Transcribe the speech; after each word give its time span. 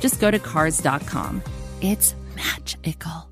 just 0.00 0.20
go 0.20 0.30
to 0.30 0.38
Cars.com. 0.38 1.42
It's 1.80 2.14
magical. 2.34 3.30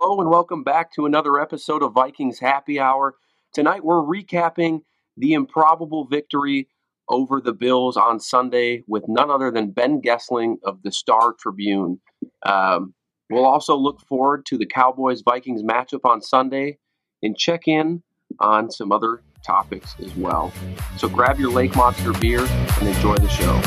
Hello 0.00 0.20
and 0.20 0.30
welcome 0.30 0.62
back 0.62 0.92
to 0.94 1.06
another 1.06 1.40
episode 1.40 1.82
of 1.82 1.92
Vikings 1.92 2.38
Happy 2.38 2.80
Hour. 2.80 3.14
Tonight 3.52 3.84
we're 3.84 4.02
recapping 4.02 4.82
the 5.16 5.32
improbable 5.32 6.06
victory 6.06 6.68
over 7.08 7.40
the 7.40 7.52
Bills 7.52 7.96
on 7.96 8.20
Sunday 8.20 8.82
with 8.86 9.04
none 9.08 9.30
other 9.30 9.50
than 9.50 9.70
Ben 9.70 10.02
Goessling 10.02 10.56
of 10.64 10.82
the 10.82 10.92
Star 10.92 11.34
Tribune. 11.38 12.00
Um, 12.44 12.94
we'll 13.30 13.46
also 13.46 13.76
look 13.76 14.00
forward 14.06 14.44
to 14.46 14.58
the 14.58 14.66
Cowboys 14.66 15.22
Vikings 15.22 15.62
matchup 15.62 16.04
on 16.04 16.20
Sunday 16.20 16.78
and 17.22 17.36
check 17.36 17.66
in 17.66 18.02
on 18.40 18.70
some 18.70 18.92
other 18.92 19.22
topics 19.46 19.94
as 20.00 20.14
well. 20.16 20.52
So 20.98 21.08
grab 21.08 21.38
your 21.38 21.52
Lake 21.52 21.76
Monster 21.76 22.12
beer 22.12 22.44
and 22.44 22.88
enjoy 22.88 23.14
the 23.14 23.28
show. 23.28 23.62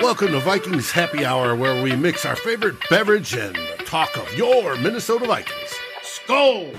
Welcome 0.00 0.28
to 0.28 0.40
Vikings 0.40 0.90
Happy 0.90 1.24
Hour, 1.24 1.54
where 1.54 1.82
we 1.82 1.94
mix 1.94 2.24
our 2.24 2.36
favorite 2.36 2.76
beverage 2.88 3.34
and 3.34 3.56
talk 3.84 4.16
of 4.16 4.32
your 4.34 4.76
Minnesota 4.76 5.26
Vikings. 5.26 5.74
Skol! 6.02 6.74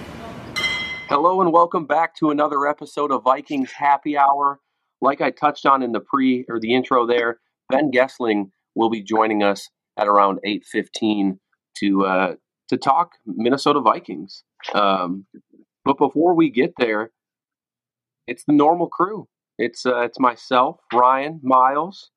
Hello 1.09 1.41
and 1.41 1.53
welcome 1.53 1.85
back 1.85 2.15
to 2.15 2.31
another 2.31 2.67
episode 2.67 3.11
of 3.11 3.23
Vikings 3.23 3.71
Happy 3.71 4.17
Hour. 4.17 4.59
Like 5.01 5.21
I 5.21 5.29
touched 5.31 5.65
on 5.65 5.83
in 5.83 5.91
the 5.91 5.99
pre 5.99 6.45
or 6.49 6.59
the 6.59 6.73
intro 6.73 7.05
there, 7.05 7.39
Ben 7.69 7.91
Goessling 7.91 8.49
will 8.75 8.89
be 8.89 9.03
joining 9.03 9.43
us 9.43 9.69
at 9.97 10.07
around 10.07 10.39
8:15 10.45 11.39
to 11.79 12.05
uh, 12.05 12.35
to 12.69 12.77
talk 12.77 13.11
Minnesota 13.25 13.79
Vikings. 13.79 14.43
Um, 14.73 15.25
but 15.85 15.97
before 15.97 16.33
we 16.35 16.49
get 16.49 16.73
there, 16.77 17.11
it's 18.27 18.43
the 18.45 18.53
normal 18.53 18.87
crew. 18.87 19.27
It's 19.57 19.85
uh, 19.85 20.01
it's 20.01 20.19
myself, 20.19 20.79
Ryan, 20.93 21.39
Myles, 21.41 22.11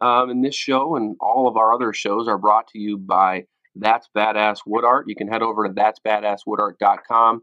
um, 0.00 0.30
and 0.30 0.44
this 0.44 0.54
show 0.54 0.96
and 0.96 1.16
all 1.20 1.48
of 1.48 1.56
our 1.56 1.74
other 1.74 1.92
shows 1.92 2.28
are 2.28 2.38
brought 2.38 2.68
to 2.68 2.78
you 2.78 2.96
by 2.96 3.44
That's 3.74 4.08
Badass 4.16 4.60
Wood 4.66 4.84
Art. 4.84 5.08
You 5.08 5.16
can 5.16 5.28
head 5.28 5.42
over 5.42 5.66
to 5.66 5.74
that'sbadasswoodart.com, 5.74 7.42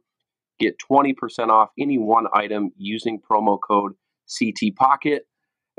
get 0.60 0.76
20% 0.92 1.50
off 1.50 1.70
any 1.78 1.98
one 1.98 2.28
item 2.34 2.72
using 2.78 3.20
promo 3.20 3.60
code 3.60 3.94
CT 4.40 4.76
Pocket, 4.76 5.28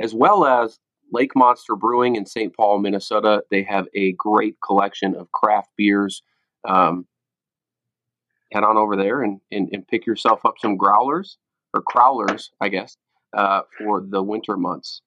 as 0.00 0.14
well 0.14 0.44
as 0.44 0.78
Lake 1.12 1.34
Monster 1.34 1.76
Brewing 1.76 2.16
in 2.16 2.26
St. 2.26 2.54
Paul, 2.54 2.78
Minnesota. 2.78 3.42
They 3.50 3.62
have 3.64 3.86
a 3.94 4.12
great 4.12 4.56
collection 4.64 5.14
of 5.14 5.30
craft 5.32 5.70
beers. 5.76 6.22
Um, 6.68 7.06
head 8.54 8.64
on 8.64 8.76
over 8.76 8.96
there 8.96 9.22
and, 9.22 9.40
and, 9.50 9.68
and, 9.72 9.86
pick 9.86 10.06
yourself 10.06 10.40
up 10.46 10.54
some 10.60 10.76
growlers 10.76 11.36
or 11.74 11.82
crowlers, 11.82 12.50
I 12.60 12.68
guess, 12.68 12.96
uh, 13.36 13.62
for 13.78 14.02
the 14.08 14.22
winter 14.22 14.56
months 14.56 15.02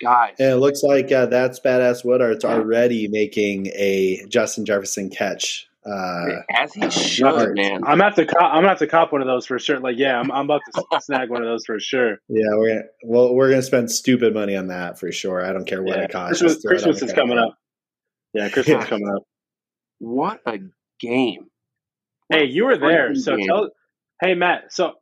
guys. 0.00 0.34
And 0.38 0.52
it 0.52 0.56
looks 0.56 0.82
like 0.82 1.12
uh, 1.12 1.26
that's 1.26 1.60
badass 1.60 2.04
Woodart's 2.04 2.44
already 2.44 3.08
making 3.08 3.66
a 3.68 4.24
Justin 4.28 4.64
Jefferson 4.64 5.10
catch. 5.10 5.66
Uh, 5.84 6.42
As 6.54 6.74
he 6.74 6.90
should, 6.90 7.54
man. 7.54 7.76
I'm 7.76 7.98
gonna 7.98 8.04
have 8.04 8.14
to 8.16 8.26
cop, 8.26 8.42
I'm 8.42 8.58
gonna 8.58 8.68
have 8.68 8.78
to 8.80 8.86
cop 8.86 9.12
one 9.12 9.22
of 9.22 9.26
those 9.26 9.46
for 9.46 9.58
sure. 9.58 9.80
Like, 9.80 9.96
yeah, 9.96 10.18
I'm, 10.18 10.30
I'm 10.30 10.44
about 10.44 10.60
to 10.74 11.00
snag 11.00 11.30
one 11.30 11.42
of 11.42 11.48
those 11.48 11.64
for 11.64 11.80
sure. 11.80 12.18
Yeah, 12.28 12.48
we're 12.52 12.68
gonna 12.68 12.82
well, 13.02 13.34
we're 13.34 13.48
gonna 13.48 13.62
spend 13.62 13.90
stupid 13.90 14.34
money 14.34 14.56
on 14.56 14.66
that 14.66 14.98
for 14.98 15.10
sure. 15.10 15.44
I 15.44 15.54
don't 15.54 15.66
care 15.66 15.82
what 15.82 15.96
yeah. 15.96 16.04
it 16.04 16.12
costs. 16.12 16.40
Christmas, 16.40 16.64
Christmas 16.64 17.02
is 17.02 17.12
coming 17.14 17.38
up. 17.38 17.56
Yeah, 18.34 18.50
Christmas 18.50 18.74
yeah. 18.74 18.82
is 18.82 18.88
coming 18.88 19.08
up. 19.08 19.22
What 20.00 20.40
a 20.46 20.58
game! 21.00 21.46
What 22.30 22.38
hey, 22.38 22.46
you 22.46 22.64
were 22.64 22.78
there, 22.78 23.14
so 23.16 23.36
game. 23.36 23.46
tell. 23.48 23.70
Hey, 24.20 24.34
Matt. 24.34 24.72
So 24.72 24.94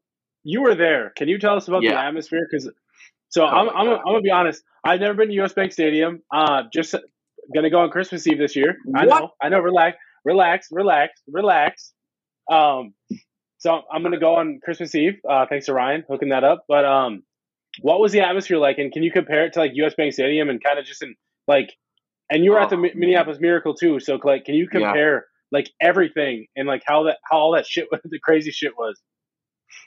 you 0.45 0.63
were 0.63 0.75
there. 0.75 1.13
Can 1.15 1.29
you 1.29 1.39
tell 1.39 1.57
us 1.57 1.69
about 1.69 1.83
yeah. 1.83 1.91
the 1.91 2.01
atmosphere? 2.01 2.47
Because 2.51 2.71
so 3.29 3.45
oh 3.45 3.47
I'm, 3.47 3.69
I'm, 3.69 3.89
I'm, 3.89 4.05
gonna 4.05 4.21
be 4.23 4.31
honest. 4.31 4.63
I've 4.83 5.01
never 5.01 5.13
been 5.13 5.29
to 5.29 5.35
US 5.43 5.53
Bank 5.53 5.73
Stadium. 5.73 6.23
Uh, 6.33 6.63
just 6.73 6.95
gonna 7.55 7.69
go 7.69 7.81
on 7.81 7.91
Christmas 7.91 8.27
Eve 8.27 8.39
this 8.39 8.57
year. 8.57 8.79
I 8.97 9.05
know. 9.05 9.31
I 9.43 9.51
know. 9.51 9.61
Relax, 9.61 9.99
relax, 10.25 10.69
relax, 10.71 11.21
relax. 11.31 11.93
Um, 12.51 12.95
so 13.59 13.83
I'm 13.93 14.03
gonna 14.03 14.19
go 14.19 14.37
on 14.37 14.61
Christmas 14.65 14.95
Eve. 14.95 15.21
Uh, 15.29 15.45
thanks 15.51 15.67
to 15.67 15.75
Ryan 15.75 16.05
hooking 16.09 16.31
that 16.31 16.45
up. 16.45 16.65
But 16.67 16.87
um, 16.87 17.25
what 17.83 18.01
was 18.01 18.13
the 18.13 18.21
atmosphere 18.21 18.57
like? 18.57 18.79
And 18.79 18.91
can 18.91 19.03
you 19.03 19.13
compare 19.13 19.45
it 19.45 19.53
to 19.53 19.59
like 19.59 19.73
US 19.75 19.95
Bank 19.95 20.15
Stadium 20.15 20.49
and 20.49 20.65
kind 20.65 20.79
of 20.79 20.87
just 20.87 21.03
in 21.03 21.15
like, 21.47 21.75
and 22.31 22.43
you 22.43 22.53
were 22.53 22.61
oh, 22.61 22.63
at 22.63 22.71
the 22.71 22.77
oh, 22.77 22.89
Minneapolis 22.95 23.39
Miracle 23.39 23.75
too. 23.75 24.01
So 24.01 24.19
like, 24.25 24.47
can 24.47 24.55
you 24.55 24.67
compare 24.67 25.15
yeah. 25.15 25.21
Like 25.51 25.71
everything 25.81 26.47
and 26.57 26.67
like 26.69 26.83
how 26.87 27.05
that 27.05 27.19
how 27.31 27.39
all 27.39 27.53
that 27.53 27.67
shit 27.67 27.89
the 28.05 28.19
crazy 28.19 28.51
shit 28.51 28.73
was? 28.77 29.01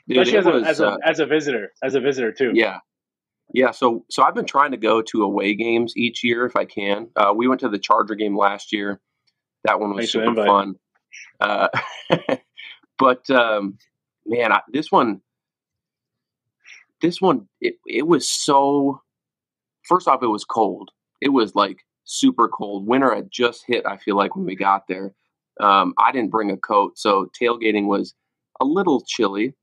Dude, 0.08 0.18
Especially 0.18 0.38
as, 0.38 0.44
was, 0.44 0.62
a, 0.62 0.66
as, 0.66 0.80
a, 0.80 0.88
uh, 0.88 0.96
as 1.04 1.18
a 1.20 1.26
visitor, 1.26 1.72
as 1.82 1.94
a 1.94 2.00
visitor 2.00 2.32
too. 2.32 2.52
Yeah, 2.54 2.78
yeah, 3.52 3.70
so 3.70 4.04
so 4.10 4.22
I've 4.22 4.34
been 4.34 4.46
trying 4.46 4.70
to 4.70 4.76
go 4.78 5.02
to 5.02 5.22
away 5.22 5.54
games 5.54 5.94
each 5.96 6.24
year 6.24 6.46
if 6.46 6.56
I 6.56 6.64
can. 6.64 7.08
Uh, 7.14 7.32
we 7.36 7.48
went 7.48 7.60
to 7.60 7.68
the 7.68 7.78
Charger 7.78 8.14
game 8.14 8.36
last 8.36 8.72
year. 8.72 9.00
That 9.64 9.78
one 9.78 9.90
was 9.90 10.10
Thanks 10.10 10.12
super 10.12 10.46
fun. 10.46 10.74
Uh, 11.38 11.68
but 12.98 13.28
um, 13.30 13.76
man, 14.26 14.52
I, 14.52 14.60
this 14.72 14.90
one, 14.90 15.20
this 17.02 17.20
one, 17.20 17.48
it 17.60 17.74
it 17.86 18.06
was 18.06 18.30
so. 18.30 19.02
First 19.82 20.08
off, 20.08 20.22
it 20.22 20.28
was 20.28 20.44
cold. 20.44 20.90
It 21.20 21.30
was 21.30 21.54
like 21.54 21.80
super 22.04 22.48
cold. 22.48 22.86
Winter 22.86 23.14
had 23.14 23.30
just 23.30 23.64
hit. 23.66 23.84
I 23.84 23.98
feel 23.98 24.16
like 24.16 24.34
when 24.34 24.46
we 24.46 24.56
got 24.56 24.86
there, 24.88 25.12
um, 25.60 25.94
I 25.98 26.12
didn't 26.12 26.30
bring 26.30 26.50
a 26.50 26.56
coat, 26.56 26.98
so 26.98 27.30
tailgating 27.40 27.86
was 27.86 28.14
a 28.60 28.64
little 28.64 29.02
chilly. 29.06 29.54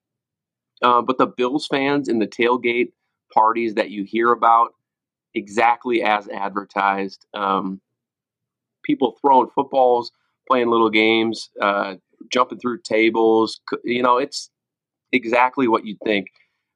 Uh, 0.81 1.01
but 1.01 1.17
the 1.17 1.27
Bills 1.27 1.67
fans 1.67 2.07
in 2.07 2.19
the 2.19 2.27
tailgate 2.27 2.91
parties 3.33 3.75
that 3.75 3.89
you 3.89 4.03
hear 4.03 4.31
about 4.31 4.73
exactly 5.33 6.01
as 6.01 6.27
advertised. 6.29 7.25
Um, 7.33 7.81
people 8.83 9.17
throwing 9.21 9.49
footballs, 9.53 10.11
playing 10.47 10.69
little 10.69 10.89
games, 10.89 11.49
uh, 11.61 11.95
jumping 12.31 12.59
through 12.59 12.79
tables. 12.81 13.59
You 13.83 14.01
know, 14.03 14.17
it's 14.17 14.49
exactly 15.11 15.67
what 15.67 15.85
you'd 15.85 15.99
think. 16.03 16.27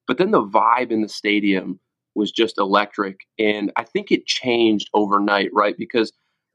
But 0.08 0.18
then 0.18 0.32
the 0.32 0.46
vibe 0.46 0.92
in 0.92 1.02
the 1.02 1.10
stadium 1.10 1.80
was 2.16 2.32
just 2.32 2.58
electric. 2.58 3.22
And 3.40 3.72
I 3.76 3.84
think 3.84 4.12
it 4.12 4.26
changed 4.26 4.90
overnight, 4.94 5.50
right? 5.54 5.76
Because 5.78 6.12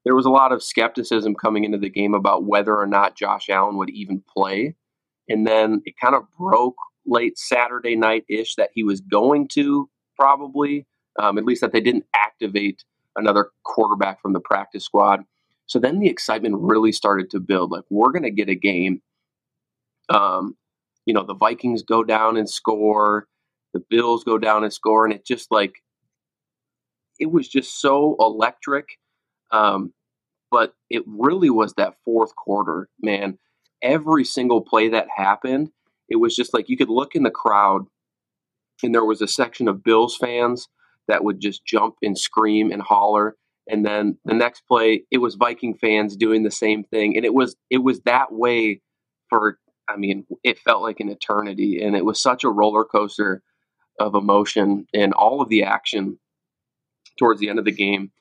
there 0.08 0.14
was 0.14 0.24
a 0.24 0.30
lot 0.30 0.52
of 0.52 0.62
skepticism 0.62 1.34
coming 1.34 1.64
into 1.64 1.76
the 1.76 1.90
game 1.90 2.14
about 2.14 2.44
whether 2.44 2.74
or 2.74 2.86
not 2.86 3.14
Josh 3.14 3.50
Allen 3.50 3.76
would 3.76 3.90
even 3.90 4.22
play. 4.34 4.74
And 5.28 5.46
then 5.46 5.82
it 5.84 5.96
kind 6.02 6.14
of 6.14 6.22
broke 6.38 6.76
late 7.04 7.36
Saturday 7.36 7.94
night 7.94 8.24
ish 8.26 8.54
that 8.54 8.70
he 8.72 8.82
was 8.82 9.02
going 9.02 9.48
to 9.48 9.90
probably, 10.16 10.86
um, 11.20 11.36
at 11.36 11.44
least 11.44 11.60
that 11.60 11.72
they 11.72 11.82
didn't 11.82 12.06
activate 12.16 12.84
another 13.16 13.50
quarterback 13.64 14.22
from 14.22 14.32
the 14.32 14.40
practice 14.40 14.82
squad. 14.82 15.24
So 15.66 15.78
then 15.78 15.98
the 15.98 16.08
excitement 16.08 16.54
really 16.58 16.90
started 16.90 17.28
to 17.32 17.38
build. 17.38 17.70
Like, 17.70 17.84
we're 17.90 18.10
going 18.10 18.22
to 18.22 18.30
get 18.30 18.48
a 18.48 18.54
game. 18.54 19.02
Um, 20.08 20.56
you 21.04 21.12
know, 21.12 21.22
the 21.22 21.34
Vikings 21.34 21.82
go 21.82 22.02
down 22.02 22.38
and 22.38 22.48
score, 22.48 23.26
the 23.74 23.84
Bills 23.90 24.24
go 24.24 24.38
down 24.38 24.64
and 24.64 24.72
score, 24.72 25.04
and 25.04 25.12
it 25.12 25.26
just 25.26 25.50
like, 25.50 25.74
it 27.20 27.30
was 27.30 27.46
just 27.46 27.78
so 27.78 28.16
electric. 28.18 28.86
Um, 29.50 29.92
but 30.50 30.74
it 30.90 31.02
really 31.06 31.50
was 31.50 31.74
that 31.74 31.94
fourth 32.04 32.34
quarter, 32.36 32.88
man. 33.00 33.38
Every 33.82 34.24
single 34.24 34.60
play 34.60 34.88
that 34.88 35.06
happened, 35.14 35.70
it 36.08 36.16
was 36.16 36.34
just 36.34 36.52
like 36.54 36.68
you 36.68 36.76
could 36.76 36.88
look 36.88 37.14
in 37.14 37.22
the 37.22 37.30
crowd 37.30 37.86
and 38.82 38.94
there 38.94 39.04
was 39.04 39.20
a 39.20 39.28
section 39.28 39.68
of 39.68 39.84
Bills 39.84 40.16
fans 40.16 40.68
that 41.06 41.24
would 41.24 41.40
just 41.40 41.64
jump 41.64 41.96
and 42.02 42.16
scream 42.16 42.70
and 42.70 42.82
holler. 42.82 43.36
And 43.68 43.84
then 43.84 44.18
the 44.24 44.34
next 44.34 44.62
play 44.66 45.04
it 45.10 45.18
was 45.18 45.34
Viking 45.34 45.74
fans 45.74 46.16
doing 46.16 46.42
the 46.42 46.50
same 46.50 46.84
thing. 46.84 47.16
And 47.16 47.24
it 47.24 47.34
was 47.34 47.56
it 47.70 47.78
was 47.78 48.00
that 48.02 48.32
way 48.32 48.80
for 49.28 49.58
I 49.88 49.96
mean 49.96 50.26
it 50.42 50.58
felt 50.58 50.82
like 50.82 51.00
an 51.00 51.08
eternity. 51.08 51.82
And 51.82 51.94
it 51.96 52.04
was 52.04 52.20
such 52.20 52.44
a 52.44 52.50
roller 52.50 52.84
coaster 52.84 53.42
of 53.98 54.14
emotion 54.14 54.86
and 54.94 55.12
all 55.12 55.42
of 55.42 55.48
the 55.48 55.64
action 55.64 56.18
towards 57.18 57.40
the 57.40 57.48
end 57.48 57.58
of 57.58 57.64
the 57.64 57.72
game. 57.72 58.12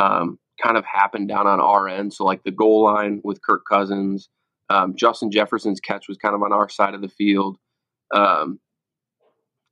Um, 0.00 0.38
kind 0.62 0.76
of 0.76 0.84
happened 0.84 1.28
down 1.28 1.46
on 1.46 1.60
our 1.60 1.88
end. 1.88 2.12
So 2.12 2.24
like 2.24 2.42
the 2.44 2.50
goal 2.50 2.84
line 2.84 3.20
with 3.24 3.42
Kirk 3.42 3.62
Cousins 3.68 4.28
um, 4.68 4.94
Justin 4.96 5.30
Jefferson's 5.30 5.80
catch 5.80 6.08
was 6.08 6.16
kind 6.16 6.34
of 6.34 6.42
on 6.42 6.52
our 6.52 6.68
side 6.68 6.94
of 6.94 7.00
the 7.00 7.08
field. 7.08 7.58
Um, 8.14 8.60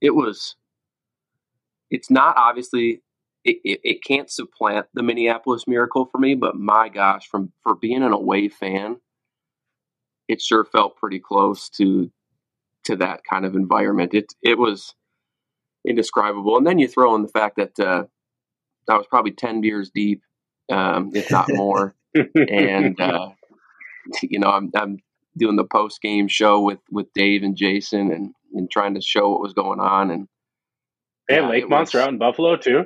it 0.01 0.11
was 0.11 0.55
it's 1.89 2.09
not 2.09 2.37
obviously 2.37 3.01
it, 3.43 3.57
it, 3.63 3.79
it, 3.83 4.03
can't 4.03 4.29
supplant 4.29 4.87
the 4.93 5.03
Minneapolis 5.03 5.67
Miracle 5.67 6.05
for 6.11 6.17
me, 6.17 6.33
but 6.33 6.55
my 6.55 6.89
gosh, 6.89 7.27
from 7.27 7.51
for 7.61 7.75
being 7.75 8.03
an 8.03 8.11
away 8.11 8.49
fan, 8.49 8.97
it 10.27 10.41
sure 10.41 10.65
felt 10.65 10.97
pretty 10.97 11.19
close 11.19 11.69
to 11.69 12.11
to 12.85 12.95
that 12.97 13.21
kind 13.29 13.45
of 13.45 13.55
environment. 13.55 14.13
It 14.13 14.33
it 14.41 14.57
was 14.57 14.95
indescribable, 15.87 16.57
and 16.57 16.65
then 16.65 16.79
you 16.79 16.87
throw 16.87 17.15
in 17.15 17.21
the 17.21 17.27
fact 17.29 17.57
that 17.57 17.79
uh, 17.79 18.03
I 18.89 18.97
was 18.97 19.07
probably 19.07 19.31
ten 19.31 19.61
beers 19.61 19.91
deep, 19.93 20.21
um, 20.71 21.11
if 21.13 21.29
not 21.31 21.47
more, 21.49 21.95
and 22.13 22.99
uh, 23.01 23.29
you 24.21 24.39
know 24.39 24.49
I'm 24.49 24.71
I'm 24.75 24.99
doing 25.37 25.55
the 25.55 25.65
post 25.65 26.01
game 26.01 26.27
show 26.27 26.61
with 26.61 26.79
with 26.91 27.11
Dave 27.13 27.43
and 27.43 27.55
Jason 27.55 28.11
and 28.11 28.33
and 28.53 28.69
trying 28.71 28.95
to 28.95 29.01
show 29.01 29.31
what 29.31 29.41
was 29.41 29.53
going 29.53 29.79
on 29.79 30.11
and. 30.11 30.27
And 31.27 31.45
yeah, 31.45 31.49
Lake 31.49 31.67
Monster 31.67 31.97
was, 31.97 32.05
out 32.05 32.13
in 32.13 32.19
Buffalo 32.19 32.55
too. 32.55 32.85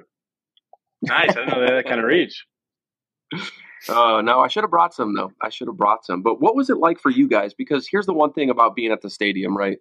Nice. 1.02 1.36
I 1.36 1.46
know 1.46 1.60
they 1.60 1.66
had 1.66 1.76
that 1.76 1.86
kind 1.86 2.00
of 2.00 2.06
reach. 2.06 2.46
Uh, 3.88 4.22
no, 4.24 4.40
I 4.40 4.48
should 4.48 4.64
have 4.64 4.72
brought 4.72 4.94
some 4.94 5.16
though. 5.16 5.32
I 5.42 5.50
should 5.50 5.68
have 5.68 5.78
brought 5.78 6.06
some. 6.06 6.22
But 6.22 6.42
what 6.42 6.56
was 6.56 6.70
it 6.70 6.78
like 6.78 7.00
for 7.00 7.10
you 7.10 7.28
guys? 7.28 7.54
Because 7.54 7.88
here's 7.90 8.06
the 8.06 8.14
one 8.14 8.34
thing 8.34 8.50
about 8.50 8.76
being 8.76 8.92
at 8.92 9.02
the 9.02 9.10
stadium, 9.10 9.56
right? 9.56 9.78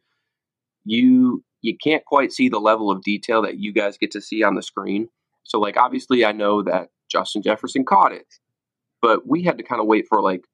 You 0.85 1.45
you 1.61 1.77
can't 1.83 2.05
quite 2.05 2.33
see 2.33 2.49
the 2.49 2.61
level 2.61 2.91
of 2.91 3.03
detail 3.03 3.43
that 3.43 3.59
you 3.59 3.73
guys 3.73 3.99
get 3.99 4.13
to 4.13 4.21
see 4.21 4.43
on 4.43 4.55
the 4.55 4.63
screen. 4.63 5.09
So 5.45 5.59
like 5.59 5.77
obviously 5.77 6.25
I 6.25 6.33
know 6.33 6.63
that 6.63 6.89
Justin 7.09 7.43
Jefferson 7.43 7.85
caught 7.85 8.13
it, 8.13 8.27
but 9.03 9.27
we 9.27 9.43
had 9.43 9.59
to 9.59 9.65
kind 9.65 9.81
of 9.81 9.87
wait 9.87 10.07
for 10.09 10.23
like 10.23 10.45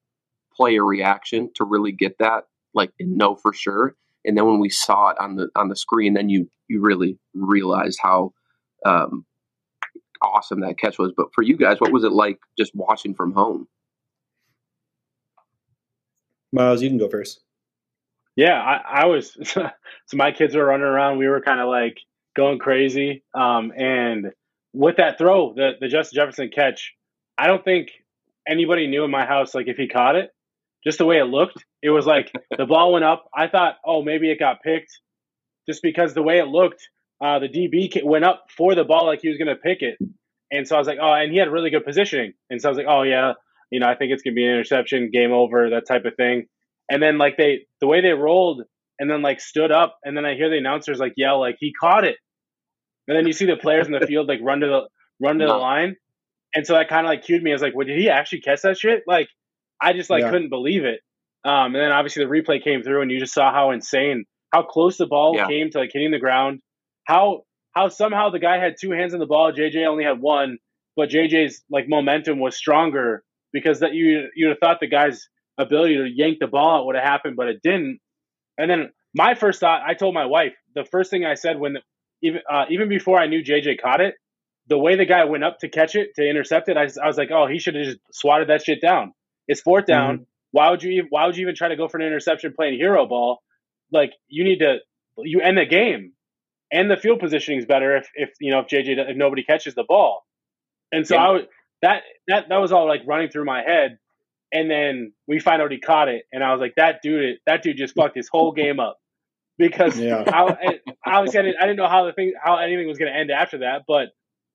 player 0.54 0.84
reaction 0.84 1.50
to 1.54 1.64
really 1.64 1.92
get 1.92 2.18
that 2.18 2.44
like 2.74 2.90
and 2.98 3.16
know 3.16 3.34
for 3.34 3.52
sure. 3.52 3.94
And 4.24 4.36
then 4.36 4.46
when 4.46 4.60
we 4.60 4.70
saw 4.70 5.10
it 5.10 5.16
on 5.20 5.36
the 5.36 5.48
on 5.54 5.68
the 5.68 5.76
screen, 5.76 6.14
then 6.14 6.28
you 6.28 6.48
you 6.68 6.80
really 6.80 7.18
realized 7.34 7.98
how 8.02 8.32
um, 8.86 9.24
awesome 10.22 10.60
that 10.60 10.78
catch 10.78 10.98
was. 10.98 11.12
But 11.16 11.28
for 11.34 11.42
you 11.42 11.56
guys, 11.56 11.80
what 11.80 11.92
was 11.92 12.04
it 12.04 12.12
like 12.12 12.38
just 12.58 12.74
watching 12.74 13.14
from 13.14 13.32
home? 13.32 13.68
Myles, 16.52 16.82
you 16.82 16.88
can 16.88 16.98
go 16.98 17.08
first. 17.08 17.40
Yeah, 18.36 18.60
I, 18.60 19.02
I 19.02 19.06
was. 19.06 19.36
so 19.42 19.70
my 20.12 20.32
kids 20.32 20.54
were 20.54 20.64
running 20.64 20.86
around. 20.86 21.18
We 21.18 21.28
were 21.28 21.40
kind 21.40 21.60
of 21.60 21.68
like 21.68 21.98
going 22.34 22.58
crazy. 22.58 23.22
Um, 23.34 23.72
and 23.76 24.32
with 24.74 24.96
that 24.96 25.16
throw, 25.16 25.54
the 25.54 25.70
the 25.80 25.88
Justin 25.88 26.16
Jefferson 26.16 26.50
catch, 26.54 26.92
I 27.38 27.46
don't 27.46 27.64
think 27.64 27.88
anybody 28.46 28.86
knew 28.86 29.04
in 29.04 29.10
my 29.10 29.24
house 29.24 29.54
like 29.54 29.68
if 29.68 29.76
he 29.76 29.88
caught 29.88 30.16
it. 30.16 30.30
Just 30.84 30.98
the 30.98 31.06
way 31.06 31.16
it 31.16 31.24
looked, 31.24 31.64
it 31.82 31.88
was 31.88 32.04
like 32.04 32.30
the 32.58 32.66
ball 32.66 32.92
went 32.92 33.04
up. 33.04 33.24
I 33.34 33.48
thought, 33.48 33.76
oh, 33.86 34.02
maybe 34.02 34.30
it 34.30 34.38
got 34.38 34.62
picked, 34.62 34.92
just 35.66 35.82
because 35.82 36.12
the 36.12 36.22
way 36.22 36.38
it 36.38 36.48
looked, 36.48 36.88
uh, 37.24 37.38
the 37.38 37.48
DB 37.48 38.04
went 38.04 38.24
up 38.24 38.44
for 38.54 38.74
the 38.74 38.84
ball 38.84 39.06
like 39.06 39.20
he 39.22 39.28
was 39.28 39.38
going 39.38 39.48
to 39.48 39.56
pick 39.56 39.78
it. 39.80 39.96
And 40.50 40.68
so 40.68 40.76
I 40.76 40.78
was 40.78 40.86
like, 40.86 40.98
oh, 41.00 41.12
and 41.12 41.32
he 41.32 41.38
had 41.38 41.50
really 41.50 41.70
good 41.70 41.84
positioning. 41.84 42.34
And 42.50 42.60
so 42.60 42.68
I 42.68 42.70
was 42.70 42.78
like, 42.78 42.86
oh, 42.88 43.02
yeah, 43.02 43.32
you 43.70 43.80
know, 43.80 43.86
I 43.86 43.94
think 43.94 44.12
it's 44.12 44.22
going 44.22 44.34
to 44.34 44.36
be 44.36 44.44
an 44.44 44.52
interception, 44.52 45.10
game 45.12 45.32
over, 45.32 45.70
that 45.70 45.86
type 45.88 46.04
of 46.04 46.14
thing. 46.16 46.46
And 46.90 47.02
then, 47.02 47.18
like, 47.18 47.36
they, 47.36 47.66
the 47.80 47.86
way 47.86 48.02
they 48.02 48.12
rolled 48.12 48.62
and 48.98 49.10
then, 49.10 49.22
like, 49.22 49.40
stood 49.40 49.72
up, 49.72 49.98
and 50.04 50.16
then 50.16 50.24
I 50.24 50.34
hear 50.34 50.50
the 50.50 50.58
announcers, 50.58 50.98
like, 50.98 51.14
yell, 51.16 51.40
like, 51.40 51.56
he 51.58 51.72
caught 51.72 52.04
it. 52.04 52.16
And 53.06 53.16
then 53.16 53.26
you 53.26 53.32
see 53.32 53.46
the 53.46 53.56
players 53.56 53.86
in 53.86 53.92
the 53.92 54.06
field, 54.06 54.28
like, 54.28 54.40
run 54.42 54.60
to 54.60 54.66
the, 54.66 54.88
run 55.20 55.38
to 55.38 55.46
the 55.46 55.52
line. 55.52 55.96
And 56.54 56.66
so 56.66 56.74
that 56.74 56.88
kind 56.88 57.06
of, 57.06 57.10
like, 57.10 57.24
cued 57.24 57.42
me. 57.42 57.50
I 57.50 57.54
was 57.54 57.62
like, 57.62 57.74
well, 57.74 57.86
did 57.86 57.98
he 57.98 58.08
actually 58.08 58.40
catch 58.40 58.62
that 58.62 58.78
shit? 58.78 59.02
Like, 59.06 59.28
I 59.80 59.92
just, 59.92 60.10
like, 60.10 60.22
yeah. 60.22 60.30
couldn't 60.30 60.50
believe 60.50 60.84
it. 60.84 61.00
Um, 61.44 61.74
and 61.74 61.76
then 61.76 61.92
obviously 61.92 62.24
the 62.24 62.30
replay 62.30 62.62
came 62.62 62.82
through, 62.82 63.02
and 63.02 63.10
you 63.10 63.18
just 63.18 63.34
saw 63.34 63.52
how 63.52 63.70
insane, 63.70 64.24
how 64.52 64.62
close 64.62 64.96
the 64.96 65.06
ball 65.06 65.34
yeah. 65.36 65.46
came 65.46 65.70
to, 65.70 65.78
like, 65.78 65.90
hitting 65.92 66.10
the 66.10 66.18
ground 66.18 66.60
how 67.04 67.42
how 67.72 67.88
somehow 67.88 68.30
the 68.30 68.38
guy 68.38 68.58
had 68.58 68.74
two 68.80 68.90
hands 68.90 69.14
on 69.14 69.20
the 69.20 69.26
ball, 69.26 69.52
JJ 69.52 69.86
only 69.86 70.04
had 70.04 70.20
one, 70.20 70.58
but 70.96 71.10
JJ's 71.10 71.62
like 71.70 71.88
momentum 71.88 72.40
was 72.40 72.56
stronger 72.56 73.22
because 73.52 73.80
that 73.80 73.94
you 73.94 74.28
you'd 74.34 74.50
have 74.50 74.58
thought 74.58 74.78
the 74.80 74.88
guy's 74.88 75.28
ability 75.58 75.96
to 75.96 76.08
yank 76.12 76.38
the 76.40 76.46
ball 76.46 76.80
out 76.80 76.86
would 76.86 76.96
have 76.96 77.04
happened, 77.04 77.36
but 77.36 77.48
it 77.48 77.60
didn't. 77.62 78.00
And 78.58 78.70
then 78.70 78.90
my 79.14 79.34
first 79.34 79.60
thought, 79.60 79.82
I 79.86 79.94
told 79.94 80.14
my 80.14 80.26
wife 80.26 80.52
the 80.74 80.84
first 80.84 81.10
thing 81.10 81.24
I 81.24 81.34
said 81.34 81.58
when 81.58 81.74
the, 81.74 81.80
even 82.24 82.40
uh, 82.50 82.64
even 82.70 82.88
before 82.88 83.18
I 83.18 83.26
knew 83.26 83.42
JJ 83.42 83.80
caught 83.80 84.00
it, 84.00 84.14
the 84.66 84.78
way 84.78 84.96
the 84.96 85.04
guy 85.04 85.24
went 85.24 85.44
up 85.44 85.58
to 85.60 85.68
catch 85.68 85.94
it 85.94 86.14
to 86.16 86.28
intercept 86.28 86.68
it, 86.68 86.76
I, 86.76 86.88
I 87.02 87.06
was 87.06 87.16
like, 87.16 87.30
oh, 87.30 87.46
he 87.46 87.58
should 87.58 87.74
have 87.74 87.84
just 87.84 87.98
swatted 88.12 88.48
that 88.48 88.64
shit 88.64 88.80
down. 88.80 89.12
It's 89.46 89.60
fourth 89.60 89.86
down. 89.86 90.14
Mm-hmm. 90.14 90.22
Why 90.52 90.70
would 90.70 90.82
you 90.82 90.92
even, 90.92 91.06
why 91.10 91.26
would 91.26 91.36
you 91.36 91.42
even 91.42 91.54
try 91.54 91.68
to 91.68 91.76
go 91.76 91.88
for 91.88 91.98
an 91.98 92.06
interception 92.06 92.54
playing 92.56 92.78
hero 92.78 93.06
ball? 93.06 93.42
Like 93.92 94.12
you 94.28 94.44
need 94.44 94.58
to 94.58 94.78
you 95.18 95.40
end 95.40 95.58
the 95.58 95.66
game 95.66 96.12
and 96.72 96.90
the 96.90 96.96
field 96.96 97.20
positioning 97.20 97.60
is 97.60 97.66
better 97.66 97.96
if, 97.96 98.08
if 98.14 98.30
you 98.40 98.50
know 98.50 98.60
if 98.60 98.66
JJ 98.66 99.10
if 99.10 99.16
nobody 99.16 99.44
catches 99.44 99.74
the 99.74 99.84
ball. 99.86 100.24
And 100.92 101.06
so 101.06 101.14
yeah. 101.14 101.22
I 101.22 101.30
was 101.30 101.42
that 101.82 102.02
that 102.28 102.48
that 102.48 102.56
was 102.56 102.72
all 102.72 102.88
like 102.88 103.02
running 103.06 103.30
through 103.30 103.44
my 103.44 103.62
head. 103.62 103.98
And 104.52 104.70
then 104.70 105.12
we 105.26 105.40
find 105.40 105.60
out 105.60 105.72
he 105.72 105.80
caught 105.80 106.08
it, 106.08 106.22
and 106.32 106.44
I 106.44 106.52
was 106.52 106.60
like, 106.60 106.74
"That 106.76 107.00
dude, 107.02 107.38
that 107.44 107.62
dude 107.62 107.76
just 107.76 107.96
fucked 107.96 108.14
his 108.14 108.28
whole 108.30 108.52
game 108.52 108.78
up." 108.78 108.98
Because 109.56 109.98
yeah. 109.98 110.24
I, 110.26 110.80
obviously 111.06 111.40
I 111.40 111.42
didn't, 111.42 111.56
I 111.60 111.66
didn't 111.66 111.76
know 111.76 111.88
how 111.88 112.06
the 112.06 112.12
thing, 112.12 112.32
how 112.42 112.58
anything 112.58 112.88
was 112.88 112.98
going 112.98 113.12
to 113.12 113.18
end 113.18 113.30
after 113.30 113.58
that. 113.58 113.82
But 113.86 114.08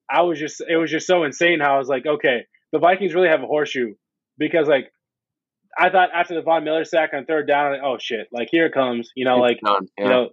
I 0.10 0.24
was 0.24 0.40
just, 0.40 0.62
it 0.68 0.76
was 0.76 0.92
just 0.92 1.08
so 1.08 1.24
insane 1.24 1.60
how 1.62 1.76
I 1.76 1.78
was 1.78 1.88
like, 1.88 2.06
okay, 2.06 2.46
the 2.72 2.80
Vikings 2.80 3.14
really 3.14 3.30
have 3.30 3.42
a 3.42 3.48
horseshoe 3.48 3.94
because 4.38 4.68
like 4.68 4.92
I 5.78 5.90
thought 5.90 6.10
after 6.14 6.36
the 6.36 6.42
Von 6.42 6.64
Miller 6.64 6.86
sack 6.86 7.12
on 7.14 7.26
third 7.26 7.48
down, 7.48 7.74
like, 7.74 7.82
oh 7.84 7.98
shit, 8.00 8.28
like 8.32 8.50
here 8.52 8.66
it 8.66 8.74
comes, 8.74 9.12
you 9.16 9.26
know, 9.26 9.44
it's 9.44 9.62
like 9.64 9.82
yeah. 9.98 10.04
you 10.04 10.10
know, 10.10 10.30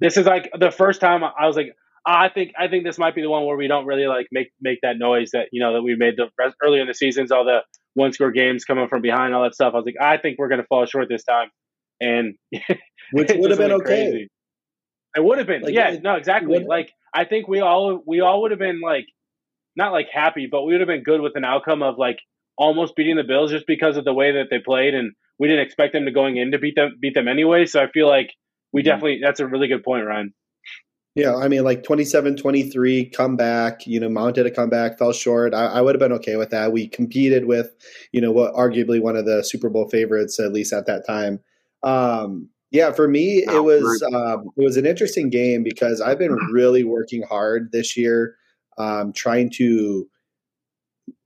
this 0.00 0.16
is 0.16 0.26
like 0.26 0.50
the 0.58 0.70
first 0.70 1.00
time 1.00 1.22
I 1.24 1.46
was 1.46 1.56
like, 1.56 1.74
ah, 2.06 2.22
I 2.24 2.28
think 2.28 2.52
I 2.58 2.68
think 2.68 2.84
this 2.84 2.98
might 2.98 3.14
be 3.14 3.22
the 3.22 3.30
one 3.30 3.44
where 3.46 3.56
we 3.56 3.68
don't 3.68 3.86
really 3.86 4.06
like 4.06 4.28
make 4.30 4.52
make 4.60 4.78
that 4.82 4.98
noise 4.98 5.30
that 5.32 5.48
you 5.52 5.60
know 5.60 5.74
that 5.74 5.82
we 5.82 5.96
made 5.96 6.14
the 6.16 6.28
earlier 6.62 6.82
in 6.82 6.88
the 6.88 6.94
seasons, 6.94 7.32
all 7.32 7.44
the 7.44 7.60
one 7.94 8.12
score 8.12 8.30
games 8.30 8.64
coming 8.64 8.88
from 8.88 9.02
behind, 9.02 9.34
all 9.34 9.42
that 9.42 9.54
stuff. 9.54 9.74
I 9.74 9.76
was 9.76 9.86
like, 9.86 10.00
I 10.00 10.16
think 10.16 10.38
we're 10.38 10.48
going 10.48 10.60
to 10.60 10.66
fall 10.66 10.86
short 10.86 11.08
this 11.08 11.24
time, 11.24 11.50
and 12.00 12.34
which 13.12 13.30
would 13.34 13.50
have 13.50 13.58
been 13.58 13.72
okay. 13.72 14.10
Crazy. 14.10 14.28
It 15.14 15.22
would 15.22 15.38
have 15.38 15.46
been, 15.46 15.62
like, 15.62 15.74
yeah, 15.74 15.96
no, 16.02 16.14
exactly. 16.14 16.64
Like 16.64 16.90
I 17.14 17.24
think 17.24 17.46
we 17.46 17.60
all 17.60 18.02
we 18.06 18.20
all 18.20 18.42
would 18.42 18.50
have 18.50 18.60
been 18.60 18.80
like 18.80 19.06
not 19.76 19.92
like 19.92 20.08
happy, 20.12 20.48
but 20.50 20.62
we 20.62 20.72
would 20.72 20.80
have 20.80 20.88
been 20.88 21.02
good 21.02 21.20
with 21.20 21.36
an 21.36 21.44
outcome 21.44 21.82
of 21.82 21.98
like 21.98 22.18
almost 22.56 22.96
beating 22.96 23.16
the 23.16 23.24
Bills 23.24 23.50
just 23.50 23.66
because 23.66 23.96
of 23.96 24.04
the 24.04 24.14
way 24.14 24.32
that 24.32 24.46
they 24.50 24.58
played, 24.58 24.94
and 24.94 25.12
we 25.38 25.48
didn't 25.48 25.64
expect 25.64 25.92
them 25.92 26.04
to 26.06 26.10
going 26.10 26.36
in 26.36 26.52
to 26.52 26.58
beat 26.58 26.76
them 26.76 26.96
beat 27.00 27.14
them 27.14 27.28
anyway. 27.28 27.66
So 27.66 27.80
I 27.80 27.90
feel 27.90 28.08
like 28.08 28.30
we 28.72 28.80
mm-hmm. 28.80 28.88
definitely 28.88 29.20
that's 29.22 29.40
a 29.40 29.46
really 29.46 29.68
good 29.68 29.84
point, 29.84 30.06
Ryan. 30.06 30.32
Yeah, 31.14 31.36
I 31.36 31.48
mean, 31.48 31.62
like 31.62 31.82
27 31.82 32.36
23, 32.36 33.10
comeback, 33.10 33.86
you 33.86 34.00
know, 34.00 34.08
mounted 34.08 34.46
a 34.46 34.50
comeback, 34.50 34.98
fell 34.98 35.12
short. 35.12 35.52
I, 35.52 35.66
I, 35.66 35.80
would 35.82 35.94
have 35.94 36.00
been 36.00 36.12
okay 36.14 36.36
with 36.36 36.48
that. 36.50 36.72
We 36.72 36.88
competed 36.88 37.44
with, 37.44 37.70
you 38.12 38.22
know, 38.22 38.32
what 38.32 38.54
arguably 38.54 38.98
one 38.98 39.16
of 39.16 39.26
the 39.26 39.44
Super 39.44 39.68
Bowl 39.68 39.90
favorites, 39.90 40.40
at 40.40 40.54
least 40.54 40.72
at 40.72 40.86
that 40.86 41.06
time. 41.06 41.40
Um, 41.82 42.48
yeah, 42.72 42.90
for 42.90 43.06
me, 43.06 43.44
it 43.44 43.64
was 43.64 44.02
um, 44.14 44.50
it 44.56 44.64
was 44.64 44.78
an 44.78 44.86
interesting 44.86 45.28
game 45.28 45.62
because 45.62 46.00
I've 46.00 46.18
been 46.18 46.34
really 46.52 46.84
working 46.84 47.22
hard 47.22 47.70
this 47.70 47.96
year, 47.96 48.34
um, 48.78 49.12
trying 49.12 49.50
to 49.56 50.08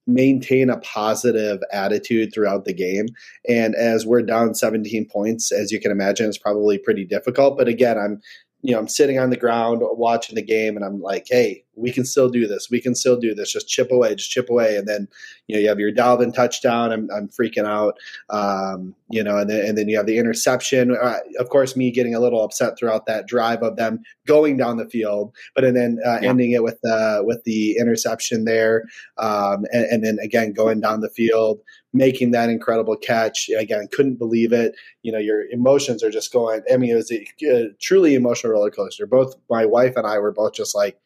maintain 0.08 0.70
a 0.70 0.78
positive 0.78 1.60
attitude 1.72 2.32
throughout 2.32 2.64
the 2.64 2.74
game. 2.74 3.06
And 3.48 3.74
as 3.74 4.06
we're 4.06 4.22
down 4.22 4.54
17 4.54 5.08
points, 5.08 5.50
as 5.50 5.72
you 5.72 5.80
can 5.80 5.90
imagine, 5.90 6.28
it's 6.28 6.38
probably 6.38 6.78
pretty 6.78 7.04
difficult. 7.04 7.58
But 7.58 7.68
again, 7.68 7.98
I'm 7.98 8.20
you 8.66 8.72
know, 8.72 8.80
I'm 8.80 8.88
sitting 8.88 9.18
on 9.20 9.30
the 9.30 9.36
ground 9.36 9.80
watching 9.82 10.34
the 10.34 10.42
game 10.42 10.76
and 10.76 10.84
I'm 10.84 11.00
like, 11.00 11.26
hey, 11.30 11.62
we 11.76 11.92
can 11.92 12.04
still 12.04 12.28
do 12.28 12.48
this. 12.48 12.68
We 12.68 12.80
can 12.80 12.96
still 12.96 13.16
do 13.16 13.32
this. 13.32 13.52
Just 13.52 13.68
chip 13.68 13.92
away, 13.92 14.16
just 14.16 14.30
chip 14.30 14.50
away. 14.50 14.76
And 14.76 14.88
then, 14.88 15.06
you 15.46 15.54
know, 15.54 15.60
you 15.60 15.68
have 15.68 15.78
your 15.78 15.92
Dalvin 15.92 16.34
touchdown. 16.34 16.90
I'm, 16.90 17.08
I'm 17.14 17.28
freaking 17.28 17.66
out. 17.66 17.96
Um, 18.28 18.96
you 19.08 19.22
know, 19.22 19.36
and 19.36 19.48
then, 19.48 19.64
and 19.64 19.78
then 19.78 19.88
you 19.88 19.96
have 19.98 20.06
the 20.06 20.18
interception. 20.18 20.96
Uh, 20.96 21.18
of 21.38 21.48
course, 21.48 21.76
me 21.76 21.92
getting 21.92 22.16
a 22.16 22.18
little 22.18 22.42
upset 22.42 22.76
throughout 22.76 23.06
that 23.06 23.28
drive 23.28 23.62
of 23.62 23.76
them 23.76 24.00
going 24.26 24.56
down 24.56 24.78
the 24.78 24.88
field, 24.88 25.32
but 25.54 25.62
and 25.62 25.76
then 25.76 25.98
uh, 26.04 26.18
yeah. 26.20 26.30
ending 26.30 26.50
it 26.50 26.64
with 26.64 26.80
the, 26.82 27.22
with 27.24 27.44
the 27.44 27.76
interception 27.78 28.46
there. 28.46 28.82
Um, 29.18 29.64
and, 29.70 29.84
and 29.84 30.04
then 30.04 30.18
again, 30.20 30.52
going 30.52 30.80
down 30.80 31.02
the 31.02 31.10
field 31.10 31.60
making 31.96 32.30
that 32.32 32.50
incredible 32.50 32.96
catch. 32.96 33.48
Again, 33.48 33.88
couldn't 33.92 34.16
believe 34.16 34.52
it. 34.52 34.74
You 35.02 35.12
know, 35.12 35.18
your 35.18 35.46
emotions 35.50 36.02
are 36.02 36.10
just 36.10 36.32
going. 36.32 36.62
I 36.72 36.76
mean, 36.76 36.90
it 36.90 36.94
was 36.94 37.12
a, 37.12 37.26
a 37.50 37.68
truly 37.80 38.14
emotional 38.14 38.52
roller 38.52 38.70
coaster. 38.70 39.06
Both 39.06 39.34
my 39.50 39.64
wife 39.64 39.96
and 39.96 40.06
I 40.06 40.18
were 40.18 40.32
both 40.32 40.54
just 40.54 40.74
like, 40.74 40.98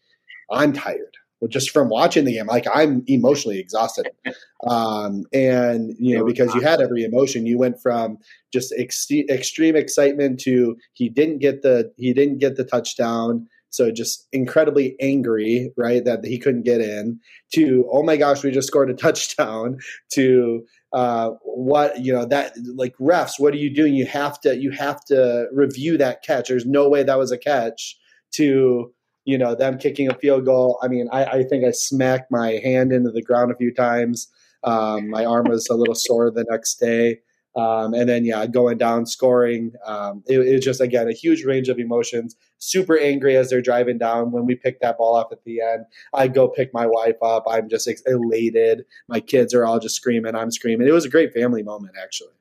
I'm 0.50 0.72
tired. 0.72 1.16
just 1.48 1.70
from 1.70 1.88
watching 1.88 2.24
the 2.24 2.34
game, 2.34 2.46
like 2.46 2.66
I'm 2.72 3.04
emotionally 3.06 3.58
exhausted. 3.58 4.10
Um, 4.68 5.24
and 5.32 5.94
you 5.98 6.14
know, 6.14 6.22
because 6.26 6.54
you 6.54 6.60
had 6.60 6.82
every 6.82 7.02
emotion, 7.02 7.46
you 7.46 7.56
went 7.56 7.80
from 7.80 8.18
just 8.52 8.74
ex- 8.76 9.10
extreme 9.10 9.74
excitement 9.74 10.38
to 10.40 10.76
he 10.92 11.08
didn't 11.08 11.38
get 11.38 11.62
the 11.62 11.90
he 11.96 12.12
didn't 12.12 12.40
get 12.40 12.56
the 12.56 12.64
touchdown 12.64 13.48
so 13.70 13.90
just 13.90 14.28
incredibly 14.32 14.96
angry, 15.00 15.72
right, 15.76 16.04
that 16.04 16.24
he 16.24 16.38
couldn't 16.38 16.64
get 16.64 16.80
in, 16.80 17.18
to, 17.54 17.88
oh 17.90 18.02
my 18.02 18.16
gosh, 18.16 18.42
we 18.42 18.50
just 18.50 18.68
scored 18.68 18.90
a 18.90 18.94
touchdown, 18.94 19.78
to, 20.12 20.66
uh, 20.92 21.30
what 21.44 22.00
you 22.00 22.12
know 22.12 22.24
that 22.24 22.52
like 22.74 22.96
refs 23.00 23.38
what 23.38 23.54
are 23.54 23.58
you 23.58 23.72
doing 23.72 23.94
you 23.94 24.04
have 24.04 24.40
to 24.40 24.56
you 24.56 24.72
have 24.72 25.04
to 25.04 25.46
review 25.52 25.96
that 25.96 26.20
catch 26.24 26.48
there's 26.48 26.66
no 26.66 26.88
way 26.88 27.04
that 27.04 27.16
was 27.16 27.30
a 27.30 27.38
catch 27.38 27.96
to 28.32 28.92
you 29.24 29.38
know, 29.38 29.54
them 29.54 29.78
kicking 29.78 30.10
a 30.10 30.14
field 30.14 30.44
goal. 30.44 30.78
I 30.82 30.88
mean, 30.88 31.08
I, 31.12 31.24
I 31.24 31.42
think 31.44 31.64
I 31.64 31.70
smacked 31.70 32.30
my 32.30 32.60
hand 32.64 32.92
into 32.92 33.10
the 33.10 33.22
ground 33.22 33.52
a 33.52 33.56
few 33.56 33.72
times. 33.72 34.28
Um, 34.64 35.08
my 35.10 35.24
arm 35.24 35.46
was 35.48 35.68
a 35.68 35.74
little 35.74 35.94
sore 35.94 36.30
the 36.30 36.44
next 36.48 36.80
day. 36.80 37.20
Um, 37.56 37.94
and 37.94 38.08
then, 38.08 38.24
yeah, 38.24 38.46
going 38.46 38.78
down, 38.78 39.06
scoring. 39.06 39.72
Um, 39.84 40.22
it, 40.28 40.38
it 40.38 40.54
was 40.54 40.64
just, 40.64 40.80
again, 40.80 41.08
a 41.08 41.12
huge 41.12 41.44
range 41.44 41.68
of 41.68 41.78
emotions. 41.78 42.36
Super 42.58 42.96
angry 42.96 43.36
as 43.36 43.50
they're 43.50 43.60
driving 43.60 43.98
down. 43.98 44.30
When 44.30 44.46
we 44.46 44.54
pick 44.54 44.80
that 44.80 44.98
ball 44.98 45.16
up 45.16 45.30
at 45.32 45.42
the 45.44 45.60
end, 45.60 45.84
I 46.14 46.28
go 46.28 46.46
pick 46.46 46.72
my 46.72 46.86
wife 46.86 47.16
up. 47.22 47.44
I'm 47.48 47.68
just 47.68 47.88
elated. 48.06 48.84
My 49.08 49.18
kids 49.18 49.52
are 49.52 49.66
all 49.66 49.80
just 49.80 49.96
screaming. 49.96 50.36
I'm 50.36 50.52
screaming. 50.52 50.86
It 50.86 50.92
was 50.92 51.04
a 51.04 51.10
great 51.10 51.32
family 51.32 51.62
moment, 51.62 51.96
actually. 52.00 52.34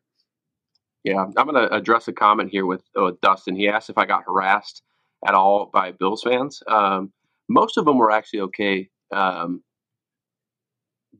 Yeah, 1.04 1.25
I'm 1.38 1.48
going 1.48 1.56
to 1.56 1.74
address 1.74 2.08
a 2.08 2.13
comment 2.13 2.51
here 2.51 2.66
with, 2.66 2.84
uh, 2.96 3.06
with 3.06 3.22
Dustin. 3.22 3.56
He 3.56 3.68
asked 3.68 3.89
if 3.89 3.98
I 3.98 4.06
got 4.06 4.25
harassed 4.25 4.84
at 5.25 5.34
all 5.34 5.70
by 5.74 5.92
Bills 5.92 6.22
fans. 6.24 6.62
Um, 6.68 7.12
most 7.48 7.78
of 7.78 7.86
them 7.86 7.98
were 7.98 8.12
actually 8.12 8.42
okay 8.42 8.89
um, 9.12 9.63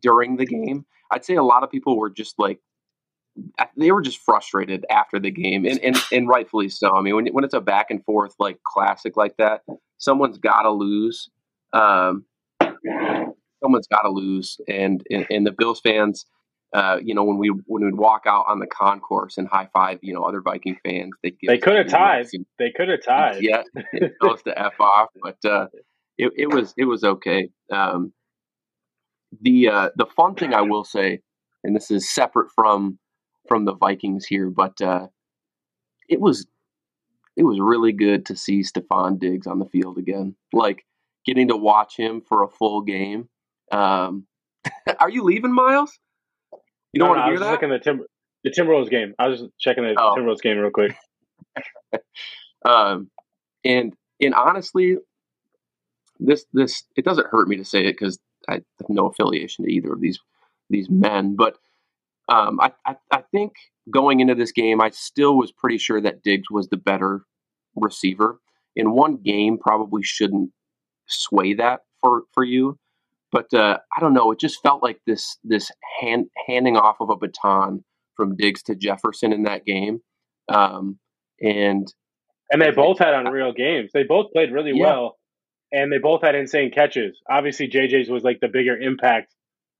during 0.02 0.38
the 0.38 0.46
game. 0.46 0.86
I'd 1.12 1.26
say 1.26 1.36
a 1.36 1.44
lot 1.44 1.64
of 1.64 1.72
people 1.72 1.98
were 1.98 2.12
just 2.12 2.38
like 2.38 2.60
they 3.78 3.92
were 3.92 4.02
just 4.02 4.20
frustrated 4.20 4.86
after 4.90 5.20
the 5.20 5.32
game, 5.32 5.66
and 5.66 5.80
and, 5.80 5.98
and 6.12 6.28
rightfully 6.28 6.70
so. 6.70 6.92
I 6.96 7.02
mean, 7.02 7.16
when 7.16 7.28
when 7.28 7.44
it's 7.44 7.54
a 7.54 7.62
back 7.62 7.88
and 7.90 8.04
forth 8.06 8.36
like 8.40 8.60
classic 8.64 9.18
like 9.18 9.38
that, 9.38 9.62
someone's 9.98 10.38
got 10.38 10.64
to 10.64 10.72
lose. 10.72 11.30
Um, 11.74 12.26
someone's 13.62 13.88
got 13.88 14.02
to 14.02 14.10
lose, 14.10 14.58
and, 14.68 15.04
and 15.10 15.26
and 15.30 15.46
the 15.46 15.52
Bills 15.52 15.82
fans 15.82 16.26
uh, 16.74 16.98
you 17.04 17.16
know, 17.16 17.24
when 17.24 17.38
we 17.38 17.50
when 17.66 17.84
we'd 17.84 17.98
walk 17.98 18.24
out 18.28 18.46
on 18.48 18.60
the 18.60 18.68
concourse 18.68 19.38
and 19.38 19.48
high 19.48 19.68
five, 19.74 19.98
you 20.02 20.14
know, 20.14 20.24
other 20.24 20.42
Viking 20.42 20.78
fans, 20.84 21.12
they 21.24 21.36
they 21.48 21.58
could 21.58 21.76
have 21.76 21.88
tied. 21.88 22.28
they 22.60 22.72
could 22.72 22.90
have 22.90 23.04
tied. 23.04 23.42
Yeah, 23.42 23.64
it 23.94 24.14
was 24.22 24.42
the 24.44 24.58
f 24.58 24.74
off, 24.80 25.10
but 25.22 25.44
uh, 25.50 25.68
it, 26.18 26.32
it 26.38 26.54
was 26.54 26.74
it 26.78 26.86
was 26.86 27.04
okay. 27.04 27.50
Um, 27.72 28.14
the 29.42 29.70
uh, 29.70 29.90
the 29.96 30.06
fun 30.06 30.36
thing 30.36 30.54
I 30.54 30.62
will 30.62 30.84
say, 30.84 31.22
and 31.64 31.76
this 31.76 31.90
is 31.90 32.14
separate 32.14 32.52
from 32.54 33.00
from 33.50 33.66
the 33.66 33.76
Vikings 33.76 34.26
here, 34.26 34.50
but 34.50 34.80
uh, 34.82 35.08
it 36.08 36.22
was 36.22 36.48
it 37.36 37.44
was 37.44 37.60
really 37.60 37.92
good 37.92 38.26
to 38.28 38.36
see 38.36 38.62
Stefon 38.62 39.20
Diggs 39.20 39.48
on 39.48 39.60
the 39.60 39.66
field 39.66 39.98
again. 39.98 40.36
Like 40.54 40.86
getting 41.26 41.50
to 41.50 41.58
watch 41.58 41.98
him 41.98 42.22
for 42.22 42.44
a 42.44 42.48
full 42.48 42.82
game. 42.82 43.28
Um, 43.72 44.28
are 45.00 45.10
you 45.10 45.24
leaving, 45.24 45.54
Myles? 45.54 45.98
You 46.94 47.00
don't 47.00 47.10
no, 47.10 47.14
want 47.16 47.20
to 47.20 47.26
no, 47.26 47.32
hear 47.32 47.40
that? 47.40 47.52
Looking 47.52 47.72
at 47.72 47.84
the 47.84 47.90
Timber, 47.90 48.06
the 48.44 48.52
Timberwolves 48.52 48.90
game. 48.90 49.14
I 49.20 49.28
was 49.28 49.42
just 49.42 49.52
checking 49.60 49.84
the 49.84 49.96
oh. 50.00 50.16
Timberwolves 50.16 50.42
game 50.42 50.58
real 50.58 50.72
quick. 50.72 50.96
um, 52.66 53.10
and 53.66 53.94
and 54.22 54.34
honestly, 54.34 54.98
this 56.20 56.46
this 56.54 56.84
it 56.96 57.06
doesn't 57.06 57.28
hurt 57.28 57.48
me 57.48 57.58
to 57.58 57.66
say 57.66 57.82
it 57.82 57.94
because 57.94 58.20
I 58.48 58.54
have 58.54 58.90
no 58.90 59.08
affiliation 59.08 59.66
to 59.66 59.72
either 59.72 59.94
of 59.94 60.02
these 60.02 60.20
these 60.70 60.90
men, 60.90 61.36
but 61.36 61.58
um, 62.30 62.60
I, 62.60 62.72
I 62.86 62.96
I 63.12 63.24
think 63.32 63.54
going 63.92 64.20
into 64.20 64.36
this 64.36 64.52
game, 64.52 64.82
I 64.82 64.92
still 64.92 65.38
was 65.38 65.52
pretty 65.52 65.78
sure 65.78 66.00
that 66.02 66.24
Diggs 66.24 66.50
was 66.50 66.70
the 66.70 66.78
better 66.78 67.24
receiver. 67.76 68.40
In 68.76 68.92
one 68.92 69.18
game, 69.18 69.58
probably 69.58 70.04
shouldn't 70.04 70.52
sway 71.08 71.56
that 71.56 71.82
for 72.02 72.24
for 72.34 72.44
you. 72.44 72.78
But 73.32 73.54
uh, 73.54 73.78
I 73.96 74.00
don't 74.00 74.14
know. 74.14 74.32
It 74.32 74.40
just 74.40 74.62
felt 74.62 74.82
like 74.82 75.00
this 75.06 75.38
this 75.44 75.72
hand, 76.00 76.28
handing 76.48 76.78
off 76.78 76.98
of 77.00 77.10
a 77.10 77.16
baton 77.16 77.84
from 78.16 78.36
Diggs 78.36 78.64
to 78.64 78.76
Jefferson 78.76 79.34
in 79.34 79.44
that 79.44 79.66
game, 79.66 80.00
um, 80.50 81.00
and 81.42 81.92
and 82.52 82.62
they 82.62 82.72
both 82.72 83.00
had 83.00 83.14
unreal 83.14 83.54
games. 83.54 83.92
They 83.94 84.04
both 84.04 84.32
played 84.34 84.52
really 84.52 84.72
yeah. 84.74 84.86
well, 84.86 85.18
and 85.72 85.92
they 85.92 86.00
both 86.00 86.22
had 86.24 86.36
insane 86.36 86.72
catches. 86.72 87.20
Obviously, 87.30 87.68
JJ's 87.68 88.10
was 88.10 88.24
like 88.24 88.40
the 88.40 88.48
bigger 88.48 88.76
impact 88.78 89.36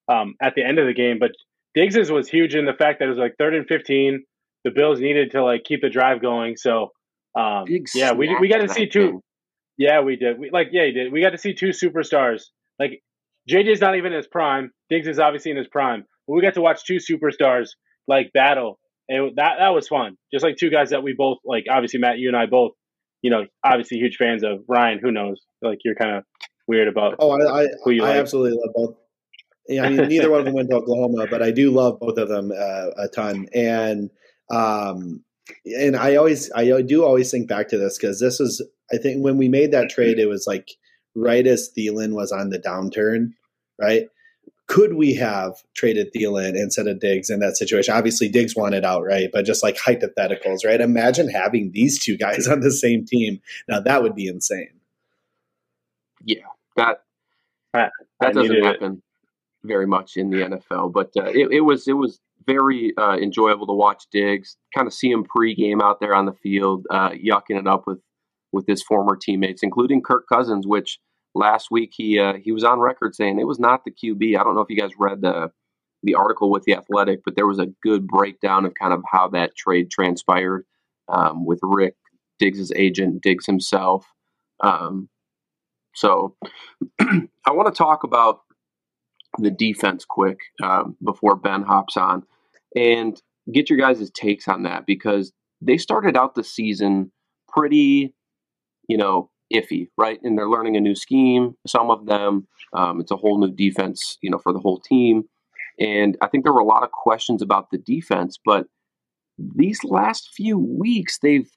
um, 0.08 0.36
at 0.42 0.54
the 0.56 0.64
end 0.64 0.78
of 0.78 0.86
the 0.86 0.94
game, 0.94 1.18
but 1.20 1.32
Diggs's 1.76 2.12
was 2.12 2.30
huge 2.30 2.56
in 2.56 2.66
the 2.66 2.74
fact 2.74 3.00
that 3.00 3.06
it 3.06 3.10
was 3.10 3.18
like 3.18 3.36
third 3.38 3.56
and 3.56 3.68
fifteen. 3.68 4.24
The 4.66 4.72
Bills 4.72 5.00
needed 5.00 5.32
to 5.32 5.44
like 5.44 5.64
keep 5.64 5.82
the 5.82 5.90
drive 5.90 6.22
going, 6.22 6.58
so 6.58 6.92
um, 7.38 7.66
yeah, 7.94 8.14
we 8.14 8.36
we 8.40 8.50
got 8.50 8.58
to 8.58 8.70
see 8.70 8.88
two. 8.88 9.22
Yeah, 9.78 10.02
we 10.02 10.16
did. 10.16 10.40
We 10.40 10.50
like 10.52 10.70
yeah, 10.72 10.84
you 10.84 10.94
did. 10.94 11.12
We 11.14 11.22
got 11.22 11.30
to 11.30 11.38
see 11.38 11.54
two 11.54 11.70
superstars. 11.70 12.44
Like 12.80 13.02
JJ's 13.50 13.82
not 13.82 13.96
even 13.96 14.12
in 14.12 14.18
his 14.18 14.28
prime. 14.28 14.72
Diggs 14.90 15.08
is 15.08 15.20
obviously 15.20 15.52
in 15.52 15.58
his 15.58 15.68
prime. 15.68 16.06
But 16.28 16.34
we 16.34 16.42
got 16.42 16.56
to 16.56 16.62
watch 16.62 16.84
two 16.86 16.98
superstars 16.98 17.70
like 18.08 18.32
battle, 18.34 18.80
and 19.08 19.36
that 19.38 19.56
that 19.60 19.70
was 19.70 19.88
fun. 19.88 20.18
Just 20.34 20.44
like 20.44 20.58
two 20.58 20.70
guys 20.70 20.90
that 20.90 21.04
we 21.04 21.14
both 21.18 21.38
like. 21.46 21.66
Obviously, 21.70 22.00
Matt, 22.00 22.18
you 22.18 22.28
and 22.28 22.38
I 22.38 22.46
both, 22.46 22.74
you 23.22 23.32
know, 23.32 23.46
obviously 23.64 23.98
huge 23.98 24.18
fans 24.18 24.44
of. 24.44 24.60
Ryan, 24.68 25.00
who 25.02 25.12
knows? 25.12 25.42
Like 25.62 25.80
you're 25.86 25.96
kind 25.96 26.18
of 26.18 26.24
weird 26.68 26.88
about. 26.88 27.16
Oh, 27.20 27.32
I 27.32 27.62
I, 27.62 27.64
I 27.64 27.68
like. 27.88 28.16
absolutely 28.18 28.58
love 28.58 28.74
both. 28.76 28.96
Yeah, 29.68 29.84
I 29.84 29.90
mean, 29.90 30.08
neither 30.08 30.32
one 30.32 30.40
of 30.40 30.46
them 30.46 30.56
went 30.56 30.70
to 30.70 30.78
Oklahoma, 30.78 31.28
but 31.30 31.44
I 31.44 31.52
do 31.52 31.70
love 31.70 32.00
both 32.00 32.18
of 32.18 32.28
them 32.28 32.52
uh, 32.52 32.90
a 32.98 33.08
ton. 33.08 33.48
And 33.54 34.10
um, 34.50 35.24
and 35.66 35.96
I 35.96 36.16
always 36.16 36.52
I 36.54 36.82
do 36.82 37.04
always 37.04 37.32
think 37.32 37.48
back 37.48 37.68
to 37.70 37.78
this 37.78 37.98
because 37.98 38.20
this 38.20 38.40
was, 38.40 38.66
I 38.92 38.98
think 38.98 39.24
when 39.24 39.38
we 39.38 39.48
made 39.48 39.72
that 39.72 39.90
trade, 39.90 40.20
it 40.20 40.28
was 40.28 40.46
like 40.48 40.72
right 41.16 41.46
as 41.46 41.72
Thielen 41.78 42.14
was 42.14 42.32
on 42.32 42.50
the 42.50 42.60
downturn, 42.60 43.34
right? 43.80 44.08
Could 44.68 44.94
we 44.94 45.16
have 45.16 45.54
traded 45.76 46.14
Thielen 46.14 46.56
instead 46.56 46.88
of 46.88 47.00
Diggs 47.00 47.30
in 47.30 47.40
that 47.40 47.58
situation? 47.58 47.94
Obviously, 47.94 48.30
Diggs 48.30 48.56
wanted 48.56 48.86
out, 48.86 49.04
right? 49.04 49.30
But 49.32 49.46
just 49.46 49.64
like 49.64 49.78
hypotheticals, 49.78 50.64
right? 50.64 50.80
Imagine 50.80 51.28
having 51.28 51.72
these 51.74 51.98
two 52.00 52.18
guys 52.18 52.48
on 52.52 52.60
the 52.62 52.72
same 52.72 53.06
team. 53.06 53.42
Now 53.68 53.80
that 53.82 54.04
would 54.04 54.16
be 54.16 54.28
insane. 54.28 54.80
Yeah, 56.24 56.46
that 56.76 57.04
that, 57.74 57.92
that 58.20 58.34
doesn't 58.34 58.64
happen 58.64 58.94
it. 58.94 59.09
Very 59.64 59.88
much 59.88 60.16
in 60.16 60.30
the 60.30 60.38
NFL, 60.38 60.94
but 60.94 61.12
uh, 61.18 61.26
it, 61.26 61.52
it, 61.52 61.62
was 61.62 61.88
it 61.88 61.94
was 61.94 62.20
very 62.46 62.94
uh, 62.98 63.18
enjoyable 63.18 63.68
to 63.68 63.74
watch 63.74 64.04
Diggs, 64.12 64.58
kind 64.74 64.88
of 64.88 64.94
see 64.94 65.12
him 65.12 65.26
pregame 65.26 65.82
out 65.82 66.00
there 66.00 66.16
on 66.16 66.26
the 66.26 66.34
field, 66.34 66.86
uh, 66.90 67.10
yucking 67.10 67.60
it 67.60 67.68
up 67.68 67.86
with 67.86 68.00
with 68.52 68.66
his 68.68 68.82
former 68.82 69.16
teammates, 69.16 69.62
including 69.62 70.02
Kirk 70.02 70.26
Cousins, 70.28 70.66
which 70.66 71.00
last 71.36 71.68
week 71.72 71.92
he 71.94 72.20
uh, 72.20 72.34
he 72.42 72.52
was 72.52 72.64
on 72.64 72.80
record 72.80 73.16
saying 73.16 73.40
it 73.40 73.48
was 73.48 73.60
not 73.60 73.84
the 73.84 73.92
QB. 73.92 74.38
I 74.40 74.44
don't 74.44 74.56
know 74.56 74.62
if 74.62 74.70
you 74.70 74.78
guys 74.78 74.92
read 74.98 75.22
the 75.22 75.52
the 76.04 76.16
article 76.16 76.50
with 76.50 76.64
the 76.64 76.76
Athletic, 76.76 77.22
but 77.26 77.36
there 77.36 77.48
was 77.48 77.60
a 77.60 77.68
good 77.84 78.08
breakdown 78.08 78.66
of 78.66 78.74
kind 78.74 78.94
of 78.94 79.04
how 79.12 79.28
that 79.30 79.56
trade 79.56 79.92
transpired 79.92 80.66
um, 81.10 81.46
with 81.46 81.60
Rick 81.62 81.96
Diggs' 82.40 82.72
agent, 82.76 83.22
Diggs 83.22 83.46
himself. 83.46 84.06
Um, 84.62 85.10
so 85.94 86.36
I 87.02 87.52
want 87.52 87.74
to 87.74 87.78
talk 87.78 88.04
about 88.04 88.40
the 89.42 89.52
defense 89.52 90.06
quick 90.06 90.40
um, 90.64 90.96
before 91.04 91.36
Ben 91.36 91.64
hops 91.64 91.98
on 91.98 92.24
and 92.76 93.22
get 93.52 93.70
your 93.70 93.80
guys' 93.80 94.12
takes 94.12 94.48
on 94.48 94.64
that 94.64 94.86
because 94.86 95.32
they 95.62 95.78
started 95.78 96.16
out 96.16 96.36
the 96.36 96.44
season 96.44 97.12
pretty 97.48 98.14
you 98.90 98.98
know, 98.98 99.30
iffy, 99.54 99.88
right? 99.98 100.20
And 100.24 100.38
they're 100.38 100.50
learning 100.50 100.76
a 100.76 100.82
new 100.82 100.96
scheme. 100.96 101.56
Some 101.66 101.90
of 101.90 102.08
them, 102.08 102.48
um, 102.74 103.00
it's 103.00 103.12
a 103.12 103.16
whole 103.16 103.40
new 103.40 103.54
defense, 103.54 104.18
you 104.22 104.30
know, 104.30 104.40
for 104.40 104.52
the 104.52 104.60
whole 104.60 104.82
team. 104.82 105.24
And 105.80 106.18
I 106.22 106.28
think 106.28 106.44
there 106.44 106.52
were 106.52 106.60
a 106.60 106.66
lot 106.66 106.84
of 106.84 106.92
questions 106.92 107.42
about 107.42 107.70
the 107.72 107.78
defense, 107.78 108.38
but 108.44 108.66
these 109.38 109.84
last 109.86 110.32
few 110.36 110.58
weeks, 110.58 111.20
they've 111.22 111.50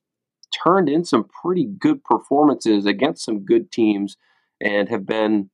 turned 0.63 0.89
in 0.89 1.05
some 1.05 1.25
pretty 1.43 1.65
good 1.65 2.05
performances 2.05 2.87
against 2.87 3.25
some 3.25 3.45
good 3.45 3.73
teams 3.73 4.17
and 4.61 4.89
have 4.91 5.07
been 5.07 5.51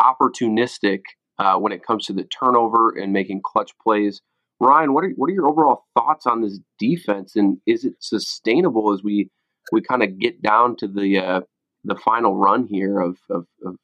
opportunistic 0.00 1.00
uh, 1.38 1.56
when 1.56 1.72
it 1.72 1.84
comes 1.84 2.06
to 2.06 2.12
the 2.12 2.24
turnover 2.24 2.90
and 2.90 3.12
making 3.12 3.40
clutch 3.44 3.72
plays. 3.82 4.20
Ryan, 4.60 4.92
what 4.92 5.04
are 5.04 5.10
what 5.10 5.30
are 5.30 5.34
your 5.34 5.48
overall 5.48 5.84
thoughts 5.94 6.26
on 6.26 6.42
this 6.42 6.58
defense, 6.78 7.36
and 7.36 7.58
is 7.66 7.84
it 7.84 7.94
sustainable 8.00 8.92
as 8.92 9.02
we 9.02 9.30
we 9.70 9.80
kind 9.80 10.02
of 10.02 10.18
get 10.18 10.42
down 10.42 10.76
to 10.76 10.88
the 10.88 11.18
uh, 11.18 11.40
the 11.84 11.94
final 11.96 12.36
run 12.36 12.66
here 12.66 13.00
of, 13.00 13.18
of, 13.30 13.46
of 13.64 13.76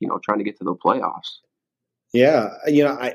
you 0.00 0.08
know 0.08 0.18
trying 0.24 0.38
to 0.38 0.44
get 0.44 0.58
to 0.58 0.64
the 0.64 0.74
playoffs. 0.74 1.38
Yeah, 2.12 2.50
you 2.66 2.84
know, 2.84 2.92
I, 2.92 3.14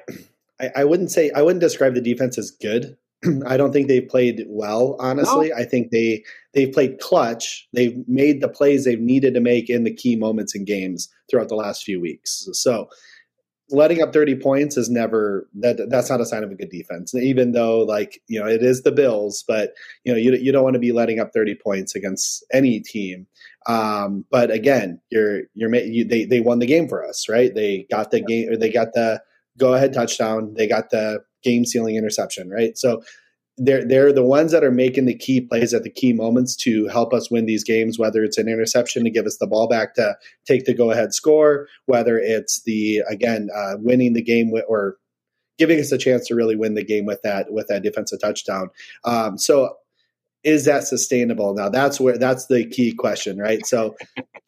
I, 0.59 0.69
I 0.77 0.83
wouldn't 0.83 1.11
say 1.11 1.31
I 1.35 1.41
wouldn't 1.41 1.61
describe 1.61 1.95
the 1.95 2.01
defense 2.01 2.37
as 2.37 2.51
good. 2.51 2.97
I 3.45 3.57
don't 3.57 3.71
think 3.71 3.87
they 3.87 4.01
played 4.01 4.45
well. 4.47 4.95
Honestly, 4.99 5.49
no. 5.49 5.55
I 5.55 5.63
think 5.63 5.91
they 5.91 6.23
they 6.53 6.67
played 6.67 6.99
clutch. 6.99 7.67
They've 7.73 7.97
made 8.07 8.41
the 8.41 8.49
plays 8.49 8.83
they've 8.83 8.99
needed 8.99 9.33
to 9.35 9.39
make 9.39 9.69
in 9.69 9.83
the 9.83 9.93
key 9.93 10.15
moments 10.15 10.55
in 10.55 10.65
games 10.65 11.09
throughout 11.29 11.49
the 11.49 11.55
last 11.55 11.83
few 11.83 11.99
weeks. 11.99 12.47
So 12.53 12.89
letting 13.71 14.01
up 14.01 14.13
30 14.13 14.35
points 14.35 14.77
is 14.77 14.89
never 14.89 15.47
that 15.55 15.89
that's 15.89 16.09
not 16.09 16.21
a 16.21 16.25
sign 16.25 16.43
of 16.43 16.51
a 16.51 16.55
good 16.55 16.69
defense. 16.69 17.13
Even 17.15 17.51
though 17.51 17.79
like 17.79 18.21
you 18.27 18.39
know 18.39 18.47
it 18.47 18.63
is 18.63 18.83
the 18.83 18.91
bills 18.91 19.43
but 19.47 19.73
you 20.03 20.11
know 20.11 20.17
you, 20.17 20.33
you 20.33 20.51
don't 20.51 20.63
want 20.63 20.73
to 20.73 20.79
be 20.79 20.91
letting 20.91 21.19
up 21.19 21.31
30 21.33 21.55
points 21.55 21.95
against 21.95 22.43
any 22.53 22.79
team. 22.79 23.27
Um, 23.67 24.25
but 24.29 24.51
again 24.51 24.99
you're 25.09 25.43
you're 25.53 25.73
you, 25.75 26.05
they 26.05 26.25
they 26.25 26.41
won 26.41 26.59
the 26.59 26.65
game 26.65 26.87
for 26.87 27.07
us 27.07 27.27
right? 27.29 27.53
They 27.53 27.85
got 27.89 28.11
the 28.11 28.21
game 28.21 28.49
or 28.49 28.57
they 28.57 28.71
got 28.71 28.93
the 28.93 29.21
go 29.57 29.73
ahead 29.73 29.93
touchdown. 29.93 30.53
They 30.55 30.67
got 30.67 30.89
the 30.89 31.23
game 31.43 31.65
sealing 31.65 31.95
interception 31.95 32.49
right? 32.49 32.77
So 32.77 33.01
they're 33.63 33.85
they're 33.85 34.11
the 34.11 34.23
ones 34.23 34.51
that 34.51 34.63
are 34.63 34.71
making 34.71 35.05
the 35.05 35.15
key 35.15 35.39
plays 35.39 35.71
at 35.73 35.83
the 35.83 35.89
key 35.89 36.13
moments 36.13 36.55
to 36.55 36.87
help 36.87 37.13
us 37.13 37.29
win 37.29 37.45
these 37.45 37.63
games. 37.63 37.99
Whether 37.99 38.23
it's 38.23 38.39
an 38.39 38.49
interception 38.49 39.03
to 39.03 39.11
give 39.11 39.27
us 39.27 39.37
the 39.37 39.45
ball 39.45 39.67
back 39.67 39.93
to 39.95 40.15
take 40.47 40.65
the 40.65 40.73
go 40.73 40.89
ahead 40.89 41.13
score, 41.13 41.67
whether 41.85 42.17
it's 42.17 42.63
the 42.63 43.03
again 43.07 43.49
uh, 43.55 43.75
winning 43.77 44.13
the 44.13 44.23
game 44.23 44.51
with, 44.51 44.65
or 44.67 44.97
giving 45.59 45.79
us 45.79 45.91
a 45.91 45.97
chance 45.97 46.27
to 46.27 46.35
really 46.35 46.55
win 46.55 46.73
the 46.73 46.83
game 46.83 47.05
with 47.05 47.21
that 47.21 47.53
with 47.53 47.67
that 47.67 47.83
defensive 47.83 48.19
touchdown. 48.19 48.69
Um, 49.05 49.37
so 49.37 49.75
is 50.43 50.65
that 50.65 50.85
sustainable? 50.85 51.53
Now 51.53 51.69
that's 51.69 51.99
where 51.99 52.17
that's 52.17 52.47
the 52.47 52.65
key 52.65 52.93
question, 52.93 53.37
right? 53.37 53.63
So 53.67 53.95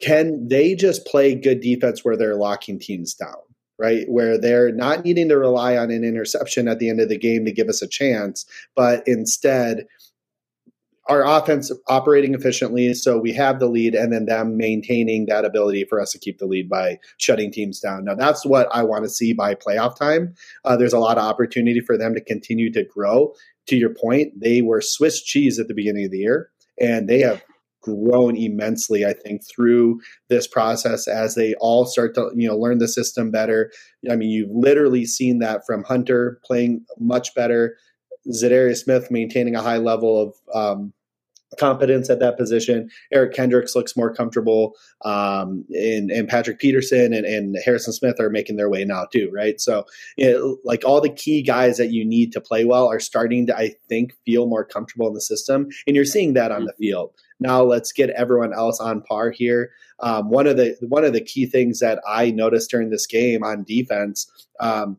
can 0.00 0.48
they 0.48 0.74
just 0.74 1.06
play 1.06 1.36
good 1.36 1.60
defense 1.60 2.04
where 2.04 2.16
they're 2.16 2.34
locking 2.34 2.80
teams 2.80 3.14
down? 3.14 3.36
Right? 3.84 4.06
Where 4.08 4.38
they're 4.38 4.72
not 4.72 5.04
needing 5.04 5.28
to 5.28 5.36
rely 5.36 5.76
on 5.76 5.90
an 5.90 6.04
interception 6.04 6.68
at 6.68 6.78
the 6.78 6.88
end 6.88 7.00
of 7.00 7.10
the 7.10 7.18
game 7.18 7.44
to 7.44 7.52
give 7.52 7.68
us 7.68 7.82
a 7.82 7.88
chance, 7.88 8.46
but 8.74 9.02
instead, 9.06 9.86
our 11.06 11.22
offense 11.22 11.70
operating 11.88 12.32
efficiently 12.32 12.94
so 12.94 13.18
we 13.18 13.30
have 13.30 13.58
the 13.58 13.66
lead 13.66 13.94
and 13.94 14.10
then 14.10 14.24
them 14.24 14.56
maintaining 14.56 15.26
that 15.26 15.44
ability 15.44 15.84
for 15.84 16.00
us 16.00 16.12
to 16.12 16.18
keep 16.18 16.38
the 16.38 16.46
lead 16.46 16.66
by 16.66 16.98
shutting 17.18 17.52
teams 17.52 17.78
down 17.78 18.06
now 18.06 18.14
that's 18.14 18.46
what 18.46 18.68
i 18.72 18.82
want 18.82 19.04
to 19.04 19.10
see 19.10 19.34
by 19.34 19.54
playoff 19.54 19.94
time 19.98 20.34
uh, 20.64 20.78
there's 20.78 20.94
a 20.94 20.98
lot 20.98 21.18
of 21.18 21.24
opportunity 21.24 21.80
for 21.80 21.98
them 21.98 22.14
to 22.14 22.22
continue 22.22 22.72
to 22.72 22.82
grow 22.84 23.34
to 23.66 23.76
your 23.76 23.92
point 23.92 24.32
they 24.40 24.62
were 24.62 24.80
swiss 24.80 25.22
cheese 25.22 25.58
at 25.58 25.68
the 25.68 25.74
beginning 25.74 26.06
of 26.06 26.10
the 26.10 26.20
year 26.20 26.48
and 26.80 27.06
they 27.06 27.20
have 27.20 27.42
grown 27.84 28.34
immensely, 28.36 29.04
I 29.04 29.12
think, 29.12 29.42
through 29.46 30.00
this 30.28 30.46
process 30.46 31.06
as 31.06 31.34
they 31.34 31.54
all 31.60 31.84
start 31.84 32.14
to, 32.14 32.30
you 32.34 32.48
know, 32.48 32.56
learn 32.56 32.78
the 32.78 32.88
system 32.88 33.30
better. 33.30 33.70
I 34.10 34.16
mean, 34.16 34.30
you've 34.30 34.50
literally 34.50 35.04
seen 35.04 35.38
that 35.40 35.66
from 35.66 35.84
Hunter 35.84 36.40
playing 36.44 36.84
much 36.98 37.34
better, 37.34 37.76
Za'Darius 38.32 38.78
Smith 38.78 39.10
maintaining 39.10 39.54
a 39.54 39.60
high 39.60 39.76
level 39.76 40.18
of 40.22 40.34
um, 40.54 40.94
competence 41.58 42.10
at 42.10 42.20
that 42.20 42.36
position. 42.36 42.88
Eric 43.12 43.34
Kendricks 43.34 43.74
looks 43.74 43.96
more 43.96 44.12
comfortable, 44.12 44.74
um, 45.04 45.64
and, 45.70 46.10
and 46.10 46.28
Patrick 46.28 46.58
Peterson 46.58 47.12
and, 47.12 47.26
and, 47.26 47.56
Harrison 47.64 47.92
Smith 47.92 48.18
are 48.20 48.30
making 48.30 48.56
their 48.56 48.68
way 48.68 48.84
now 48.84 49.06
too, 49.12 49.30
right? 49.32 49.60
So, 49.60 49.84
it, 50.16 50.40
like 50.64 50.84
all 50.84 51.00
the 51.00 51.10
key 51.10 51.42
guys 51.42 51.76
that 51.76 51.90
you 51.90 52.04
need 52.04 52.32
to 52.32 52.40
play 52.40 52.64
well 52.64 52.88
are 52.88 53.00
starting 53.00 53.46
to, 53.46 53.56
I 53.56 53.74
think, 53.88 54.14
feel 54.24 54.46
more 54.46 54.64
comfortable 54.64 55.06
in 55.08 55.14
the 55.14 55.20
system, 55.20 55.68
and 55.86 55.94
you're 55.94 56.04
seeing 56.04 56.34
that 56.34 56.52
on 56.52 56.64
the 56.64 56.74
field. 56.78 57.12
Now 57.44 57.62
let's 57.62 57.92
get 57.92 58.08
everyone 58.10 58.54
else 58.54 58.80
on 58.80 59.02
par 59.02 59.30
here. 59.30 59.70
Um, 60.00 60.30
one 60.30 60.46
of 60.46 60.56
the 60.56 60.76
one 60.80 61.04
of 61.04 61.12
the 61.12 61.20
key 61.20 61.44
things 61.44 61.78
that 61.80 62.00
I 62.08 62.30
noticed 62.30 62.70
during 62.70 62.88
this 62.88 63.06
game 63.06 63.44
on 63.44 63.64
defense. 63.64 64.30
Um, 64.60 64.96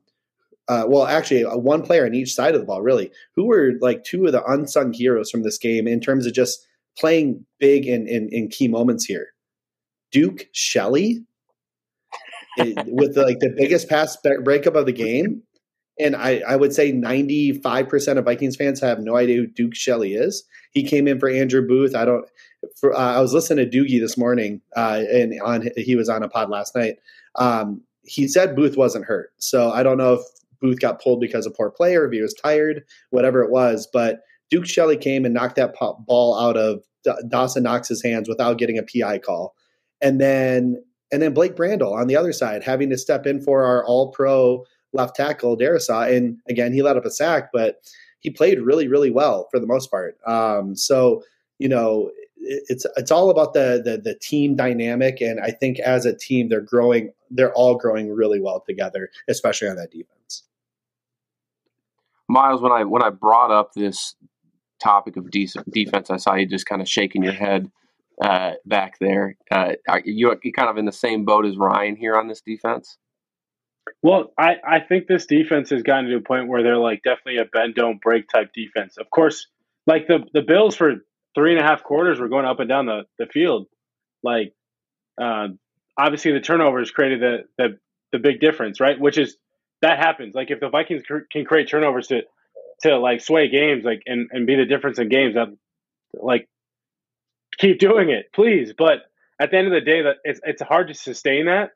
uh, 0.67 0.85
well, 0.87 1.07
actually, 1.07 1.43
uh, 1.43 1.57
one 1.57 1.81
player 1.81 2.05
on 2.05 2.13
each 2.13 2.33
side 2.33 2.53
of 2.53 2.61
the 2.61 2.65
ball, 2.65 2.83
really, 2.83 3.11
who 3.35 3.45
were 3.45 3.73
like 3.81 4.03
two 4.03 4.25
of 4.27 4.31
the 4.31 4.43
unsung 4.45 4.93
heroes 4.93 5.31
from 5.31 5.41
this 5.41 5.57
game 5.57 5.87
in 5.87 5.99
terms 5.99 6.27
of 6.27 6.33
just 6.33 6.65
playing 6.97 7.43
big 7.59 7.87
in, 7.87 8.07
in, 8.07 8.29
in 8.31 8.47
key 8.47 8.67
moments 8.67 9.05
here. 9.05 9.29
Duke 10.11 10.47
Shelley 10.53 11.23
with 12.87 13.17
like 13.17 13.39
the 13.39 13.53
biggest 13.57 13.89
pass 13.89 14.17
breakup 14.43 14.75
of 14.75 14.85
the 14.85 14.93
game. 14.93 15.43
And 15.99 16.15
I, 16.15 16.41
I 16.47 16.55
would 16.55 16.73
say 16.73 16.91
95% 16.91 18.17
of 18.17 18.25
Vikings 18.25 18.55
fans 18.55 18.81
have 18.81 18.99
no 18.99 19.15
idea 19.15 19.37
who 19.37 19.47
Duke 19.47 19.75
Shelley 19.75 20.13
is. 20.13 20.43
He 20.71 20.83
came 20.83 21.07
in 21.07 21.19
for 21.19 21.29
Andrew 21.29 21.65
Booth. 21.65 21.95
I 21.95 22.03
don't, 22.03 22.25
for, 22.75 22.93
uh, 22.93 23.15
I 23.15 23.21
was 23.21 23.33
listening 23.33 23.69
to 23.69 23.77
Doogie 23.77 23.99
this 23.99 24.17
morning, 24.17 24.61
uh, 24.75 25.03
and 25.11 25.39
on 25.41 25.69
he 25.77 25.95
was 25.95 26.09
on 26.09 26.23
a 26.23 26.27
pod 26.27 26.49
last 26.49 26.75
night. 26.75 26.97
Um, 27.35 27.81
he 28.03 28.27
said 28.27 28.55
Booth 28.55 28.77
wasn't 28.77 29.05
hurt. 29.05 29.31
So 29.37 29.71
I 29.71 29.83
don't 29.83 29.97
know 29.97 30.15
if 30.15 30.21
Booth 30.61 30.79
got 30.79 31.01
pulled 31.01 31.19
because 31.19 31.45
of 31.45 31.55
poor 31.55 31.69
play 31.69 31.95
or 31.95 32.05
if 32.05 32.11
he 32.11 32.21
was 32.21 32.33
tired, 32.33 32.83
whatever 33.09 33.43
it 33.43 33.51
was. 33.51 33.87
But 33.91 34.21
Duke 34.49 34.65
Shelley 34.65 34.97
came 34.97 35.25
and 35.25 35.33
knocked 35.33 35.55
that 35.55 35.75
ball 35.79 36.39
out 36.39 36.57
of 36.57 36.83
Dawson 37.27 37.63
Knox's 37.63 38.03
hands 38.03 38.29
without 38.29 38.57
getting 38.57 38.77
a 38.77 38.83
PI 38.83 39.19
call. 39.19 39.55
And 40.01 40.19
then 40.19 40.83
and 41.11 41.21
then 41.21 41.33
Blake 41.33 41.55
Brandel 41.55 41.93
on 41.93 42.07
the 42.07 42.15
other 42.15 42.33
side 42.33 42.63
having 42.63 42.89
to 42.89 42.97
step 42.97 43.25
in 43.25 43.41
for 43.41 43.63
our 43.63 43.85
all 43.85 44.11
pro 44.11 44.65
left 44.95 45.15
tackle 45.15 45.57
Darrisaw. 45.57 46.15
And 46.15 46.37
again, 46.49 46.73
he 46.73 46.81
let 46.81 46.97
up 46.97 47.05
a 47.05 47.11
sack, 47.11 47.49
but 47.53 47.81
he 48.19 48.29
played 48.29 48.59
really, 48.59 48.87
really 48.87 49.11
well 49.11 49.47
for 49.51 49.59
the 49.59 49.67
most 49.67 49.91
part. 49.91 50.17
Um, 50.25 50.75
so, 50.75 51.23
you 51.59 51.69
know, 51.69 52.11
it's 52.37 52.85
it's 52.95 53.11
all 53.11 53.29
about 53.29 53.53
the, 53.53 53.81
the 53.83 53.97
the 53.97 54.15
team 54.15 54.55
dynamic, 54.55 55.21
and 55.21 55.39
I 55.39 55.51
think 55.51 55.79
as 55.79 56.05
a 56.05 56.15
team, 56.15 56.49
they're 56.49 56.61
growing. 56.61 57.11
They're 57.31 57.53
all 57.53 57.75
growing 57.75 58.13
really 58.13 58.39
well 58.39 58.63
together, 58.67 59.09
especially 59.27 59.67
on 59.67 59.77
that 59.77 59.91
defense. 59.91 60.43
Myles, 62.29 62.61
when 62.61 62.71
I 62.71 62.83
when 62.83 63.01
I 63.03 63.09
brought 63.09 63.51
up 63.51 63.73
this 63.73 64.15
topic 64.81 65.17
of 65.17 65.31
decent 65.31 65.69
defense, 65.71 66.09
I 66.09 66.17
saw 66.17 66.35
you 66.35 66.45
just 66.45 66.65
kind 66.65 66.81
of 66.81 66.89
shaking 66.89 67.23
your 67.23 67.33
head 67.33 67.71
uh, 68.21 68.53
back 68.65 68.99
there. 68.99 69.37
Uh, 69.51 69.73
are 69.87 70.01
you 70.05 70.35
you 70.43 70.53
kind 70.53 70.69
of 70.69 70.77
in 70.77 70.85
the 70.85 70.91
same 70.91 71.25
boat 71.25 71.45
as 71.45 71.57
Ryan 71.57 71.95
here 71.95 72.15
on 72.15 72.27
this 72.27 72.41
defense? 72.41 72.97
Well, 74.01 74.33
I, 74.37 74.55
I 74.67 74.79
think 74.79 75.07
this 75.07 75.25
defense 75.25 75.69
has 75.69 75.83
gotten 75.83 76.09
to 76.09 76.17
a 76.17 76.21
point 76.21 76.47
where 76.47 76.63
they're 76.63 76.77
like 76.77 77.01
definitely 77.03 77.37
a 77.37 77.45
bend 77.45 77.75
don't 77.75 78.01
break 78.01 78.27
type 78.29 78.51
defense. 78.53 78.97
Of 78.97 79.09
course, 79.09 79.47
like 79.87 80.07
the 80.07 80.25
the 80.33 80.41
Bills 80.41 80.75
for 80.75 80.95
three 81.35 81.55
and 81.55 81.63
a 81.63 81.67
half 81.67 81.83
quarters 81.83 82.19
were 82.19 82.29
going 82.29 82.45
up 82.45 82.59
and 82.59 82.69
down 82.69 82.85
the, 82.85 83.03
the 83.19 83.25
field. 83.27 83.67
Like 84.23 84.53
uh, 85.21 85.49
obviously 85.97 86.31
the 86.31 86.39
turnovers 86.39 86.91
created 86.91 87.21
the, 87.21 87.37
the 87.57 87.79
the 88.11 88.19
big 88.19 88.39
difference, 88.39 88.79
right? 88.79 88.99
Which 88.99 89.17
is 89.17 89.37
that 89.81 89.99
happens. 89.99 90.35
Like 90.35 90.51
if 90.51 90.59
the 90.59 90.69
Vikings 90.69 91.03
cr- 91.05 91.27
can 91.31 91.45
create 91.45 91.69
turnovers 91.69 92.07
to 92.07 92.21
to 92.83 92.97
like 92.97 93.21
sway 93.21 93.49
games, 93.49 93.83
like 93.83 94.01
and 94.05 94.29
and 94.31 94.47
be 94.47 94.55
the 94.55 94.65
difference 94.65 94.99
in 94.99 95.09
games, 95.09 95.35
that 95.35 95.47
like 96.13 96.47
keep 97.57 97.79
doing 97.79 98.09
it, 98.09 98.27
please. 98.33 98.73
But 98.77 98.99
at 99.39 99.51
the 99.51 99.57
end 99.57 99.67
of 99.67 99.73
the 99.73 99.81
day, 99.81 100.03
that 100.03 100.17
it's 100.23 100.39
it's 100.43 100.61
hard 100.61 100.87
to 100.89 100.93
sustain 100.93 101.45
that. 101.45 101.71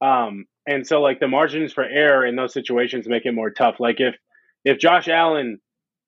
Um, 0.00 0.46
and 0.66 0.86
so 0.86 1.00
like 1.00 1.20
the 1.20 1.28
margins 1.28 1.72
for 1.72 1.84
error 1.84 2.26
in 2.26 2.36
those 2.36 2.52
situations 2.52 3.08
make 3.08 3.24
it 3.24 3.32
more 3.32 3.50
tough. 3.50 3.76
Like 3.78 3.96
if 4.00 4.14
if 4.64 4.78
Josh 4.78 5.08
Allen 5.08 5.60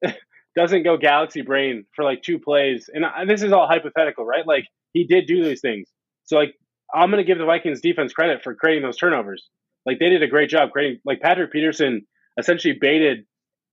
doesn't 0.57 0.83
go 0.83 0.96
galaxy 0.96 1.42
brain 1.42 1.85
for 1.94 2.05
like 2.05 2.22
two 2.22 2.38
plays, 2.38 2.90
and 2.92 3.05
this 3.29 3.42
is 3.42 3.53
all 3.53 3.68
hypothetical, 3.68 4.24
right? 4.24 4.46
Like 4.46 4.64
he 4.92 5.05
did 5.05 5.27
do 5.27 5.44
these 5.44 5.61
things. 5.61 5.88
So 6.24 6.37
like 6.37 6.55
I'm 6.92 7.11
gonna 7.11 7.24
give 7.24 7.38
the 7.38 7.44
Vikings 7.44 7.81
defense 7.81 8.12
credit 8.12 8.42
for 8.42 8.55
creating 8.55 8.83
those 8.83 8.96
turnovers. 8.96 9.48
Like 9.87 9.98
they 9.98 10.09
did 10.09 10.22
a 10.22 10.29
great 10.29 10.51
job 10.51 10.70
creating. 10.72 11.01
Like 11.05 11.20
Patrick 11.20 11.53
Peterson 11.53 12.07
essentially 12.38 12.77
baited 12.81 13.24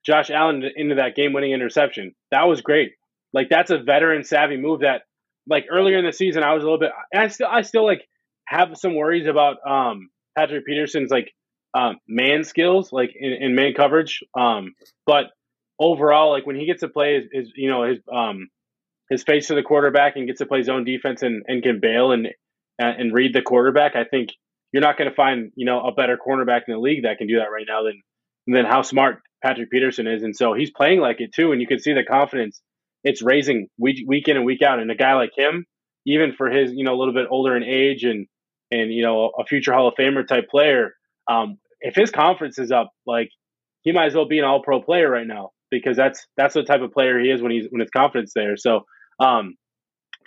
Josh 0.05 0.29
Allen 0.29 0.63
into 0.75 0.95
that 0.95 1.15
game-winning 1.15 1.51
interception. 1.51 2.13
That 2.31 2.43
was 2.43 2.61
great. 2.61 2.91
Like 3.33 3.49
that's 3.49 3.71
a 3.71 3.79
veteran 3.79 4.23
savvy 4.23 4.57
move 4.57 4.81
that 4.81 5.01
like 5.47 5.65
earlier 5.71 5.97
in 5.97 6.05
the 6.05 6.13
season 6.13 6.43
I 6.43 6.53
was 6.53 6.63
a 6.63 6.65
little 6.65 6.79
bit. 6.79 6.91
I 7.13 7.27
still 7.27 7.47
I 7.47 7.61
still 7.63 7.85
like 7.85 8.07
have 8.47 8.77
some 8.77 8.95
worries 8.95 9.27
about 9.27 9.57
um 9.67 10.09
Patrick 10.37 10.65
Peterson's 10.65 11.11
like 11.11 11.31
um, 11.75 11.97
man 12.07 12.43
skills, 12.43 12.91
like 12.91 13.13
in, 13.15 13.33
in 13.33 13.55
man 13.55 13.73
coverage. 13.75 14.23
Um, 14.37 14.73
but 15.05 15.25
overall, 15.79 16.31
like 16.31 16.45
when 16.47 16.55
he 16.55 16.65
gets 16.65 16.79
to 16.81 16.87
play 16.87 17.15
his, 17.15 17.25
his, 17.31 17.51
you 17.55 17.69
know 17.69 17.83
his 17.83 17.99
um 18.11 18.49
his 19.09 19.23
face 19.23 19.47
to 19.47 19.55
the 19.55 19.61
quarterback 19.61 20.15
and 20.15 20.25
gets 20.25 20.39
to 20.39 20.45
play 20.47 20.63
zone 20.63 20.83
defense 20.83 21.21
and, 21.21 21.43
and 21.47 21.61
can 21.61 21.79
bail 21.79 22.11
and 22.11 22.29
and 22.79 23.13
read 23.13 23.33
the 23.33 23.41
quarterback, 23.41 23.95
I 23.95 24.03
think 24.03 24.29
you're 24.71 24.81
not 24.81 24.97
going 24.97 25.09
to 25.09 25.15
find 25.15 25.51
you 25.55 25.65
know 25.65 25.81
a 25.81 25.93
better 25.93 26.17
cornerback 26.17 26.61
in 26.67 26.73
the 26.73 26.79
league 26.79 27.03
that 27.03 27.17
can 27.17 27.27
do 27.27 27.37
that 27.37 27.51
right 27.51 27.65
now 27.67 27.83
than 27.83 28.01
than 28.47 28.65
how 28.65 28.81
smart 28.81 29.21
Patrick 29.43 29.69
Peterson 29.69 30.07
is. 30.07 30.23
And 30.23 30.35
so 30.35 30.53
he's 30.53 30.71
playing 30.71 31.01
like 31.01 31.19
it 31.19 31.33
too, 31.33 31.51
and 31.51 31.61
you 31.61 31.67
can 31.67 31.79
see 31.79 31.93
the 31.93 32.03
confidence 32.03 32.61
it's 33.03 33.21
raising 33.21 33.67
week 33.77 34.03
week 34.07 34.27
in 34.27 34.37
and 34.37 34.45
week 34.45 34.61
out. 34.61 34.79
And 34.79 34.89
a 34.89 34.95
guy 34.95 35.13
like 35.13 35.31
him, 35.37 35.65
even 36.05 36.33
for 36.33 36.49
his 36.49 36.71
you 36.73 36.85
know 36.85 36.95
a 36.95 36.99
little 36.99 37.13
bit 37.13 37.27
older 37.29 37.55
in 37.55 37.63
age 37.63 38.03
and 38.05 38.27
and 38.71 38.91
you 38.91 39.03
know 39.03 39.31
a 39.37 39.45
future 39.45 39.73
Hall 39.73 39.87
of 39.87 39.95
Famer 39.95 40.27
type 40.27 40.49
player, 40.49 40.93
um, 41.29 41.57
if 41.81 41.95
his 41.95 42.11
conference 42.11 42.59
is 42.59 42.71
up, 42.71 42.91
like 43.05 43.29
he 43.81 43.91
might 43.91 44.07
as 44.07 44.15
well 44.15 44.27
be 44.27 44.39
an 44.39 44.45
All 44.45 44.61
Pro 44.61 44.81
player 44.81 45.09
right 45.09 45.27
now 45.27 45.51
because 45.71 45.97
that's 45.97 46.25
that's 46.37 46.53
the 46.53 46.63
type 46.63 46.81
of 46.81 46.91
player 46.91 47.19
he 47.19 47.29
is 47.29 47.41
when 47.41 47.51
he's 47.51 47.67
when 47.69 47.81
his 47.81 47.89
confidence 47.89 48.31
there. 48.35 48.57
So 48.57 48.85
um, 49.19 49.55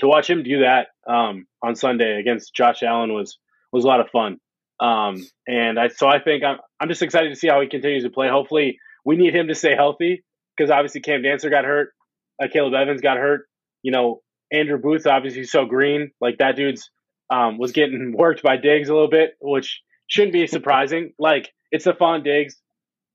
to 0.00 0.06
watch 0.06 0.28
him 0.28 0.42
do 0.42 0.60
that 0.60 0.88
um, 1.08 1.46
on 1.62 1.74
Sunday 1.74 2.18
against 2.18 2.54
Josh 2.54 2.82
Allen 2.82 3.12
was 3.12 3.38
was 3.72 3.84
a 3.84 3.88
lot 3.88 4.00
of 4.00 4.08
fun. 4.10 4.38
Um, 4.80 5.26
and 5.46 5.78
I 5.78 5.88
so 5.88 6.06
I 6.06 6.20
think 6.20 6.44
I'm 6.44 6.58
I'm 6.80 6.88
just 6.88 7.02
excited 7.02 7.30
to 7.30 7.36
see 7.36 7.48
how 7.48 7.60
he 7.60 7.68
continues 7.68 8.04
to 8.04 8.10
play. 8.10 8.28
Hopefully, 8.28 8.78
we 9.04 9.16
need 9.16 9.34
him 9.34 9.48
to 9.48 9.54
stay 9.54 9.74
healthy 9.74 10.24
because 10.56 10.70
obviously 10.70 11.00
Cam 11.00 11.22
Dantzler 11.22 11.50
got 11.50 11.64
hurt, 11.64 11.90
uh, 12.42 12.46
Caleb 12.52 12.74
Evans 12.74 13.00
got 13.00 13.16
hurt. 13.16 13.46
You 13.82 13.92
know, 13.92 14.20
Andrew 14.52 14.78
Booth 14.78 15.06
obviously 15.06 15.44
so 15.44 15.66
green, 15.66 16.10
like 16.20 16.38
that 16.38 16.56
dude's 16.56 16.90
um, 17.30 17.58
was 17.58 17.72
getting 17.72 18.12
worked 18.16 18.42
by 18.42 18.56
Diggs 18.56 18.88
a 18.88 18.94
little 18.94 19.10
bit, 19.10 19.36
which 19.40 19.82
shouldn't 20.06 20.32
be 20.32 20.46
surprising. 20.46 21.12
like 21.18 21.52
it's 21.70 21.84
the 21.84 21.92
Stefon 21.92 22.24
Diggs, 22.24 22.56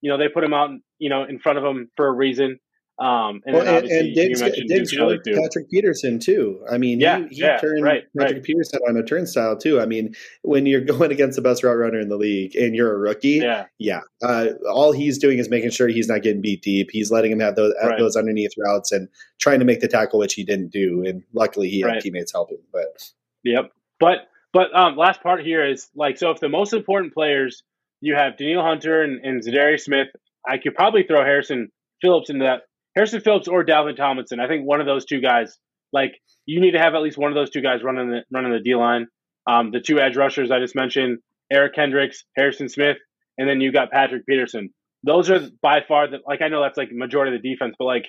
you 0.01 0.09
know, 0.09 0.17
they 0.17 0.27
put 0.27 0.43
him 0.43 0.53
out, 0.53 0.69
you 0.99 1.09
know, 1.09 1.23
in 1.23 1.39
front 1.39 1.57
of 1.57 1.63
him 1.63 1.89
for 1.95 2.07
a 2.07 2.11
reason. 2.11 2.59
Um, 2.99 3.41
and 3.45 3.55
well, 3.55 3.77
and, 3.77 3.87
and 3.87 4.13
Diggs, 4.13 4.39
Diggs 4.39 4.95
worked 4.99 5.25
Patrick 5.25 5.69
Peterson 5.71 6.19
too. 6.19 6.63
I 6.71 6.77
mean, 6.77 6.99
yeah, 6.99 7.19
he, 7.19 7.35
he 7.35 7.41
yeah, 7.41 7.57
turned 7.57 7.83
right, 7.83 8.03
Patrick 8.15 8.35
right. 8.37 8.43
Peterson 8.43 8.79
on 8.87 8.95
a 8.97 9.03
turnstile 9.03 9.57
too. 9.57 9.81
I 9.81 9.87
mean, 9.87 10.13
when 10.43 10.67
you're 10.67 10.81
going 10.85 11.11
against 11.11 11.35
the 11.35 11.41
best 11.41 11.63
route 11.63 11.77
runner 11.77 11.99
in 11.99 12.09
the 12.09 12.17
league 12.17 12.55
and 12.55 12.75
you're 12.75 12.93
a 12.93 12.97
rookie, 12.97 13.39
yeah, 13.41 13.65
yeah, 13.79 14.01
uh, 14.21 14.49
all 14.71 14.91
he's 14.91 15.17
doing 15.17 15.39
is 15.39 15.49
making 15.49 15.71
sure 15.71 15.87
he's 15.87 16.07
not 16.07 16.21
getting 16.21 16.41
beat 16.41 16.61
deep. 16.61 16.89
He's 16.91 17.11
letting 17.11 17.31
him 17.31 17.39
have 17.39 17.55
those 17.55 17.73
right. 17.83 17.97
those 17.97 18.15
underneath 18.15 18.51
routes 18.59 18.91
and 18.91 19.09
trying 19.39 19.57
to 19.57 19.65
make 19.65 19.79
the 19.79 19.87
tackle, 19.87 20.19
which 20.19 20.35
he 20.35 20.43
didn't 20.43 20.71
do. 20.71 21.03
And 21.03 21.23
luckily, 21.33 21.69
he 21.69 21.81
had 21.81 21.99
teammates 21.99 22.31
helping. 22.31 22.59
But 22.71 23.11
yep, 23.43 23.71
but 24.03 24.27
but 24.51 24.75
um, 24.75 24.97
last 24.97 25.23
part 25.23 25.41
here 25.45 25.65
is 25.65 25.89
like 25.95 26.17
so. 26.17 26.31
If 26.31 26.41
the 26.41 26.49
most 26.49 26.73
important 26.73 27.13
players 27.13 27.63
you 28.01 28.15
have 28.15 28.37
Danielle 28.37 28.61
Hunter 28.61 29.01
and, 29.01 29.23
and 29.23 29.41
Za'Darius 29.41 29.81
Smith, 29.81 30.09
I 30.45 30.57
could 30.57 30.75
probably 30.75 31.03
throw 31.03 31.23
Harrison 31.23 31.69
Phillips 32.01 32.29
into 32.29 32.43
that 32.43 32.63
Harrison 32.95 33.21
Phillips 33.21 33.47
or 33.47 33.63
Dalvin 33.63 33.95
Tomlinson. 33.95 34.41
I 34.41 34.47
think 34.47 34.67
one 34.67 34.81
of 34.81 34.85
those 34.85 35.05
two 35.05 35.21
guys, 35.21 35.57
like 35.93 36.19
you 36.45 36.59
need 36.59 36.71
to 36.71 36.79
have 36.79 36.95
at 36.95 37.01
least 37.01 37.17
one 37.17 37.31
of 37.31 37.35
those 37.35 37.49
two 37.49 37.61
guys 37.61 37.81
running 37.81 38.09
the 38.09 38.23
running 38.29 38.51
the 38.51 38.59
D 38.59 38.75
line. 38.75 39.07
Um, 39.47 39.71
the 39.71 39.79
two 39.79 39.99
edge 40.01 40.17
rushers 40.17 40.51
I 40.51 40.59
just 40.59 40.75
mentioned, 40.75 41.19
Eric 41.49 41.75
Kendricks, 41.75 42.25
Harrison 42.35 42.67
Smith, 42.67 42.97
and 43.37 43.47
then 43.47 43.61
you 43.61 43.71
got 43.71 43.89
Patrick 43.89 44.25
Peterson. 44.25 44.73
Those 45.03 45.29
are 45.29 45.39
by 45.61 45.79
far 45.87 46.09
the 46.09 46.17
like 46.27 46.41
I 46.41 46.49
know 46.49 46.61
that's 46.61 46.77
like 46.77 46.91
majority 46.91 47.33
of 47.33 47.41
the 47.41 47.49
defense, 47.49 47.75
but 47.79 47.85
like 47.85 48.07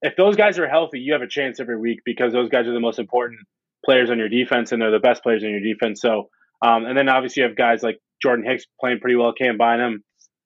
if 0.00 0.16
those 0.16 0.36
guys 0.36 0.58
are 0.58 0.68
healthy, 0.68 1.00
you 1.00 1.12
have 1.12 1.22
a 1.22 1.28
chance 1.28 1.60
every 1.60 1.78
week 1.78 2.00
because 2.06 2.32
those 2.32 2.48
guys 2.48 2.66
are 2.66 2.72
the 2.72 2.80
most 2.80 2.98
important 2.98 3.40
players 3.86 4.10
on 4.10 4.18
your 4.18 4.28
defense 4.28 4.72
and 4.72 4.82
they're 4.82 4.90
the 4.90 4.98
best 4.98 5.22
players 5.22 5.42
on 5.42 5.50
your 5.50 5.60
defense. 5.60 6.02
So 6.02 6.28
um, 6.62 6.84
and 6.84 6.96
then 6.96 7.08
obviously 7.08 7.42
you 7.42 7.48
have 7.48 7.56
guys 7.56 7.82
like 7.82 8.00
Jordan 8.22 8.44
Hicks 8.44 8.64
playing 8.80 9.00
pretty 9.00 9.16
well, 9.16 9.32
Cam 9.32 9.58
Bynum, 9.58 10.02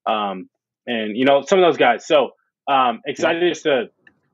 um, 0.07 0.49
and 0.87 1.17
you 1.17 1.25
know 1.25 1.43
some 1.43 1.59
of 1.59 1.65
those 1.65 1.77
guys. 1.77 2.07
So 2.07 2.31
um, 2.69 3.01
excited 3.07 3.49
just 3.49 3.65
to 3.65 3.91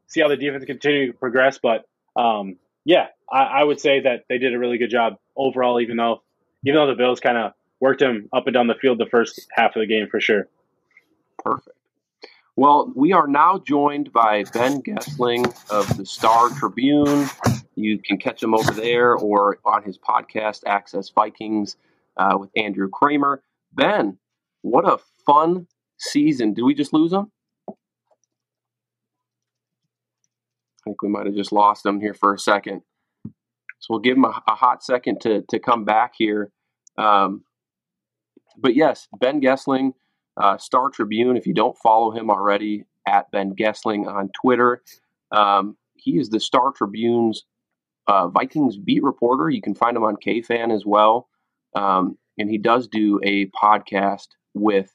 see 0.07 0.21
how 0.21 0.29
the 0.29 0.37
defense 0.37 0.65
continue 0.65 1.13
to 1.13 1.19
progress. 1.19 1.59
But 1.63 1.85
um, 2.17 2.57
yeah, 2.85 3.07
I, 3.31 3.43
I, 3.43 3.65
would 3.65 3.81
say 3.81 4.01
that 4.01 4.25
they 4.29 4.39
did 4.39 4.55
a 4.55 4.59
really 4.59 4.79
good 4.79 4.91
job 4.91 5.15
overall, 5.37 5.81
even 5.81 5.97
though 5.97 6.23
even 6.65 6.81
though 6.81 6.87
the 6.87 6.95
Bills 6.95 7.21
kind 7.21 7.37
of 7.37 7.53
worked 7.81 8.01
him 8.01 8.29
up 8.33 8.47
and 8.47 8.55
down 8.55 8.67
the 8.69 8.75
field 8.75 8.99
the 8.99 9.07
first 9.07 9.47
half 9.53 9.77
of 9.77 9.81
the 9.81 9.87
game 9.87 10.09
for 10.11 10.21
sure. 10.21 10.49
Perfect. 11.39 11.77
Well, 12.57 12.91
we 12.97 13.13
are 13.13 13.27
now 13.27 13.59
joined 13.59 14.15
by 14.15 14.45
Ben 14.45 14.83
Goessling 14.83 15.45
of 15.71 15.95
the 15.99 16.07
Star 16.07 16.49
Tribune. 16.49 17.29
You 17.77 17.99
can 17.99 18.19
catch 18.19 18.43
him 18.43 18.55
over 18.55 18.73
there 18.73 19.15
or 19.15 19.59
on 19.65 19.83
his 19.83 19.99
podcast, 19.99 20.63
Access 20.67 21.11
Vikings, 21.11 21.77
uh, 22.17 22.37
with 22.39 22.51
Andrew 22.57 22.89
Krammer. 22.89 23.39
Ben, 23.73 24.19
what 24.63 24.89
a 24.89 24.99
fun 25.27 25.67
season. 25.99 26.55
Did 26.55 26.63
we 26.63 26.75
just 26.75 26.93
lose 26.93 27.13
him? 27.13 27.31
I 27.69 27.73
think 30.85 31.03
we 31.03 31.09
might 31.09 31.27
have 31.27 31.35
just 31.35 31.53
lost 31.53 31.85
him 31.85 32.01
here 32.01 32.15
for 32.15 32.33
a 32.33 32.39
second. 32.39 32.83
So 33.79 33.89
we'll 33.91 34.01
give 34.01 34.17
him 34.17 34.25
a, 34.25 34.43
a 34.49 34.55
hot 34.55 34.83
second 34.83 35.21
to, 35.23 35.43
to 35.51 35.59
come 35.59 35.85
back 35.85 36.15
here. 36.17 36.51
Um, 36.97 37.45
but 38.57 38.75
yes, 38.75 39.07
Ben 39.21 39.41
Goessling, 39.41 39.93
uh, 40.37 40.57
Star 40.57 40.89
Tribune. 40.89 41.37
If 41.37 41.47
you 41.47 41.53
don't 41.53 41.77
follow 41.77 42.11
him 42.11 42.31
already, 42.31 42.87
at 43.07 43.31
Ben 43.31 43.55
Goessling 43.55 44.07
on 44.07 44.31
Twitter. 44.41 44.83
Um, 45.31 45.77
he 45.95 46.19
is 46.19 46.29
the 46.29 46.41
Star 46.41 46.73
Tribune's 46.73 47.45
uh, 48.07 48.29
Vikings 48.29 48.77
beat 48.77 49.03
reporter. 49.03 49.51
You 49.51 49.63
can 49.63 49.75
find 49.75 49.97
him 49.97 50.05
on 50.05 50.17
KFan 50.17 50.75
as 50.75 50.85
well, 50.87 51.29
um, 51.75 52.17
and 52.39 52.51
he 52.51 52.59
does 52.59 52.89
do 52.89 53.21
a 53.23 53.47
podcast 53.47 54.29
with 54.55 54.93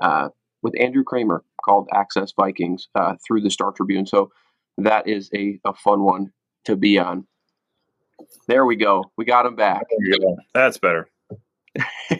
uh, 0.00 0.28
with 0.62 0.74
Andrew 0.80 1.04
Krammer 1.04 1.40
called 1.64 1.88
Access 1.94 2.32
Vikings 2.32 2.88
uh, 2.94 3.14
through 3.26 3.40
the 3.42 3.50
Star 3.50 3.72
Tribune. 3.72 4.06
So 4.06 4.30
that 4.78 5.08
is 5.08 5.30
a, 5.34 5.58
a 5.64 5.74
fun 5.74 6.02
one 6.02 6.32
to 6.64 6.76
be 6.76 6.98
on. 6.98 7.26
There 8.48 8.64
we 8.64 8.76
go. 8.76 9.04
We 9.16 9.24
got 9.24 9.46
him 9.46 9.56
back. 9.56 9.82
That's 10.54 10.78
better. 10.78 11.08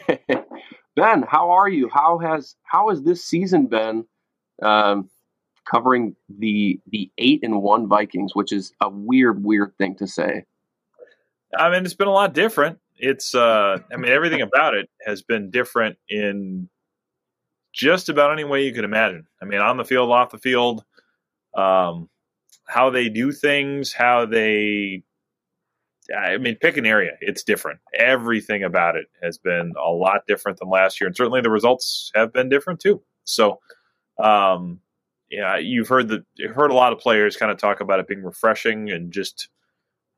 ben, 0.95 1.23
how 1.27 1.51
are 1.51 1.69
you? 1.69 1.89
How 1.91 2.19
has 2.19 2.55
how 2.63 2.89
has 2.89 3.01
this 3.03 3.23
season 3.23 3.67
been? 3.67 4.05
Um, 4.61 5.09
covering 5.69 6.15
the 6.29 6.79
the 6.87 7.11
eight 7.17 7.41
and 7.43 7.61
one 7.61 7.87
Vikings, 7.87 8.35
which 8.35 8.51
is 8.51 8.73
a 8.81 8.89
weird, 8.89 9.43
weird 9.43 9.73
thing 9.77 9.95
to 9.95 10.07
say. 10.07 10.45
I 11.57 11.69
mean, 11.69 11.85
it's 11.85 11.93
been 11.93 12.07
a 12.07 12.11
lot 12.13 12.33
different. 12.33 12.79
It's, 12.97 13.35
uh, 13.35 13.77
I 13.91 13.95
mean, 13.95 14.11
everything 14.11 14.41
about 14.41 14.73
it 14.73 14.89
has 15.05 15.21
been 15.21 15.51
different 15.51 15.97
in 16.09 16.67
just 17.73 18.09
about 18.09 18.31
any 18.31 18.43
way 18.43 18.65
you 18.65 18.73
could 18.73 18.83
imagine. 18.83 19.27
I 19.41 19.45
mean, 19.45 19.61
on 19.61 19.77
the 19.77 19.85
field, 19.85 20.11
off 20.11 20.31
the 20.31 20.39
field, 20.39 20.83
um, 21.55 22.09
how 22.67 22.89
they 22.89 23.07
do 23.07 23.31
things, 23.31 23.93
how 23.93 24.25
they 24.25 25.03
I 26.15 26.37
mean, 26.37 26.55
pick 26.55 26.77
an 26.77 26.85
area. 26.85 27.11
It's 27.21 27.43
different. 27.43 27.79
Everything 27.93 28.63
about 28.63 28.95
it 28.95 29.07
has 29.21 29.37
been 29.37 29.73
a 29.77 29.89
lot 29.89 30.21
different 30.27 30.59
than 30.59 30.69
last 30.69 30.99
year, 31.01 31.07
and 31.07 31.15
certainly 31.15 31.41
the 31.41 31.49
results 31.49 32.11
have 32.15 32.31
been 32.31 32.49
different 32.49 32.79
too. 32.79 33.01
So, 33.25 33.59
um, 34.21 34.79
yeah, 35.29 35.57
you've 35.57 35.87
heard 35.87 36.07
the 36.07 36.23
heard 36.53 36.71
a 36.71 36.75
lot 36.75 36.93
of 36.93 36.99
players 36.99 37.37
kind 37.37 37.51
of 37.51 37.57
talk 37.57 37.81
about 37.81 37.99
it 37.99 38.07
being 38.07 38.23
refreshing 38.23 38.89
and 38.89 39.11
just 39.11 39.49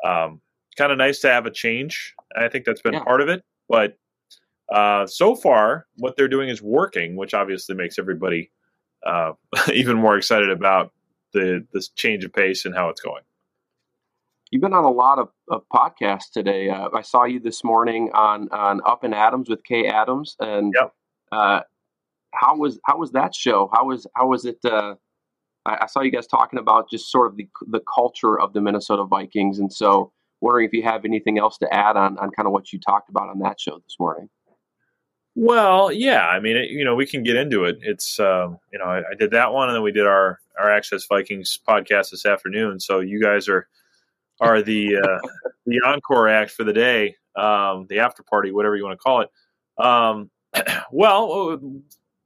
um, 0.06 0.42
kind 0.78 0.92
of 0.92 0.98
nice 0.98 1.20
to 1.22 1.30
have 1.30 1.46
a 1.46 1.52
change. 1.52 2.16
I 2.38 2.48
think 2.48 2.66
that's 2.66 2.82
been 2.82 2.94
yeah. 2.94 3.04
part 3.04 3.22
of 3.22 3.30
it. 3.30 3.44
But 3.68 3.98
uh, 4.72 5.08
so 5.08 5.36
far, 5.36 5.88
what 5.98 6.16
they're 6.16 6.28
doing 6.28 6.50
is 6.50 6.62
working, 6.62 7.16
which 7.16 7.34
obviously 7.34 7.76
makes 7.76 7.98
everybody 7.98 8.52
uh, 9.06 9.34
even 9.74 9.98
more 9.98 10.18
excited 10.18 10.50
about 10.50 10.92
the 11.34 11.66
this 11.74 11.90
change 11.90 12.24
of 12.24 12.34
pace 12.34 12.66
and 12.66 12.76
how 12.76 12.90
it's 12.90 13.02
going. 13.02 13.24
You've 14.52 14.64
been 14.64 14.74
on 14.74 14.84
a 14.84 14.92
lot 14.92 15.20
of, 15.20 15.30
of 15.52 15.62
podcasts 15.72 16.32
today. 16.34 16.70
Uh, 16.70 16.90
I 16.92 17.04
saw 17.04 17.24
you 17.26 17.40
this 17.40 17.64
morning 17.64 18.10
on 18.14 18.50
on 18.52 18.82
Up 18.86 19.04
and 19.04 19.14
Adams 19.14 19.50
with 19.50 19.64
Kay 19.64 19.88
Adams, 19.88 20.36
and 20.40 20.74
yep. 20.76 20.94
How 22.34 22.56
was 22.56 22.80
how 22.86 22.98
was 22.98 23.12
that 23.12 23.34
show? 23.36 23.70
How 23.74 23.86
was 23.86 24.08
how 24.16 24.28
was 24.28 24.46
it? 24.46 24.60
Uh, 24.64 24.96
I, 25.66 25.80
I, 25.82 25.86
saw 25.88 26.02
you 26.02 26.12
guys 26.12 26.28
talking 26.28 26.60
about 26.60 26.90
just 26.90 27.12
sort 27.12 27.28
of 27.28 27.38
the 27.38 27.48
the 27.68 27.82
culture 27.94 28.40
of 28.40 28.54
the 28.54 28.62
Minnesota 28.62 29.04
Vikings, 29.06 29.60
and 29.60 29.72
so 29.72 30.12
wondering 30.42 30.66
if 30.66 30.74
you 30.74 30.84
have 30.84 31.06
anything 31.06 31.38
else 31.38 31.58
to 31.60 31.74
add 31.74 31.98
on 31.98 32.18
on 32.18 32.32
kind 32.32 32.48
of 32.48 32.52
what 32.52 32.72
you 32.72 32.80
talked 32.80 33.10
about 33.10 33.30
on 33.30 33.40
that 33.40 33.60
show 33.60 33.80
this 33.80 33.96
morning. 34.00 34.30
Well, 35.36 35.92
yeah, 35.92 36.28
I 36.28 36.40
mean, 36.40 36.58
it, 36.58 36.70
you 36.70 36.84
know, 36.84 36.96
we 36.96 37.06
can 37.06 37.24
get 37.24 37.36
into 37.36 37.64
it. 37.64 37.80
It's, 37.82 38.20
um, 38.20 38.60
you 38.74 38.80
know, 38.80 38.86
I, 38.86 39.00
I, 39.00 39.16
did 39.18 39.32
that 39.32 39.54
one, 39.54 39.70
and 39.70 39.76
then 39.76 39.84
we 39.84 39.92
did 39.92 40.06
our 40.06 40.40
our 40.60 40.70
Access 40.70 41.06
Vikings 41.06 41.60
podcast 41.68 42.12
this 42.12 42.26
afternoon. 42.26 42.80
So 42.80 43.00
you 43.00 43.22
guys 43.22 43.48
are 43.48 43.68
are 44.42 44.62
the 44.62 44.98
uh, 44.98 45.28
the 45.66 45.80
encore 45.86 46.28
act 46.28 46.52
for 46.52 46.64
the 46.64 46.74
day, 46.74 47.16
um, 47.36 47.86
the 47.90 48.00
after 48.00 48.24
party, 48.24 48.52
whatever 48.52 48.76
you 48.76 48.84
want 48.84 49.00
to 49.00 49.04
call 49.04 49.22
it. 49.22 49.30
Um, 49.84 50.30
well, 50.92 51.60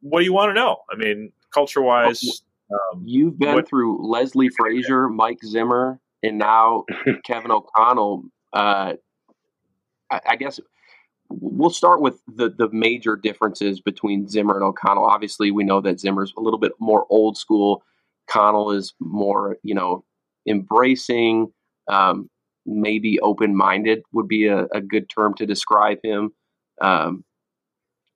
what 0.04 0.20
do 0.20 0.26
you 0.26 0.34
want 0.34 0.50
to 0.50 0.54
know? 0.54 0.78
I 0.92 0.96
mean, 0.98 1.32
culture 1.54 1.82
wise, 1.82 2.44
um, 2.72 3.04
you've 3.06 3.40
been 3.40 3.56
what, 3.56 3.68
through 3.68 4.06
Leslie 4.06 4.50
Frazier, 4.50 5.08
Mike 5.08 5.40
Zimmer, 5.44 6.00
and 6.22 6.38
now 6.38 6.84
Kevin 7.26 7.52
O'Connell. 7.52 8.26
Uh, 8.52 8.94
I, 10.12 10.22
I 10.30 10.36
guess 10.36 10.60
we'll 11.30 11.70
start 11.70 12.02
with 12.02 12.22
the 12.28 12.50
the 12.50 12.70
major 12.72 13.16
differences 13.16 13.80
between 13.80 14.28
Zimmer 14.28 14.56
and 14.56 14.64
O'Connell. 14.64 15.06
Obviously, 15.06 15.52
we 15.52 15.64
know 15.64 15.80
that 15.82 16.00
Zimmer's 16.00 16.34
a 16.38 16.42
little 16.42 16.60
bit 16.60 16.74
more 16.80 17.06
old 17.10 17.38
school. 17.38 17.84
Connell 18.28 18.72
is 18.72 18.94
more, 19.00 19.58
you 19.64 19.74
know, 19.74 20.04
embracing, 20.48 21.52
um, 21.88 22.30
maybe 22.66 23.20
open 23.22 23.56
minded 23.56 24.04
would 24.12 24.28
be 24.28 24.48
a, 24.48 24.66
a, 24.74 24.80
good 24.80 25.10
term 25.10 25.34
to 25.36 25.46
describe 25.46 25.98
him. 26.04 26.32
Um, 26.80 27.26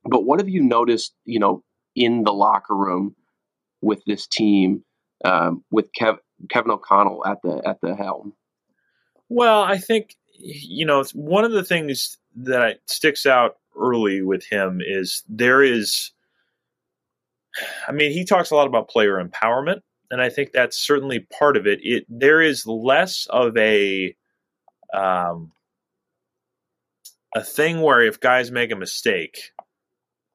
but 0.04 0.24
what 0.24 0.40
have 0.40 0.48
you 0.48 0.62
noticed, 0.62 1.14
you 1.26 1.38
know, 1.38 1.62
in 1.94 2.24
the 2.24 2.32
locker 2.32 2.76
room 2.76 3.16
with 3.80 4.04
this 4.06 4.26
team, 4.26 4.84
um, 5.24 5.64
with 5.70 5.90
Kev, 5.98 6.18
Kevin 6.50 6.70
O'Connell 6.70 7.24
at 7.26 7.42
the 7.42 7.62
at 7.66 7.80
the 7.80 7.94
helm? 7.94 8.34
Well, 9.28 9.62
I 9.62 9.78
think 9.78 10.16
you 10.38 10.86
know 10.86 11.04
one 11.14 11.44
of 11.44 11.52
the 11.52 11.64
things 11.64 12.18
that 12.36 12.80
sticks 12.86 13.26
out 13.26 13.56
early 13.76 14.22
with 14.22 14.44
him 14.44 14.80
is 14.84 15.22
there 15.28 15.62
is 15.62 16.12
I 17.86 17.92
mean, 17.92 18.12
he 18.12 18.24
talks 18.24 18.50
a 18.50 18.54
lot 18.54 18.66
about 18.66 18.88
player 18.88 19.22
empowerment, 19.22 19.80
and 20.10 20.20
I 20.20 20.28
think 20.28 20.52
that's 20.52 20.78
certainly 20.78 21.26
part 21.38 21.56
of 21.56 21.66
it. 21.66 21.80
It 21.82 22.04
there 22.08 22.40
is 22.40 22.66
less 22.66 23.26
of 23.30 23.56
a 23.56 24.14
um, 24.94 25.52
a 27.34 27.42
thing 27.42 27.80
where 27.80 28.02
if 28.02 28.20
guys 28.20 28.50
make 28.50 28.70
a 28.70 28.76
mistake, 28.76 29.52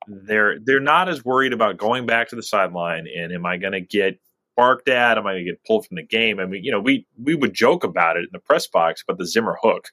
they're 0.08 0.60
they're 0.60 0.80
not 0.80 1.10
as 1.10 1.24
worried 1.24 1.54
about 1.54 1.78
going 1.78 2.06
back 2.06 2.30
to 2.30 2.36
the 2.36 2.44
sideline 2.44 3.08
and 3.08 3.32
am 3.32 3.46
I 3.46 3.58
going 3.58 3.74
to 3.74 3.82
get 3.82 4.20
barked 4.56 4.90
at? 4.90 5.18
Am 5.18 5.26
I 5.26 5.34
going 5.34 5.46
to 5.46 5.52
get 5.52 5.64
pulled 5.66 5.86
from 5.88 5.96
the 5.96 6.04
game? 6.04 6.40
I 6.40 6.46
mean, 6.46 6.64
you 6.64 6.72
know, 6.72 6.80
we 6.80 7.08
we 7.22 7.36
would 7.36 7.54
joke 7.54 7.84
about 7.84 8.18
it 8.18 8.24
in 8.24 8.30
the 8.32 8.40
press 8.40 8.68
box, 8.68 9.04
but 9.06 9.18
the 9.18 9.26
Zimmer 9.26 9.58
hook 9.62 9.90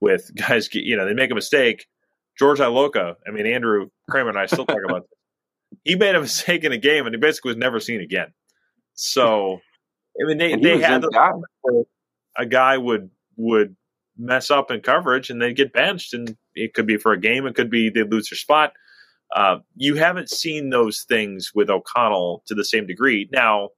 with 0.00 0.30
guys, 0.48 0.72
you 0.74 0.96
know, 0.96 1.06
they 1.06 1.14
make 1.14 1.30
a 1.30 1.34
mistake. 1.34 1.86
George 2.38 2.60
Iloka, 2.60 3.16
I 3.26 3.30
mean, 3.30 3.46
Andrew 3.46 3.90
Krammer 4.10 4.30
and 4.30 4.38
I 4.38 4.46
still 4.46 4.66
talk 4.66 4.78
about 4.88 5.02
this. 5.02 5.10
He 5.84 5.94
made 5.96 6.14
a 6.14 6.20
mistake 6.20 6.64
in 6.64 6.72
a 6.72 6.76
game 6.76 7.06
and 7.06 7.14
he 7.14 7.18
basically 7.18 7.48
was 7.48 7.56
never 7.56 7.80
seen 7.80 8.02
again. 8.02 8.34
So 8.92 9.62
I 10.20 10.26
mean, 10.26 10.36
they, 10.36 10.54
they 10.54 10.78
had 10.80 11.02
a 12.36 12.44
guy 12.46 12.76
would 12.76 13.10
would 13.36 13.74
mess 14.18 14.50
up 14.50 14.70
in 14.70 14.80
coverage 14.80 15.30
and 15.30 15.40
they'd 15.40 15.56
get 15.56 15.72
benched, 15.72 16.14
and 16.14 16.36
it 16.54 16.74
could 16.74 16.86
be 16.86 16.96
for 16.96 17.12
a 17.12 17.20
game, 17.20 17.46
it 17.46 17.54
could 17.54 17.70
be 17.70 17.88
they 17.88 18.02
lose 18.02 18.28
their 18.30 18.36
spot. 18.36 18.72
Uh, 19.34 19.58
you 19.76 19.94
haven't 19.94 20.30
seen 20.30 20.70
those 20.70 21.04
things 21.08 21.52
with 21.54 21.70
O'Connell 21.70 22.42
to 22.46 22.54
the 22.54 22.64
same 22.64 22.86
degree. 22.86 23.28
Now, 23.32 23.70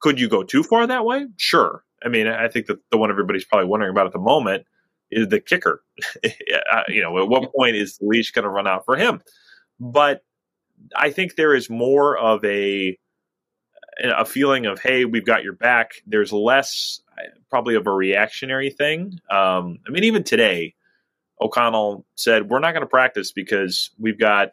could 0.00 0.20
you 0.20 0.28
go 0.28 0.42
too 0.42 0.62
far 0.62 0.86
that 0.86 1.04
way? 1.04 1.26
Sure. 1.36 1.84
I 2.04 2.08
mean, 2.08 2.26
I 2.26 2.48
think 2.48 2.66
that 2.66 2.78
the 2.90 2.98
one 2.98 3.10
everybody's 3.10 3.44
probably 3.44 3.68
wondering 3.68 3.90
about 3.90 4.06
at 4.06 4.12
the 4.12 4.18
moment 4.18 4.66
is 5.10 5.28
the 5.28 5.40
kicker. 5.40 5.82
Uh, 6.72 6.82
you 6.88 7.02
know, 7.02 7.18
at 7.18 7.28
what 7.28 7.52
point 7.54 7.74
is 7.74 7.98
the 7.98 8.06
leash 8.06 8.30
going 8.30 8.44
to 8.44 8.48
run 8.48 8.66
out 8.66 8.84
for 8.84 8.96
him? 8.96 9.20
But 9.80 10.22
I 10.94 11.10
think 11.10 11.34
there 11.34 11.54
is 11.54 11.68
more 11.68 12.16
of 12.16 12.44
a 12.44 12.96
a 14.02 14.24
feeling 14.24 14.66
of 14.66 14.80
hey, 14.80 15.04
we've 15.04 15.26
got 15.26 15.42
your 15.42 15.52
back. 15.52 15.94
There's 16.06 16.32
less 16.32 17.00
probably 17.50 17.74
of 17.74 17.86
a 17.86 17.90
reactionary 17.90 18.70
thing. 18.70 19.18
Um, 19.30 19.78
I 19.86 19.90
mean, 19.90 20.04
even 20.04 20.22
today, 20.22 20.74
O'Connell 21.40 22.06
said 22.14 22.50
we're 22.50 22.60
not 22.60 22.72
going 22.72 22.82
to 22.82 22.88
practice 22.88 23.32
because 23.32 23.90
we've 23.98 24.18
got 24.18 24.50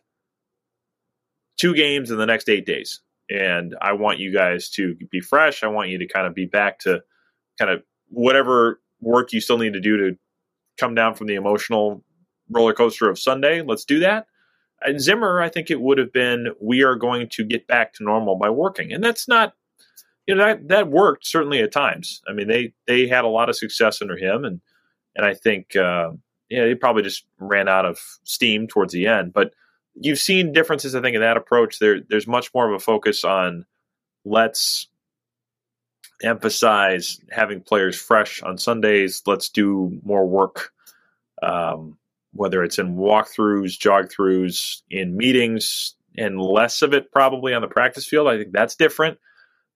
two 1.58 1.74
games 1.74 2.12
in 2.12 2.18
the 2.18 2.26
next 2.26 2.50
eight 2.50 2.66
days, 2.66 3.02
and 3.30 3.76
I 3.82 3.94
want 3.94 4.20
you 4.20 4.34
guys 4.34 4.70
to 4.72 4.96
be 5.12 5.20
fresh. 5.20 5.64
I 5.64 5.68
want 5.68 5.90
you 5.90 5.98
to 6.00 6.08
kind 6.08 6.28
of 6.28 6.34
be 6.34 6.46
back 6.46 6.80
to 6.80 7.02
kind 7.60 7.72
of 7.72 7.84
whatever 8.10 8.80
work 9.02 9.34
you 9.34 9.42
still 9.42 9.58
need 9.58 9.74
to 9.74 9.82
do 9.82 9.98
to 9.98 10.18
come 10.78 10.96
down 10.96 11.16
from 11.16 11.28
the 11.28 11.36
emotional 11.36 12.04
roller 12.50 12.74
coaster 12.74 13.10
of 13.10 13.20
Sunday. 13.20 13.62
Let's 13.62 13.86
do 13.86 14.00
that. 14.00 14.28
And 14.82 15.02
Zimmer, 15.02 15.42
I 15.42 15.50
think 15.50 15.72
it 15.72 15.82
would 15.82 15.98
have 15.98 16.14
been 16.14 16.48
we 16.62 16.84
are 16.84 16.96
going 16.96 17.30
to 17.30 17.44
get 17.44 17.68
back 17.68 17.94
to 17.94 18.04
normal 18.04 18.36
by 18.36 18.50
working, 18.50 18.94
and 18.94 19.04
that's 19.04 19.28
not 19.28 19.54
you 20.28 20.36
know 20.36 20.46
that 20.46 20.68
that 20.68 20.90
worked 20.90 21.26
certainly 21.26 21.60
at 21.62 21.72
times. 21.72 22.22
I 22.28 22.34
mean 22.34 22.48
they 22.48 22.74
they 22.86 23.08
had 23.08 23.26
a 23.26 23.30
lot 23.30 23.50
of 23.50 23.56
success 23.56 24.02
under 24.02 24.18
him, 24.18 24.46
and 24.46 24.62
and 25.16 25.26
I 25.26 25.34
think 25.34 25.76
uh, 25.76 26.12
yeah 26.50 26.66
they 26.66 26.76
probably 26.76 27.02
just 27.02 27.26
ran 27.40 27.68
out 27.68 27.86
of 27.86 28.00
steam 28.24 28.68
towards 28.68 28.94
the 28.94 29.08
end. 29.08 29.34
But 29.34 29.54
you've 30.00 30.20
seen 30.20 30.54
differences, 30.54 30.96
I 30.96 31.02
think, 31.02 31.16
in 31.16 31.22
that 31.22 31.38
approach. 31.38 31.80
There 31.80 32.02
there's 32.10 32.28
much 32.28 32.54
more 32.54 32.68
of 32.68 32.74
a 32.74 32.80
focus 32.80 33.24
on 33.24 33.66
let's 34.26 34.88
emphasize 36.24 37.20
having 37.32 37.62
players 37.62 37.96
fresh 37.96 38.42
on 38.44 38.58
Sundays. 38.58 39.22
Let's 39.26 39.50
do 39.50 40.00
more 40.04 40.28
work. 40.28 40.72
Um, 41.42 41.98
whether 42.34 42.64
it's 42.64 42.80
in 42.80 42.96
walkthroughs, 42.96 43.78
jog 43.78 44.10
throughs, 44.12 44.82
in 44.90 45.18
meetings, 45.18 45.96
and 46.18 46.42
less 46.42 46.82
of 46.82 46.94
it 46.94 47.12
probably 47.12 47.54
on 47.54 47.62
the 47.62 47.68
practice 47.68 48.06
field. 48.06 48.28
I 48.28 48.38
think 48.38 48.52
that's 48.52 48.76
different. 48.76 49.18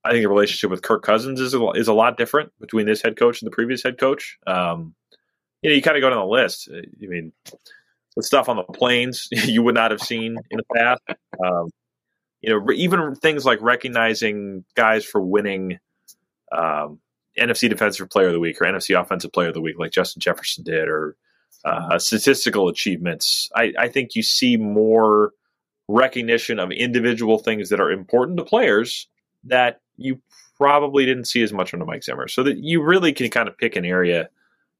I 0.03 0.11
think 0.11 0.23
the 0.23 0.29
relationship 0.29 0.71
with 0.71 0.81
Kirk 0.81 1.03
Cousins 1.03 1.39
is 1.39 1.53
a, 1.53 1.69
is 1.71 1.87
a 1.87 1.93
lot 1.93 2.17
different 2.17 2.51
between 2.59 2.87
this 2.87 3.01
head 3.01 3.17
coach 3.17 3.41
and 3.41 3.47
the 3.47 3.55
previous 3.55 3.83
head 3.83 3.99
coach. 3.99 4.37
Um, 4.47 4.95
you 5.61 5.69
know, 5.69 5.75
you 5.75 5.81
kind 5.81 5.95
of 5.95 6.01
go 6.01 6.09
down 6.09 6.19
the 6.19 6.25
list. 6.25 6.69
I 6.73 7.05
mean, 7.05 7.31
the 8.15 8.23
stuff 8.23 8.49
on 8.49 8.57
the 8.57 8.63
planes 8.63 9.27
you 9.31 9.63
would 9.63 9.75
not 9.75 9.91
have 9.91 10.01
seen 10.01 10.37
in 10.49 10.57
the 10.57 10.75
past. 10.75 11.01
Um, 11.43 11.69
you 12.41 12.49
know, 12.49 12.71
even 12.73 13.15
things 13.15 13.45
like 13.45 13.61
recognizing 13.61 14.65
guys 14.75 15.05
for 15.05 15.21
winning 15.21 15.79
um, 16.51 16.99
NFC 17.37 17.69
Defensive 17.69 18.09
Player 18.09 18.27
of 18.27 18.33
the 18.33 18.39
Week 18.39 18.59
or 18.59 18.65
NFC 18.65 18.99
Offensive 18.99 19.31
Player 19.31 19.49
of 19.49 19.53
the 19.53 19.61
Week, 19.61 19.77
like 19.77 19.91
Justin 19.91 20.19
Jefferson 20.19 20.63
did, 20.63 20.87
or 20.87 21.15
uh, 21.65 21.99
statistical 21.99 22.67
achievements. 22.67 23.49
I, 23.55 23.73
I 23.77 23.87
think 23.87 24.15
you 24.15 24.23
see 24.23 24.57
more 24.57 25.31
recognition 25.87 26.59
of 26.59 26.71
individual 26.71 27.37
things 27.37 27.69
that 27.69 27.79
are 27.79 27.91
important 27.91 28.37
to 28.37 28.43
players 28.43 29.07
that 29.43 29.81
you 29.97 30.19
probably 30.57 31.05
didn't 31.05 31.25
see 31.25 31.43
as 31.43 31.53
much 31.53 31.73
under 31.73 31.85
Mike 31.85 32.03
Zimmer. 32.03 32.27
So 32.27 32.43
that 32.43 32.57
you 32.57 32.81
really 32.83 33.13
can 33.13 33.29
kind 33.29 33.47
of 33.47 33.57
pick 33.57 33.75
an 33.75 33.85
area 33.85 34.29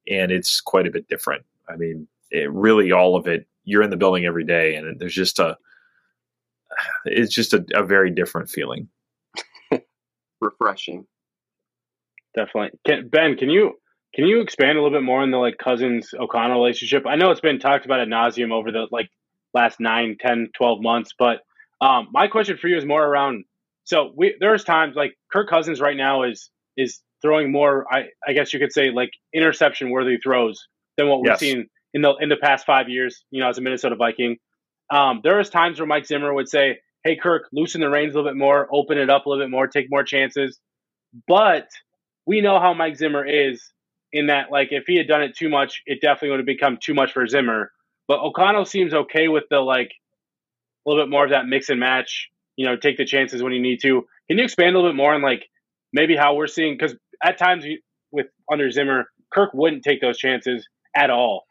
and 0.08 0.32
it's 0.32 0.62
quite 0.62 0.88
a 0.88 0.92
bit 0.92 1.08
different. 1.08 1.44
I 1.70 1.76
mean, 1.76 2.08
it 2.32 2.52
really 2.52 2.92
all 2.92 3.16
of 3.16 3.28
it, 3.28 3.48
you're 3.64 3.84
in 3.84 3.90
the 3.90 3.98
building 3.98 4.26
every 4.26 4.46
day 4.46 4.76
and 4.76 5.00
there's 5.00 5.14
just 5.14 5.40
a, 5.40 5.58
it's 7.06 7.34
just 7.34 7.54
a, 7.54 7.64
a 7.74 7.84
very 7.84 8.12
different 8.12 8.50
feeling. 8.50 8.88
Refreshing. 10.42 11.06
Definitely. 12.36 12.80
Can, 12.86 13.10
ben, 13.10 13.36
can 13.36 13.50
you 13.50 13.74
can 14.16 14.26
you 14.26 14.42
expand 14.42 14.78
a 14.78 14.82
little 14.82 14.98
bit 14.98 15.06
more 15.06 15.22
on 15.22 15.32
the 15.32 15.38
like 15.38 15.58
Cousins 15.58 16.14
O'Connell 16.18 16.58
relationship? 16.58 17.06
I 17.06 17.16
know 17.16 17.32
it's 17.32 17.42
been 17.42 17.60
talked 17.60 17.86
about 17.86 18.02
at 18.02 18.08
nauseum 18.08 18.52
over 18.52 18.72
the 18.72 18.88
like 18.92 19.10
last 19.54 19.80
9, 19.80 20.18
10, 20.20 20.50
12 20.56 20.82
months, 20.82 21.12
but 21.18 21.40
um, 21.82 22.08
my 22.12 22.28
question 22.28 22.58
for 22.58 22.68
you 22.68 22.78
is 22.78 22.86
more 22.86 23.04
around 23.04 23.46
so 23.84 24.14
we 24.16 24.36
there's 24.40 24.64
times 24.64 24.96
like 24.96 25.14
Kirk 25.32 25.50
Cousins 25.50 25.82
right 25.82 25.98
now 25.98 26.24
is 26.24 26.50
is 26.78 27.00
throwing 27.22 27.52
more 27.52 27.86
I, 27.92 28.06
I 28.26 28.34
guess 28.34 28.54
you 28.54 28.60
could 28.60 28.72
say 28.72 28.92
like 28.92 29.12
interception 29.34 29.90
worthy 29.90 30.18
throws 30.18 30.68
than 30.98 31.08
what 31.08 31.22
we've 31.22 31.32
yes. 31.32 31.40
seen 31.40 31.68
in 31.94 32.02
the 32.02 32.14
in 32.20 32.30
the 32.30 32.38
past 32.38 32.66
five 32.66 32.90
years, 32.90 33.24
you 33.32 33.42
know, 33.42 33.50
as 33.50 33.58
a 33.58 33.62
Minnesota 33.62 33.96
Viking. 33.96 34.38
Um, 34.92 35.22
there 35.24 35.38
was 35.38 35.50
times 35.50 35.80
where 35.80 35.88
Mike 35.88 36.06
Zimmer 36.06 36.34
would 36.34 36.50
say, 36.50 36.80
Hey 37.04 37.16
Kirk, 37.16 37.48
loosen 37.52 37.82
the 37.82 37.90
reins 37.90 38.14
a 38.14 38.18
little 38.18 38.32
bit 38.32 38.38
more, 38.38 38.68
open 38.72 38.98
it 38.98 39.10
up 39.10 39.26
a 39.26 39.30
little 39.30 39.44
bit 39.44 39.50
more, 39.50 39.68
take 39.68 39.88
more 39.90 40.04
chances. 40.04 40.60
But 41.28 41.68
we 42.26 42.42
know 42.42 42.60
how 42.60 42.74
Mike 42.74 42.98
Zimmer 42.98 43.26
is 43.26 43.72
in 44.14 44.28
that 44.28 44.52
like 44.52 44.70
if 44.72 44.84
he 44.88 44.98
had 44.98 45.08
done 45.08 45.24
it 45.24 45.36
too 45.36 45.50
much, 45.50 45.82
it 45.86 46.02
definitely 46.02 46.32
would 46.32 46.40
have 46.40 46.46
become 46.46 46.78
too 46.82 46.94
much 46.94 47.14
for 47.14 47.26
Zimmer. 47.28 47.72
But 48.08 48.20
O'Connell 48.20 48.66
seems 48.66 48.94
okay 48.94 49.28
with 49.28 49.46
the 49.50 49.60
like 49.60 49.92
a 50.86 50.90
little 50.90 51.04
bit 51.04 51.10
more 51.10 51.24
of 51.24 51.32
that 51.32 51.46
mix 51.46 51.70
and 51.70 51.80
match. 51.80 52.30
You 52.58 52.66
know, 52.66 52.76
take 52.76 52.98
the 52.98 53.06
chances 53.06 53.42
when 53.42 53.54
you 53.54 53.62
need 53.62 53.82
to. 53.82 54.06
Can 54.30 54.38
you 54.38 54.44
expand 54.44 54.76
a 54.76 54.80
little 54.80 54.92
bit 54.92 54.98
more 54.98 55.14
on 55.14 55.22
like 55.22 55.48
maybe 55.94 56.16
how 56.16 56.36
we're 56.36 56.48
seeing? 56.48 56.78
Because 56.78 56.96
at 57.24 57.38
times 57.38 57.66
with 58.12 58.28
under 58.52 58.70
Zimmer, 58.70 59.06
Kirk 59.34 59.52
wouldn't 59.54 59.84
take 59.84 60.02
those 60.02 60.18
chances 60.18 60.68
at 60.96 61.10
all, 61.10 61.46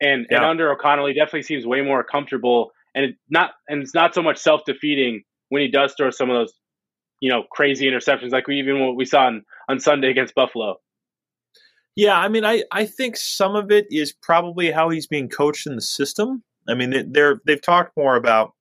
and 0.00 0.26
yeah. 0.30 0.38
and 0.38 0.46
under 0.46 0.72
O'Connell, 0.72 1.06
he 1.06 1.14
definitely 1.14 1.42
seems 1.42 1.66
way 1.66 1.82
more 1.82 2.04
comfortable. 2.04 2.72
And 2.94 3.06
it 3.06 3.16
not 3.28 3.52
and 3.68 3.82
it's 3.82 3.94
not 3.94 4.14
so 4.14 4.22
much 4.22 4.38
self 4.38 4.62
defeating 4.64 5.22
when 5.48 5.62
he 5.62 5.68
does 5.68 5.94
throw 5.96 6.10
some 6.10 6.30
of 6.30 6.36
those, 6.36 6.54
you 7.20 7.30
know, 7.30 7.44
crazy 7.50 7.86
interceptions 7.86 8.32
like 8.32 8.46
we 8.46 8.58
even 8.58 8.84
what 8.84 8.96
we 8.96 9.04
saw 9.04 9.26
on, 9.26 9.44
on 9.68 9.80
Sunday 9.80 10.10
against 10.10 10.34
Buffalo. 10.34 10.76
Yeah, 11.94 12.18
I 12.18 12.28
mean, 12.28 12.44
I, 12.44 12.62
I 12.70 12.84
think 12.84 13.16
some 13.16 13.56
of 13.56 13.70
it 13.70 13.86
is 13.90 14.12
probably 14.12 14.70
how 14.70 14.90
he's 14.90 15.06
being 15.06 15.30
coached 15.30 15.66
in 15.66 15.76
the 15.76 15.82
system. 15.82 16.42
I 16.68 16.74
mean, 16.74 17.12
they're 17.12 17.40
they've 17.46 17.60
talked 17.60 17.96
more 17.96 18.16
about 18.16 18.52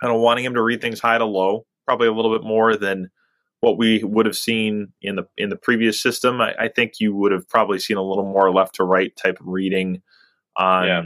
kind 0.00 0.14
of 0.14 0.20
wanting 0.20 0.44
him 0.44 0.54
to 0.54 0.62
read 0.62 0.80
things 0.80 1.00
high 1.00 1.18
to 1.18 1.24
low, 1.24 1.64
probably 1.86 2.06
a 2.06 2.12
little 2.12 2.36
bit 2.36 2.46
more 2.46 2.76
than 2.76 3.10
what 3.60 3.78
we 3.78 4.04
would 4.04 4.26
have 4.26 4.36
seen 4.36 4.92
in 5.00 5.16
the 5.16 5.26
in 5.36 5.48
the 5.48 5.56
previous 5.56 6.00
system. 6.00 6.40
I, 6.40 6.54
I 6.58 6.68
think 6.68 6.94
you 7.00 7.14
would 7.14 7.32
have 7.32 7.48
probably 7.48 7.78
seen 7.78 7.96
a 7.96 8.02
little 8.02 8.24
more 8.24 8.52
left 8.52 8.74
to 8.76 8.84
right 8.84 9.14
type 9.16 9.40
of 9.40 9.46
reading 9.46 10.02
on 10.58 10.86
yeah. 10.86 11.02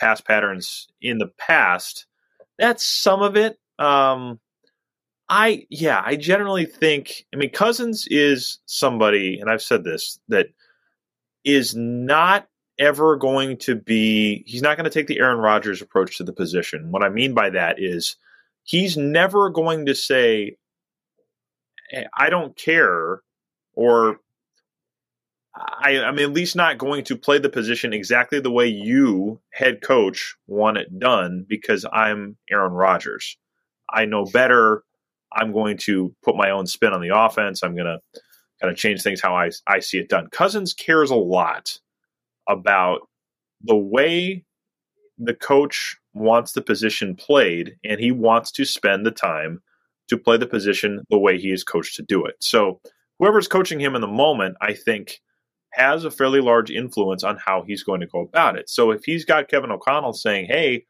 pass 0.00 0.20
patterns 0.20 0.88
in 1.02 1.18
the 1.18 1.30
past. 1.38 2.06
That's 2.58 2.84
some 2.84 3.22
of 3.22 3.36
it. 3.36 3.58
Um, 3.78 4.40
I 5.28 5.66
yeah, 5.70 6.02
I 6.04 6.16
generally 6.16 6.66
think 6.66 7.26
I 7.34 7.36
mean 7.36 7.50
Cousins 7.50 8.06
is 8.08 8.58
somebody, 8.66 9.38
and 9.40 9.50
I've 9.50 9.62
said 9.62 9.84
this, 9.84 10.18
that 10.28 10.46
is 11.44 11.74
not 11.74 12.46
ever 12.78 13.16
going 13.16 13.56
to 13.56 13.74
be 13.74 14.44
he's 14.46 14.62
not 14.62 14.76
going 14.76 14.84
to 14.84 14.90
take 14.90 15.06
the 15.06 15.18
Aaron 15.18 15.38
Rodgers 15.38 15.82
approach 15.82 16.16
to 16.18 16.24
the 16.24 16.32
position. 16.32 16.90
What 16.90 17.02
I 17.02 17.08
mean 17.08 17.34
by 17.34 17.50
that 17.50 17.76
is 17.78 18.16
he's 18.64 18.96
never 18.96 19.50
going 19.50 19.86
to 19.86 19.94
say 19.94 20.56
I 22.16 22.30
don't 22.30 22.56
care 22.56 23.20
or 23.74 24.20
I, 25.56 25.98
I'm 25.98 26.18
at 26.18 26.32
least 26.32 26.54
not 26.56 26.78
going 26.78 27.04
to 27.04 27.16
play 27.16 27.38
the 27.38 27.48
position 27.48 27.92
exactly 27.92 28.40
the 28.40 28.50
way 28.50 28.66
you, 28.66 29.40
head 29.52 29.80
coach, 29.82 30.36
want 30.46 30.76
it 30.76 30.98
done 30.98 31.46
because 31.48 31.86
I'm 31.92 32.36
Aaron 32.50 32.72
Rodgers. 32.72 33.36
I 33.90 34.04
know 34.04 34.24
better. 34.24 34.84
I'm 35.32 35.52
going 35.52 35.78
to 35.78 36.14
put 36.22 36.36
my 36.36 36.50
own 36.50 36.66
spin 36.66 36.92
on 36.92 37.00
the 37.00 37.16
offense. 37.16 37.62
I'm 37.62 37.74
going 37.74 37.86
to 37.86 38.00
kind 38.60 38.70
of 38.70 38.76
change 38.76 39.02
things 39.02 39.20
how 39.20 39.34
I, 39.34 39.50
I 39.66 39.80
see 39.80 39.98
it 39.98 40.08
done. 40.08 40.28
Cousins 40.30 40.74
cares 40.74 41.10
a 41.10 41.16
lot 41.16 41.78
about 42.48 43.00
the 43.62 43.76
way 43.76 44.44
the 45.18 45.34
coach 45.34 45.96
wants 46.14 46.52
the 46.52 46.62
position 46.62 47.14
played, 47.14 47.76
and 47.84 48.00
he 48.00 48.12
wants 48.12 48.50
to 48.52 48.64
spend 48.64 49.04
the 49.04 49.10
time 49.10 49.62
to 50.08 50.18
play 50.18 50.36
the 50.36 50.46
position 50.46 51.02
the 51.10 51.18
way 51.18 51.38
he 51.38 51.50
is 51.50 51.64
coached 51.64 51.96
to 51.96 52.02
do 52.02 52.24
it. 52.24 52.36
So, 52.40 52.80
whoever's 53.18 53.48
coaching 53.48 53.80
him 53.80 53.94
in 53.94 54.00
the 54.00 54.06
moment, 54.06 54.56
I 54.60 54.74
think, 54.74 55.20
has 55.76 56.04
a 56.04 56.10
fairly 56.10 56.40
large 56.40 56.70
influence 56.70 57.22
on 57.22 57.38
how 57.44 57.62
he's 57.66 57.82
going 57.82 58.00
to 58.00 58.06
go 58.06 58.20
about 58.20 58.56
it. 58.56 58.68
So, 58.68 58.90
if 58.90 59.04
he's 59.04 59.24
got 59.24 59.48
Kevin 59.48 59.70
O'Connell 59.70 60.12
saying, 60.12 60.46
hey, 60.46 60.84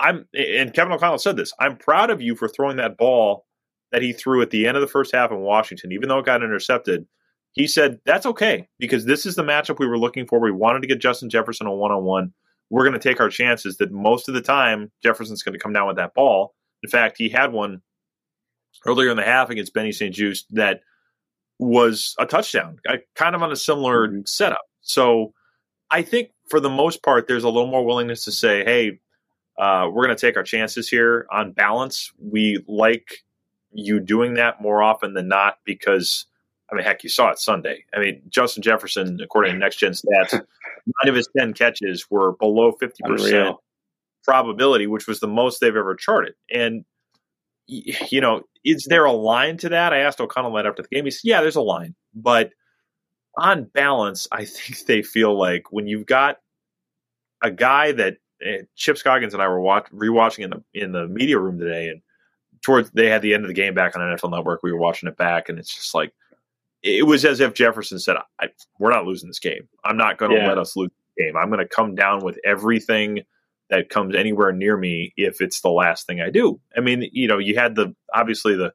I'm, 0.00 0.26
and 0.34 0.72
Kevin 0.72 0.92
O'Connell 0.92 1.18
said 1.18 1.36
this, 1.36 1.52
I'm 1.58 1.76
proud 1.76 2.10
of 2.10 2.20
you 2.20 2.36
for 2.36 2.48
throwing 2.48 2.76
that 2.76 2.96
ball 2.96 3.46
that 3.92 4.02
he 4.02 4.12
threw 4.12 4.42
at 4.42 4.50
the 4.50 4.66
end 4.66 4.76
of 4.76 4.80
the 4.80 4.86
first 4.86 5.14
half 5.14 5.30
in 5.30 5.38
Washington, 5.40 5.92
even 5.92 6.08
though 6.08 6.18
it 6.18 6.26
got 6.26 6.42
intercepted, 6.42 7.06
he 7.52 7.66
said, 7.66 7.98
That's 8.04 8.26
okay 8.26 8.68
because 8.78 9.04
this 9.04 9.26
is 9.26 9.34
the 9.34 9.42
matchup 9.42 9.78
we 9.78 9.86
were 9.86 9.98
looking 9.98 10.26
for. 10.26 10.40
We 10.40 10.52
wanted 10.52 10.82
to 10.82 10.88
get 10.88 11.00
Justin 11.00 11.30
Jefferson 11.30 11.66
a 11.66 11.74
one 11.74 11.92
on 11.92 12.04
one. 12.04 12.32
We're 12.70 12.84
going 12.84 12.98
to 12.98 13.08
take 13.08 13.20
our 13.20 13.30
chances 13.30 13.78
that 13.78 13.90
most 13.90 14.28
of 14.28 14.34
the 14.34 14.42
time 14.42 14.92
Jefferson's 15.02 15.42
going 15.42 15.54
to 15.54 15.58
come 15.58 15.72
down 15.72 15.86
with 15.86 15.96
that 15.96 16.14
ball. 16.14 16.54
In 16.82 16.90
fact, 16.90 17.16
he 17.18 17.28
had 17.30 17.52
one 17.52 17.80
earlier 18.86 19.10
in 19.10 19.16
the 19.16 19.24
half 19.24 19.50
against 19.50 19.72
Benny 19.72 19.90
St. 19.90 20.14
Juste 20.14 20.44
that 20.50 20.80
was 21.58 22.14
a 22.18 22.26
touchdown, 22.26 22.78
kind 23.14 23.34
of 23.34 23.42
on 23.42 23.52
a 23.52 23.56
similar 23.56 24.08
mm-hmm. 24.08 24.20
setup. 24.24 24.62
So 24.80 25.32
I 25.90 26.02
think 26.02 26.30
for 26.48 26.60
the 26.60 26.70
most 26.70 27.02
part, 27.02 27.26
there's 27.28 27.44
a 27.44 27.48
little 27.48 27.70
more 27.70 27.84
willingness 27.84 28.24
to 28.24 28.32
say, 28.32 28.64
hey, 28.64 29.00
uh, 29.58 29.88
we're 29.92 30.04
going 30.04 30.16
to 30.16 30.20
take 30.20 30.36
our 30.36 30.42
chances 30.42 30.88
here 30.88 31.26
on 31.30 31.52
balance. 31.52 32.12
We 32.18 32.64
like 32.68 33.24
you 33.72 34.00
doing 34.00 34.34
that 34.34 34.62
more 34.62 34.82
often 34.82 35.14
than 35.14 35.28
not 35.28 35.58
because, 35.64 36.26
I 36.70 36.76
mean, 36.76 36.84
heck, 36.84 37.02
you 37.02 37.10
saw 37.10 37.30
it 37.30 37.38
Sunday. 37.38 37.84
I 37.94 37.98
mean, 37.98 38.22
Justin 38.28 38.62
Jefferson, 38.62 39.18
according 39.20 39.52
to 39.52 39.58
next 39.58 39.76
gen 39.76 39.92
stats, 39.92 40.32
nine 40.32 41.08
of 41.08 41.14
his 41.14 41.28
10 41.36 41.54
catches 41.54 42.06
were 42.10 42.32
below 42.32 42.72
50% 42.72 42.90
Unreal. 43.02 43.62
probability, 44.22 44.86
which 44.86 45.06
was 45.06 45.20
the 45.20 45.28
most 45.28 45.60
they've 45.60 45.74
ever 45.74 45.96
charted. 45.96 46.34
And, 46.52 46.84
you 47.66 48.20
know, 48.20 48.42
is 48.68 48.86
there 48.88 49.04
a 49.04 49.12
line 49.12 49.56
to 49.58 49.70
that? 49.70 49.92
I 49.92 50.00
asked 50.00 50.20
O'Connell 50.20 50.52
right 50.52 50.66
after 50.66 50.82
the 50.82 50.88
game. 50.88 51.04
He 51.04 51.10
said, 51.10 51.24
yeah, 51.24 51.40
there's 51.40 51.56
a 51.56 51.62
line. 51.62 51.94
But 52.14 52.50
on 53.38 53.64
balance, 53.64 54.28
I 54.30 54.44
think 54.44 54.86
they 54.86 55.02
feel 55.02 55.36
like 55.36 55.72
when 55.72 55.86
you've 55.86 56.06
got 56.06 56.36
a 57.42 57.50
guy 57.50 57.92
that 57.92 58.18
uh, 58.46 58.64
Chip 58.76 58.98
Scoggins 58.98 59.32
and 59.32 59.42
I 59.42 59.48
were 59.48 59.60
watch, 59.60 59.86
rewatching 59.92 60.44
in 60.44 60.50
the 60.50 60.62
in 60.74 60.92
the 60.92 61.06
media 61.08 61.38
room 61.38 61.58
today, 61.58 61.88
and 61.88 62.02
towards 62.62 62.90
they 62.90 63.08
had 63.08 63.22
the 63.22 63.34
end 63.34 63.44
of 63.44 63.48
the 63.48 63.54
game 63.54 63.74
back 63.74 63.96
on 63.96 64.02
NFL 64.02 64.30
Network. 64.30 64.62
We 64.62 64.72
were 64.72 64.78
watching 64.78 65.08
it 65.08 65.16
back, 65.16 65.48
and 65.48 65.58
it's 65.58 65.74
just 65.74 65.94
like 65.94 66.12
it 66.82 67.06
was 67.06 67.24
as 67.24 67.40
if 67.40 67.54
Jefferson 67.54 67.98
said, 67.98 68.16
"We're 68.78 68.90
not 68.90 69.06
losing 69.06 69.28
this 69.28 69.38
game. 69.38 69.68
I'm 69.84 69.96
not 69.96 70.18
going 70.18 70.32
to 70.32 70.38
yeah. 70.38 70.48
let 70.48 70.58
us 70.58 70.76
lose 70.76 70.90
the 71.16 71.24
game. 71.24 71.36
I'm 71.36 71.48
going 71.48 71.60
to 71.60 71.68
come 71.68 71.94
down 71.94 72.24
with 72.24 72.38
everything." 72.44 73.24
That 73.70 73.90
comes 73.90 74.14
anywhere 74.16 74.52
near 74.52 74.76
me 74.76 75.12
if 75.16 75.40
it's 75.40 75.60
the 75.60 75.70
last 75.70 76.06
thing 76.06 76.20
I 76.20 76.30
do. 76.30 76.60
I 76.76 76.80
mean, 76.80 77.08
you 77.12 77.28
know, 77.28 77.38
you 77.38 77.54
had 77.54 77.74
the 77.74 77.94
obviously 78.14 78.56
the 78.56 78.72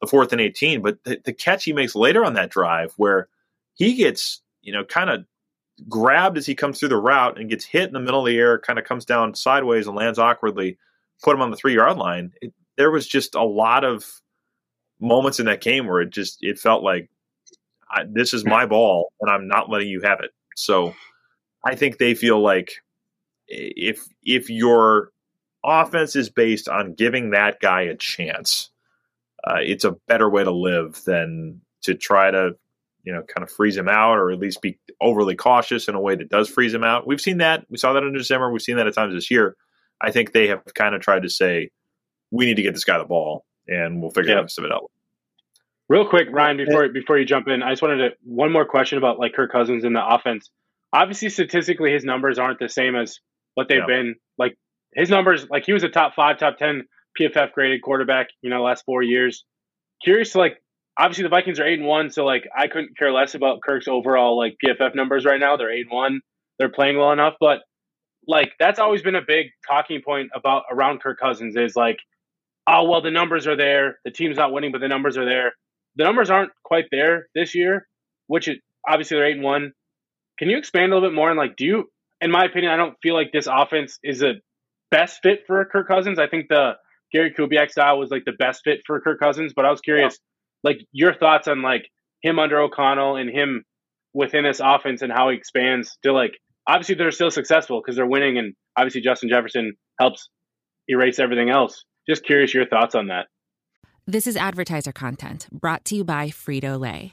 the 0.00 0.06
fourth 0.06 0.32
and 0.32 0.40
18, 0.40 0.82
but 0.82 1.02
the, 1.04 1.20
the 1.24 1.32
catch 1.32 1.64
he 1.64 1.72
makes 1.72 1.94
later 1.94 2.24
on 2.24 2.34
that 2.34 2.50
drive 2.50 2.92
where 2.96 3.28
he 3.74 3.94
gets, 3.94 4.42
you 4.62 4.72
know, 4.72 4.84
kind 4.84 5.10
of 5.10 5.24
grabbed 5.88 6.38
as 6.38 6.46
he 6.46 6.54
comes 6.54 6.78
through 6.78 6.90
the 6.90 6.96
route 6.96 7.38
and 7.38 7.50
gets 7.50 7.64
hit 7.64 7.84
in 7.88 7.92
the 7.92 8.00
middle 8.00 8.20
of 8.20 8.26
the 8.26 8.38
air, 8.38 8.58
kind 8.58 8.78
of 8.78 8.84
comes 8.84 9.04
down 9.04 9.34
sideways 9.34 9.86
and 9.86 9.96
lands 9.96 10.18
awkwardly, 10.18 10.78
put 11.22 11.34
him 11.34 11.42
on 11.42 11.50
the 11.50 11.56
three 11.56 11.74
yard 11.74 11.96
line. 11.96 12.32
It, 12.40 12.52
there 12.76 12.90
was 12.90 13.06
just 13.06 13.34
a 13.34 13.44
lot 13.44 13.84
of 13.84 14.04
moments 15.00 15.40
in 15.40 15.46
that 15.46 15.60
game 15.60 15.86
where 15.86 16.00
it 16.00 16.10
just 16.10 16.38
it 16.40 16.58
felt 16.58 16.82
like 16.82 17.10
I, 17.90 18.04
this 18.10 18.34
is 18.34 18.44
my 18.44 18.66
ball 18.66 19.12
and 19.20 19.30
I'm 19.30 19.48
not 19.48 19.70
letting 19.70 19.88
you 19.88 20.00
have 20.02 20.20
it. 20.20 20.30
So 20.56 20.94
I 21.64 21.74
think 21.74 21.98
they 21.98 22.14
feel 22.14 22.40
like 22.40 22.72
if 23.48 24.06
if 24.22 24.50
your 24.50 25.10
offense 25.64 26.16
is 26.16 26.30
based 26.30 26.68
on 26.68 26.94
giving 26.94 27.30
that 27.30 27.60
guy 27.60 27.82
a 27.82 27.96
chance, 27.96 28.70
uh, 29.46 29.58
it's 29.60 29.84
a 29.84 29.96
better 30.08 30.28
way 30.28 30.44
to 30.44 30.52
live 30.52 31.00
than 31.04 31.60
to 31.82 31.94
try 31.94 32.30
to 32.30 32.56
you 33.06 33.12
know, 33.12 33.22
kind 33.22 33.44
of 33.44 33.50
freeze 33.50 33.76
him 33.76 33.88
out 33.88 34.18
or 34.18 34.32
at 34.32 34.38
least 34.40 34.60
be 34.60 34.78
overly 35.00 35.36
cautious 35.36 35.86
in 35.86 35.94
a 35.94 36.00
way 36.00 36.16
that 36.16 36.28
does 36.28 36.48
freeze 36.48 36.74
him 36.74 36.82
out. 36.82 37.06
We've 37.06 37.20
seen 37.20 37.38
that. 37.38 37.64
We 37.70 37.78
saw 37.78 37.92
that 37.92 38.02
in 38.02 38.12
December. 38.12 38.50
We've 38.50 38.60
seen 38.60 38.76
that 38.76 38.88
at 38.88 38.94
times 38.94 39.14
this 39.14 39.30
year. 39.30 39.56
I 40.00 40.10
think 40.10 40.32
they 40.32 40.48
have 40.48 40.62
kind 40.74 40.94
of 40.94 41.00
tried 41.00 41.22
to 41.22 41.30
say, 41.30 41.70
we 42.32 42.46
need 42.46 42.56
to 42.56 42.62
get 42.62 42.74
this 42.74 42.84
guy 42.84 42.98
the 42.98 43.04
ball 43.04 43.46
and 43.68 44.02
we'll 44.02 44.10
figure 44.10 44.30
yep. 44.30 44.38
the 44.38 44.42
rest 44.42 44.58
of 44.58 44.64
it 44.64 44.72
out. 44.72 44.90
Real 45.88 46.08
quick, 46.08 46.26
Ryan, 46.32 46.56
before 46.56 46.88
before 46.88 47.16
you 47.16 47.24
jump 47.24 47.46
in, 47.46 47.62
I 47.62 47.70
just 47.70 47.80
wanted 47.80 47.98
to 47.98 48.16
one 48.24 48.50
more 48.50 48.64
question 48.64 48.98
about 48.98 49.20
like 49.20 49.34
Kirk 49.34 49.52
Cousins 49.52 49.84
in 49.84 49.92
the 49.92 50.04
offense. 50.04 50.50
Obviously, 50.92 51.28
statistically, 51.28 51.92
his 51.92 52.02
numbers 52.02 52.40
aren't 52.40 52.58
the 52.58 52.68
same 52.68 52.96
as 52.96 53.20
what 53.56 53.68
they've 53.68 53.86
been. 53.86 54.14
Like 54.38 54.56
his 54.94 55.10
numbers, 55.10 55.48
like 55.50 55.66
he 55.66 55.72
was 55.72 55.82
a 55.82 55.88
top 55.88 56.14
five, 56.14 56.38
top 56.38 56.58
ten 56.58 56.84
PFF 57.20 57.52
graded 57.52 57.82
quarterback, 57.82 58.28
you 58.42 58.50
know, 58.50 58.62
last 58.62 58.84
four 58.84 59.02
years. 59.02 59.44
Curious, 60.04 60.34
like 60.36 60.58
obviously 60.98 61.24
the 61.24 61.30
Vikings 61.30 61.58
are 61.58 61.66
eight 61.66 61.78
and 61.78 61.88
one, 61.88 62.10
so 62.10 62.24
like 62.24 62.46
I 62.56 62.68
couldn't 62.68 62.96
care 62.96 63.12
less 63.12 63.34
about 63.34 63.60
Kirk's 63.62 63.88
overall 63.88 64.38
like 64.38 64.56
PFF 64.64 64.94
numbers 64.94 65.24
right 65.24 65.40
now. 65.40 65.56
They're 65.56 65.72
eight 65.72 65.86
and 65.86 65.90
one. 65.90 66.20
They're 66.58 66.70
playing 66.70 66.98
well 66.98 67.12
enough, 67.12 67.34
but 67.40 67.60
like 68.28 68.52
that's 68.58 68.78
always 68.78 69.02
been 69.02 69.14
a 69.14 69.22
big 69.26 69.46
talking 69.68 70.02
point 70.04 70.30
about 70.34 70.64
around 70.70 71.00
Kirk 71.00 71.18
Cousins 71.18 71.56
is 71.56 71.74
like, 71.76 71.98
oh 72.66 72.88
well, 72.88 73.00
the 73.00 73.10
numbers 73.10 73.46
are 73.46 73.56
there. 73.56 73.98
The 74.04 74.10
team's 74.10 74.36
not 74.36 74.52
winning, 74.52 74.72
but 74.72 74.80
the 74.80 74.88
numbers 74.88 75.16
are 75.16 75.24
there. 75.24 75.52
The 75.96 76.04
numbers 76.04 76.28
aren't 76.28 76.52
quite 76.62 76.86
there 76.90 77.28
this 77.34 77.54
year, 77.54 77.86
which 78.26 78.48
is 78.48 78.58
obviously 78.86 79.16
they're 79.16 79.26
eight 79.26 79.36
and 79.36 79.44
one. 79.44 79.72
Can 80.38 80.50
you 80.50 80.58
expand 80.58 80.92
a 80.92 80.94
little 80.94 81.08
bit 81.08 81.14
more 81.14 81.30
and 81.30 81.38
like 81.38 81.56
do 81.56 81.64
you? 81.64 81.90
In 82.26 82.32
my 82.32 82.44
opinion, 82.44 82.72
I 82.72 82.76
don't 82.76 82.96
feel 83.02 83.14
like 83.14 83.30
this 83.32 83.46
offense 83.46 83.98
is 84.02 84.22
a 84.22 84.34
best 84.90 85.20
fit 85.22 85.44
for 85.46 85.64
Kirk 85.64 85.86
Cousins. 85.88 86.18
I 86.18 86.26
think 86.26 86.46
the 86.48 86.72
Gary 87.12 87.32
Kubiak 87.32 87.70
style 87.70 87.98
was 87.98 88.10
like 88.10 88.24
the 88.24 88.32
best 88.32 88.62
fit 88.64 88.80
for 88.86 89.00
Kirk 89.00 89.20
Cousins, 89.20 89.52
but 89.54 89.64
I 89.64 89.70
was 89.70 89.80
curious. 89.80 90.14
Yeah 90.14 90.26
like 90.66 90.78
your 90.92 91.14
thoughts 91.14 91.48
on 91.48 91.62
like 91.62 91.88
him 92.22 92.38
under 92.38 92.60
O'Connell 92.60 93.16
and 93.16 93.30
him 93.30 93.64
within 94.12 94.44
this 94.44 94.60
offense 94.62 95.00
and 95.00 95.12
how 95.12 95.30
he 95.30 95.36
expands 95.36 95.96
to 96.02 96.12
like 96.12 96.32
obviously 96.66 96.96
they're 96.96 97.12
still 97.12 97.30
successful 97.30 97.80
because 97.80 97.96
they're 97.96 98.06
winning 98.06 98.36
and 98.36 98.54
obviously 98.76 99.00
Justin 99.00 99.28
Jefferson 99.28 99.74
helps 99.98 100.28
erase 100.88 101.18
everything 101.18 101.50
else. 101.50 101.84
Just 102.08 102.24
curious 102.24 102.52
your 102.52 102.66
thoughts 102.66 102.94
on 102.94 103.08
that. 103.08 103.26
This 104.06 104.26
is 104.26 104.36
advertiser 104.36 104.92
content 104.92 105.48
brought 105.52 105.84
to 105.86 105.96
you 105.96 106.04
by 106.04 106.28
Frito 106.28 106.78
Lay. 106.78 107.12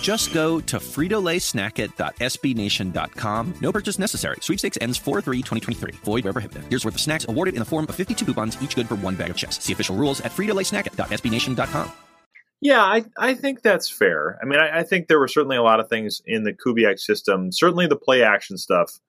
Just 0.00 0.32
go 0.32 0.60
to 0.60 0.78
fritolaysnacket.sbnation.com. 0.78 3.54
No 3.60 3.72
purchase 3.72 3.98
necessary. 3.98 4.36
Sweepstakes 4.40 4.78
ends 4.80 4.98
4-3-2023. 4.98 5.96
Void 5.96 6.24
where 6.24 6.32
prohibited. 6.32 6.64
Here's 6.70 6.82
worth 6.84 6.94
of 6.94 7.00
snacks 7.00 7.26
awarded 7.28 7.54
in 7.54 7.60
the 7.60 7.66
form 7.66 7.86
of 7.88 7.94
52 7.94 8.24
coupons, 8.24 8.60
each 8.62 8.76
good 8.76 8.88
for 8.88 8.94
one 8.96 9.14
bag 9.14 9.30
of 9.30 9.36
chips. 9.36 9.62
See 9.62 9.72
official 9.72 9.96
rules 9.96 10.20
at 10.22 10.32
fritolaysnacket.sbnation.com. 10.32 11.92
Yeah, 12.62 12.82
I, 12.82 13.04
I 13.18 13.32
think 13.34 13.62
that's 13.62 13.88
fair. 13.90 14.38
I 14.42 14.46
mean, 14.46 14.60
I, 14.60 14.80
I, 14.80 14.82
think 14.82 15.08
there 15.08 15.18
were 15.18 15.28
certainly 15.28 15.56
a 15.56 15.62
lot 15.62 15.80
of 15.80 15.88
things 15.88 16.20
in 16.26 16.44
the 16.44 16.52
Kubiak 16.52 16.98
system, 16.98 17.50
certainly 17.52 17.86
the 17.86 17.96
play 17.96 18.22
action 18.22 18.58
stuff 18.58 19.00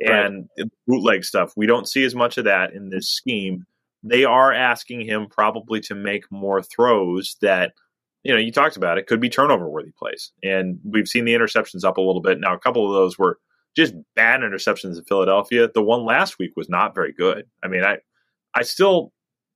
and 0.00 0.50
right. 0.58 0.68
bootleg 0.86 1.24
stuff. 1.24 1.54
We 1.56 1.64
don't 1.64 1.88
see 1.88 2.04
as 2.04 2.14
much 2.14 2.36
of 2.36 2.44
that 2.44 2.74
in 2.74 2.90
this 2.90 3.08
scheme. 3.08 3.64
They 4.02 4.24
are 4.24 4.52
asking 4.52 5.06
him 5.06 5.28
probably 5.30 5.80
to 5.82 5.94
make 5.94 6.30
more 6.30 6.62
throws 6.62 7.36
that– 7.42 7.74
you 8.22 8.32
know, 8.32 8.38
you 8.38 8.52
talked 8.52 8.76
about 8.76 8.98
it, 8.98 9.06
could 9.06 9.20
be 9.20 9.30
turnover 9.30 9.68
worthy 9.68 9.92
plays. 9.92 10.32
And 10.42 10.78
we've 10.84 11.08
seen 11.08 11.24
the 11.24 11.34
interceptions 11.34 11.84
up 11.84 11.96
a 11.96 12.02
little 12.02 12.20
bit. 12.20 12.38
Now, 12.38 12.54
a 12.54 12.58
couple 12.58 12.86
of 12.86 12.92
those 12.92 13.18
were 13.18 13.38
just 13.76 13.94
bad 14.14 14.40
interceptions 14.40 14.98
in 14.98 15.04
Philadelphia. 15.04 15.68
The 15.72 15.82
one 15.82 16.04
last 16.04 16.38
week 16.38 16.52
was 16.56 16.68
not 16.68 16.94
very 16.94 17.12
good. 17.12 17.46
I 17.62 17.68
mean, 17.68 17.84
I 17.84 17.98
I 18.54 18.62
still 18.62 19.12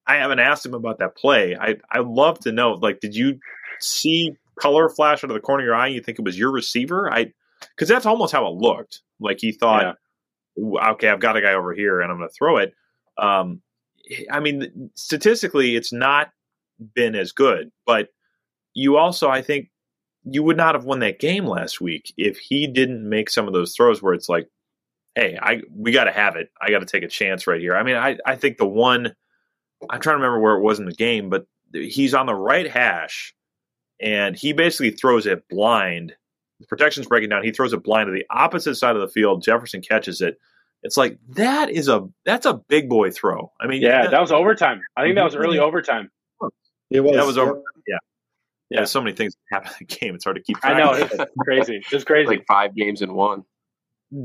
I 0.07 0.17
haven't 0.17 0.39
asked 0.39 0.65
him 0.65 0.75
about 0.75 0.99
that 0.99 1.17
play. 1.17 1.57
I 1.57 1.77
I 1.91 2.01
love 2.01 2.39
to 2.41 2.53
know, 2.53 2.73
like, 2.73 3.01
did 3.01 3.15
you 3.15 3.39
see 3.81 4.33
color 4.59 4.89
flash 4.89 5.25
out 5.25 5.31
of 5.31 5.35
the 5.35 5.41
corner 5.41 5.63
of 5.63 5.67
your 5.67 5.75
eye 5.75 5.87
and 5.87 5.95
you 5.95 6.01
think 6.01 6.19
it 6.19 6.25
was 6.25 6.39
your 6.39 6.53
receiver? 6.53 7.13
I 7.13 7.33
because 7.71 7.89
that's 7.89 8.07
almost 8.07 8.33
how 8.33 8.47
it 8.47 8.55
looked. 8.55 9.03
Like 9.21 9.39
he 9.41 9.53
thought, 9.53 9.97
yeah. 10.57 10.91
okay, 10.93 11.09
I've 11.09 11.21
got 11.21 11.37
a 11.37 11.41
guy 11.41 11.55
over 11.55 11.75
here 11.75 12.01
and 12.01 12.11
I'm 12.11 12.19
going 12.19 12.29
to 12.29 12.35
throw 12.35 12.59
it. 12.59 12.75
Um, 13.19 13.63
I 14.31 14.41
mean, 14.41 14.91
statistically, 14.95 15.77
it's 15.77 15.93
not 15.93 16.31
been 16.95 17.15
as 17.15 17.33
good, 17.33 17.71
but 17.87 18.09
you 18.75 18.97
also, 18.97 19.29
I 19.29 19.43
think, 19.43 19.71
you 20.25 20.43
would 20.43 20.57
not 20.57 20.75
have 20.75 20.85
won 20.85 21.01
that 21.01 21.21
game 21.21 21.47
last 21.47 21.81
week 21.81 22.13
if 22.17 22.39
he 22.39 22.67
didn't 22.67 23.09
make 23.09 23.29
some 23.29 23.47
of 23.47 23.53
those 23.53 23.75
throws 23.75 24.03
where 24.03 24.15
it's 24.15 24.29
like, 24.29 24.49
hey, 25.15 25.39
I 25.41 25.61
we 25.75 25.93
got 25.93 26.05
to 26.05 26.13
have 26.13 26.37
it. 26.37 26.51
I 26.61 26.71
got 26.71 26.81
to 26.81 26.87
take 26.87 27.03
a 27.03 27.09
chance 27.09 27.47
right 27.47 27.61
here. 27.61 27.77
I 27.77 27.83
mean, 27.83 27.97
I 27.97 28.19
I 28.25 28.37
think 28.37 28.57
the 28.57 28.67
one 28.67 29.15
I'm 29.91 30.01
trying 30.01 30.15
to 30.15 30.23
remember 30.23 30.41
where 30.41 30.57
it 30.57 30.63
was 30.63 30.79
in 30.79 30.87
the 30.87 30.95
game, 30.95 31.29
but 31.29 31.47
he's 31.73 32.15
on 32.15 32.27
the 32.27 32.35
right 32.35 32.71
hash 32.71 33.35
and 34.01 34.37
he 34.37 34.53
basically 34.53 34.91
throws 34.91 35.27
it 35.27 35.47
blind. 35.49 36.15
The 36.61 36.67
protection's 36.67 37.07
breaking 37.07 37.29
down. 37.29 37.45
He 37.45 37.51
throws 37.51 37.73
it 37.73 37.83
blind 37.83 38.07
to 38.07 38.13
the 38.13 38.27
opposite 38.31 38.77
side 38.77 38.97
of 38.97 39.03
the 39.03 39.09
field. 39.09 39.43
Jefferson 39.43 39.83
catches 39.83 40.21
it 40.21 40.39
It's 40.83 40.97
like 40.97 41.19
that 41.31 41.71
is 41.71 41.89
a 41.89 42.09
that's 42.25 42.47
a 42.47 42.55
big 42.55 42.89
boy 42.89 43.11
throw. 43.11 43.53
I 43.61 43.67
mean, 43.67 43.83
yeah, 43.83 44.03
that, 44.03 44.13
that 44.13 44.21
was 44.21 44.33
overtime. 44.33 44.81
I 44.97 45.03
think 45.03 45.17
that 45.17 45.25
was 45.25 45.35
early 45.35 45.59
overtime. 45.69 46.11
It 46.91 47.01
was. 47.01 47.17
That 47.17 47.27
was 47.27 47.39
over. 47.39 47.63
Yeah. 47.87 47.99
Yeah, 48.75 48.81
yeah. 48.81 48.85
so 48.85 49.01
many 49.01 49.15
things 49.15 49.37
happen 49.51 49.71
in 49.81 49.87
the 49.89 49.97
game. 50.01 50.15
It's 50.15 50.25
hard 50.25 50.37
to 50.37 50.43
keep. 50.43 50.59
I 50.63 50.75
know 50.75 50.93
it's 50.93 51.15
crazy. 51.41 51.81
It's 51.91 52.05
crazy. 52.05 52.27
Like 52.27 52.45
five 52.47 52.75
games 52.75 53.03
in 53.03 53.15
one. 53.15 53.45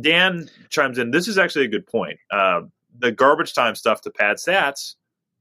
Dan 0.02 0.50
chimes 0.70 0.98
in. 0.98 1.12
This 1.12 1.28
is 1.28 1.38
actually 1.38 1.66
a 1.66 1.70
good 1.70 1.88
point. 1.88 2.20
Uh, 2.32 2.62
the 2.98 3.12
garbage 3.12 3.54
time 3.54 3.76
stuff 3.76 4.02
to 4.02 4.12
pad 4.12 4.38
stats 4.38 4.96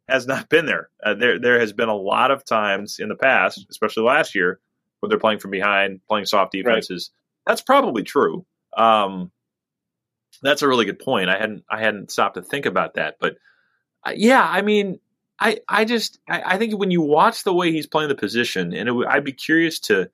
has 0.08 0.26
not 0.26 0.48
been 0.48 0.66
there. 0.66 0.88
Uh, 1.02 1.14
there, 1.14 1.38
there 1.38 1.60
has 1.60 1.72
been 1.72 1.88
a 1.88 1.96
lot 1.96 2.30
of 2.30 2.44
times 2.44 2.98
in 2.98 3.08
the 3.08 3.14
past, 3.14 3.66
especially 3.70 4.04
last 4.04 4.34
year, 4.34 4.60
where 5.00 5.08
they're 5.08 5.18
playing 5.18 5.38
from 5.38 5.50
behind, 5.50 6.00
playing 6.08 6.26
soft 6.26 6.52
defenses. 6.52 7.10
Right. 7.12 7.50
That's 7.50 7.62
probably 7.62 8.02
true. 8.02 8.46
Um, 8.76 9.30
that's 10.42 10.62
a 10.62 10.68
really 10.68 10.84
good 10.84 10.98
point. 10.98 11.30
I 11.30 11.38
hadn't, 11.38 11.64
I 11.70 11.80
hadn't 11.80 12.10
stopped 12.10 12.36
to 12.36 12.42
think 12.42 12.66
about 12.66 12.94
that, 12.94 13.16
but 13.20 13.36
uh, 14.06 14.12
yeah, 14.14 14.42
I 14.42 14.62
mean, 14.62 15.00
I, 15.40 15.58
I 15.68 15.84
just, 15.84 16.18
I, 16.28 16.42
I, 16.54 16.58
think 16.58 16.78
when 16.78 16.90
you 16.90 17.00
watch 17.00 17.44
the 17.44 17.54
way 17.54 17.70
he's 17.70 17.86
playing 17.86 18.08
the 18.08 18.14
position, 18.14 18.72
and 18.72 18.88
it, 18.88 18.94
I'd 19.08 19.24
be 19.24 19.32
curious 19.32 19.78
to 19.80 20.10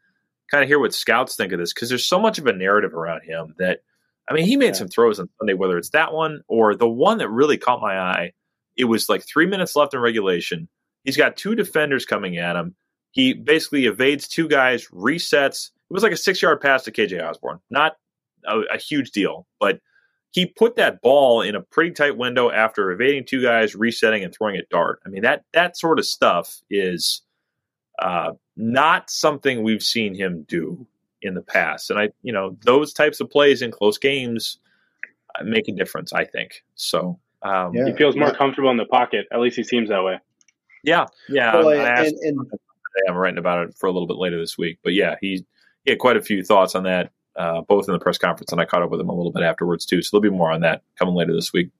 kind 0.50 0.62
of 0.62 0.68
hear 0.68 0.78
what 0.78 0.94
scouts 0.94 1.36
think 1.36 1.52
of 1.52 1.58
this 1.58 1.72
because 1.72 1.88
there's 1.88 2.04
so 2.04 2.20
much 2.20 2.38
of 2.38 2.46
a 2.46 2.52
narrative 2.52 2.94
around 2.94 3.22
him 3.22 3.54
that, 3.58 3.80
I 4.28 4.34
mean, 4.34 4.46
he 4.46 4.56
made 4.56 4.66
yeah. 4.68 4.72
some 4.72 4.88
throws 4.88 5.18
on 5.18 5.28
Sunday, 5.38 5.54
whether 5.54 5.78
it's 5.78 5.90
that 5.90 6.12
one 6.12 6.42
or 6.48 6.74
the 6.74 6.88
one 6.88 7.18
that 7.18 7.28
really 7.30 7.56
caught 7.56 7.80
my 7.80 7.98
eye. 7.98 8.32
It 8.76 8.84
was 8.84 9.08
like 9.08 9.24
three 9.24 9.46
minutes 9.46 9.76
left 9.76 9.94
in 9.94 10.00
regulation. 10.00 10.68
He's 11.04 11.16
got 11.16 11.36
two 11.36 11.54
defenders 11.54 12.04
coming 12.04 12.38
at 12.38 12.56
him. 12.56 12.74
He 13.12 13.32
basically 13.32 13.86
evades 13.86 14.26
two 14.26 14.48
guys, 14.48 14.88
resets. 14.88 15.70
It 15.90 15.94
was 15.94 16.02
like 16.02 16.12
a 16.12 16.16
six 16.16 16.42
yard 16.42 16.60
pass 16.60 16.84
to 16.84 16.92
KJ 16.92 17.22
Osborne. 17.22 17.60
Not 17.70 17.96
a, 18.44 18.60
a 18.72 18.78
huge 18.78 19.12
deal, 19.12 19.46
but 19.60 19.80
he 20.34 20.46
put 20.46 20.74
that 20.74 21.00
ball 21.00 21.42
in 21.42 21.54
a 21.54 21.60
pretty 21.60 21.92
tight 21.92 22.16
window 22.16 22.50
after 22.50 22.90
evading 22.90 23.24
two 23.24 23.40
guys, 23.40 23.76
resetting 23.76 24.24
and 24.24 24.34
throwing 24.34 24.56
it 24.56 24.68
dart. 24.68 25.00
I 25.06 25.08
mean 25.08 25.22
that 25.22 25.44
that 25.52 25.76
sort 25.76 26.00
of 26.00 26.06
stuff 26.06 26.60
is 26.68 27.22
uh, 28.00 28.32
not 28.56 29.10
something 29.10 29.62
we've 29.62 29.82
seen 29.82 30.14
him 30.14 30.44
do 30.48 30.86
in 31.22 31.34
the 31.34 31.40
past. 31.40 31.88
And 31.88 31.98
I, 31.98 32.10
you 32.22 32.32
know, 32.32 32.56
those 32.64 32.92
types 32.92 33.20
of 33.20 33.30
plays 33.30 33.62
in 33.62 33.70
close 33.70 33.96
games 33.96 34.58
uh, 35.38 35.44
make 35.44 35.68
a 35.68 35.72
difference. 35.72 36.12
I 36.12 36.24
think 36.24 36.64
so. 36.74 37.18
Um, 37.42 37.72
yeah. 37.72 37.86
He 37.86 37.92
feels 37.92 38.16
more 38.16 38.34
comfortable 38.34 38.70
in 38.70 38.76
the 38.76 38.86
pocket. 38.86 39.26
At 39.32 39.40
least 39.40 39.56
he 39.56 39.62
seems 39.62 39.88
that 39.88 40.02
way. 40.02 40.18
Yeah, 40.82 41.06
yeah. 41.28 41.54
Well, 41.54 41.70
and, 41.70 42.06
and, 42.06 42.38
I'm 43.08 43.16
writing 43.16 43.38
about 43.38 43.68
it 43.68 43.76
for 43.78 43.86
a 43.86 43.92
little 43.92 44.06
bit 44.06 44.16
later 44.16 44.38
this 44.38 44.58
week, 44.58 44.78
but 44.82 44.92
yeah, 44.92 45.16
he, 45.20 45.44
he 45.84 45.92
had 45.92 45.98
quite 45.98 46.16
a 46.16 46.22
few 46.22 46.42
thoughts 46.42 46.74
on 46.74 46.84
that 46.84 47.10
uh, 47.36 47.62
both 47.62 47.88
in 47.88 47.92
the 47.92 48.00
press 48.00 48.18
conference 48.18 48.52
and 48.52 48.60
I 48.60 48.64
caught 48.64 48.82
up 48.82 48.90
with 48.90 49.00
him 49.00 49.08
a 49.08 49.14
little 49.14 49.32
bit 49.32 49.42
afterwards 49.42 49.86
too. 49.86 50.02
So 50.02 50.10
there'll 50.12 50.30
be 50.30 50.36
more 50.36 50.50
on 50.50 50.60
that 50.60 50.82
coming 50.98 51.14
later 51.14 51.34
this 51.34 51.52
week. 51.52 51.70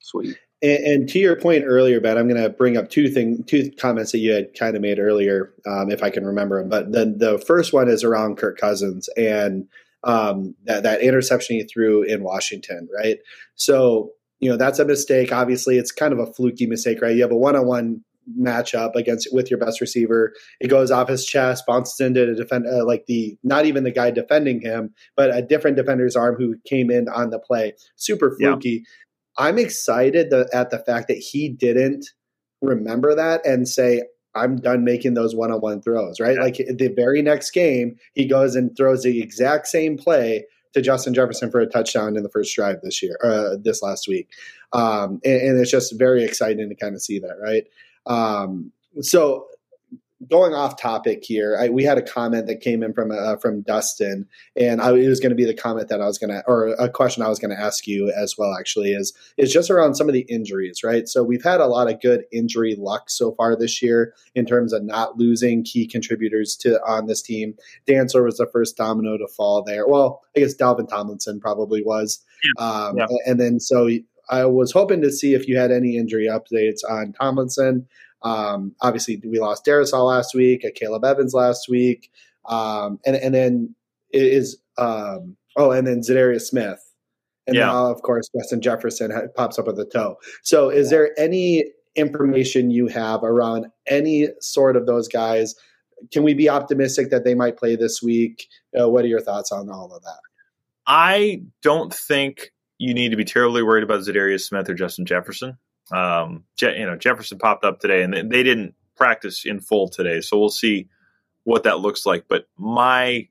Sweet. 0.00 0.38
And, 0.62 0.84
and 0.84 1.08
to 1.10 1.18
your 1.18 1.36
point 1.36 1.64
earlier, 1.66 2.00
Ben, 2.00 2.18
I'm 2.18 2.28
going 2.28 2.42
to 2.42 2.50
bring 2.50 2.76
up 2.76 2.90
two 2.90 3.08
thing, 3.08 3.44
two 3.44 3.70
comments 3.78 4.12
that 4.12 4.18
you 4.18 4.32
had 4.32 4.54
kind 4.58 4.74
of 4.74 4.82
made 4.82 4.98
earlier, 4.98 5.52
um, 5.66 5.90
if 5.90 6.02
I 6.02 6.10
can 6.10 6.24
remember 6.24 6.60
them. 6.60 6.68
But 6.68 6.92
the 6.92 7.14
the 7.16 7.38
first 7.38 7.72
one 7.72 7.88
is 7.88 8.02
around 8.02 8.38
Kirk 8.38 8.58
Cousins 8.58 9.08
and 9.16 9.68
um, 10.04 10.54
that 10.64 10.82
that 10.84 11.00
interception 11.00 11.56
he 11.56 11.64
threw 11.64 12.02
in 12.02 12.22
Washington, 12.22 12.88
right? 12.96 13.18
So 13.54 14.12
you 14.40 14.50
know 14.50 14.56
that's 14.56 14.78
a 14.78 14.84
mistake. 14.84 15.32
Obviously, 15.32 15.78
it's 15.78 15.92
kind 15.92 16.12
of 16.12 16.18
a 16.18 16.32
fluky 16.32 16.66
mistake, 16.66 17.02
right? 17.02 17.14
You 17.14 17.22
have 17.22 17.32
a 17.32 17.36
one 17.36 17.56
on 17.56 17.66
one 17.66 18.04
matchup 18.38 18.94
against 18.94 19.28
with 19.32 19.50
your 19.50 19.58
best 19.58 19.80
receiver. 19.80 20.32
It 20.60 20.68
goes 20.68 20.90
off 20.90 21.08
his 21.08 21.24
chest, 21.24 21.64
bounces 21.66 22.00
into 22.00 22.26
the 22.26 22.34
defend 22.34 22.66
uh, 22.66 22.84
like 22.84 23.06
the 23.06 23.36
not 23.42 23.66
even 23.66 23.84
the 23.84 23.90
guy 23.90 24.10
defending 24.10 24.60
him, 24.60 24.94
but 25.16 25.34
a 25.34 25.42
different 25.42 25.76
defender's 25.76 26.16
arm 26.16 26.36
who 26.36 26.56
came 26.66 26.90
in 26.90 27.08
on 27.08 27.30
the 27.30 27.38
play. 27.38 27.74
Super 27.96 28.36
fluky. 28.36 28.70
Yeah. 28.70 29.46
I'm 29.46 29.58
excited 29.58 30.30
the, 30.30 30.48
at 30.52 30.70
the 30.70 30.80
fact 30.80 31.08
that 31.08 31.18
he 31.18 31.48
didn't 31.48 32.06
remember 32.60 33.14
that 33.14 33.46
and 33.46 33.68
say, 33.68 34.02
I'm 34.34 34.56
done 34.56 34.84
making 34.84 35.14
those 35.14 35.34
one 35.34 35.52
on 35.52 35.60
one 35.60 35.80
throws, 35.80 36.20
right? 36.20 36.36
Yeah. 36.36 36.42
Like 36.42 36.56
the 36.56 36.92
very 36.94 37.22
next 37.22 37.50
game, 37.50 37.96
he 38.14 38.26
goes 38.26 38.56
and 38.56 38.76
throws 38.76 39.02
the 39.02 39.22
exact 39.22 39.68
same 39.68 39.96
play 39.96 40.44
to 40.74 40.82
Justin 40.82 41.14
Jefferson 41.14 41.50
for 41.50 41.60
a 41.60 41.66
touchdown 41.66 42.16
in 42.16 42.22
the 42.22 42.28
first 42.28 42.54
drive 42.54 42.80
this 42.82 43.02
year, 43.02 43.18
uh, 43.22 43.56
this 43.62 43.82
last 43.82 44.06
week. 44.08 44.28
Um, 44.72 45.20
and, 45.24 45.40
and, 45.40 45.60
it's 45.60 45.70
just 45.70 45.98
very 45.98 46.24
exciting 46.24 46.68
to 46.68 46.74
kind 46.74 46.94
of 46.94 47.00
see 47.00 47.18
that, 47.20 47.36
right? 47.42 47.64
Um, 48.08 48.72
so 49.00 49.46
going 50.28 50.52
off 50.52 50.80
topic 50.80 51.24
here, 51.24 51.56
I, 51.60 51.68
we 51.68 51.84
had 51.84 51.96
a 51.96 52.02
comment 52.02 52.46
that 52.48 52.60
came 52.60 52.82
in 52.82 52.92
from 52.92 53.12
uh, 53.12 53.36
from 53.36 53.62
Dustin, 53.62 54.26
and 54.56 54.80
I, 54.80 54.90
it 54.92 55.08
was 55.08 55.20
going 55.20 55.30
to 55.30 55.36
be 55.36 55.44
the 55.44 55.54
comment 55.54 55.88
that 55.88 56.00
I 56.00 56.06
was 56.06 56.18
going 56.18 56.30
to, 56.30 56.42
or 56.46 56.68
a 56.74 56.88
question 56.88 57.22
I 57.22 57.28
was 57.28 57.38
going 57.38 57.54
to 57.54 57.60
ask 57.60 57.86
you 57.86 58.12
as 58.16 58.34
well. 58.36 58.54
Actually, 58.58 58.92
is 58.92 59.12
is 59.36 59.52
just 59.52 59.70
around 59.70 59.94
some 59.94 60.08
of 60.08 60.14
the 60.14 60.26
injuries, 60.28 60.82
right? 60.82 61.06
So 61.06 61.22
we've 61.22 61.44
had 61.44 61.60
a 61.60 61.66
lot 61.66 61.90
of 61.90 62.00
good 62.00 62.24
injury 62.32 62.74
luck 62.76 63.10
so 63.10 63.32
far 63.32 63.56
this 63.56 63.80
year 63.80 64.14
in 64.34 64.44
terms 64.44 64.72
of 64.72 64.82
not 64.82 65.16
losing 65.16 65.62
key 65.62 65.86
contributors 65.86 66.56
to 66.62 66.80
on 66.84 67.06
this 67.06 67.22
team. 67.22 67.54
Dancer 67.86 68.24
was 68.24 68.38
the 68.38 68.48
first 68.52 68.76
domino 68.76 69.16
to 69.18 69.28
fall 69.28 69.62
there. 69.62 69.86
Well, 69.86 70.22
I 70.36 70.40
guess 70.40 70.54
Dalvin 70.54 70.88
Tomlinson 70.88 71.38
probably 71.40 71.82
was, 71.82 72.24
yeah. 72.58 72.64
Um, 72.64 72.98
yeah. 72.98 73.06
and 73.26 73.38
then 73.38 73.60
so 73.60 73.88
I 74.30 74.44
was 74.46 74.72
hoping 74.72 75.02
to 75.02 75.10
see 75.10 75.34
if 75.34 75.48
you 75.48 75.56
had 75.56 75.70
any 75.70 75.96
injury 75.96 76.26
updates 76.26 76.80
on 76.88 77.12
Tomlinson. 77.12 77.86
Um, 78.22 78.74
obviously, 78.80 79.20
we 79.24 79.38
lost 79.38 79.64
Darrisaw 79.64 80.06
last 80.06 80.34
week, 80.34 80.64
uh, 80.64 80.70
Caleb 80.74 81.04
Evans 81.04 81.34
last 81.34 81.68
week, 81.68 82.10
um, 82.48 82.98
and 83.06 83.16
and 83.16 83.34
then 83.34 83.74
is 84.12 84.58
um, 84.76 85.36
oh, 85.56 85.70
and 85.70 85.86
then 85.86 86.00
Za'Darius 86.00 86.42
Smith, 86.42 86.80
and 87.46 87.56
yeah. 87.56 87.66
now 87.66 87.86
of 87.86 88.02
course 88.02 88.28
Justin 88.36 88.60
Jefferson 88.60 89.12
pops 89.36 89.58
up 89.58 89.66
with 89.66 89.76
the 89.76 89.84
toe. 89.84 90.16
So, 90.42 90.68
is 90.68 90.90
there 90.90 91.10
any 91.18 91.66
information 91.94 92.70
you 92.70 92.86
have 92.88 93.22
around 93.22 93.66
any 93.86 94.28
sort 94.40 94.76
of 94.76 94.86
those 94.86 95.08
guys? 95.08 95.54
Can 96.12 96.22
we 96.22 96.34
be 96.34 96.48
optimistic 96.48 97.10
that 97.10 97.24
they 97.24 97.34
might 97.34 97.56
play 97.56 97.76
this 97.76 98.02
week? 98.02 98.46
Uh, 98.78 98.88
what 98.88 99.04
are 99.04 99.08
your 99.08 99.20
thoughts 99.20 99.50
on 99.50 99.68
all 99.68 99.92
of 99.94 100.02
that? 100.02 100.20
I 100.86 101.42
don't 101.62 101.92
think 101.92 102.52
you 102.78 102.94
need 102.94 103.10
to 103.10 103.16
be 103.16 103.24
terribly 103.24 103.62
worried 103.62 103.82
about 103.82 104.00
Za'Darius 104.00 104.42
Smith 104.42 104.68
or 104.68 104.74
Justin 104.74 105.04
Jefferson. 105.04 105.58
Um, 105.92 106.44
Je- 106.56 106.78
you 106.78 106.86
know, 106.86 106.96
Jefferson 106.96 107.38
popped 107.38 107.64
up 107.64 107.80
today, 107.80 108.02
and 108.02 108.14
they 108.14 108.42
didn't 108.42 108.74
practice 108.96 109.44
in 109.44 109.60
full 109.60 109.88
today, 109.88 110.20
so 110.20 110.38
we'll 110.38 110.48
see 110.48 110.88
what 111.44 111.64
that 111.64 111.80
looks 111.80 112.06
like. 112.06 112.26
But 112.28 112.46
my 112.56 113.28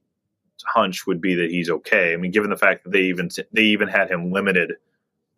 hunch 0.65 1.07
would 1.07 1.21
be 1.21 1.35
that 1.35 1.49
he's 1.49 1.69
okay. 1.69 2.13
I 2.13 2.17
mean, 2.17 2.31
given 2.31 2.49
the 2.49 2.57
fact 2.57 2.83
that 2.83 2.91
they 2.91 3.03
even 3.03 3.29
they 3.53 3.63
even 3.63 3.87
had 3.87 4.09
him 4.09 4.31
limited 4.31 4.73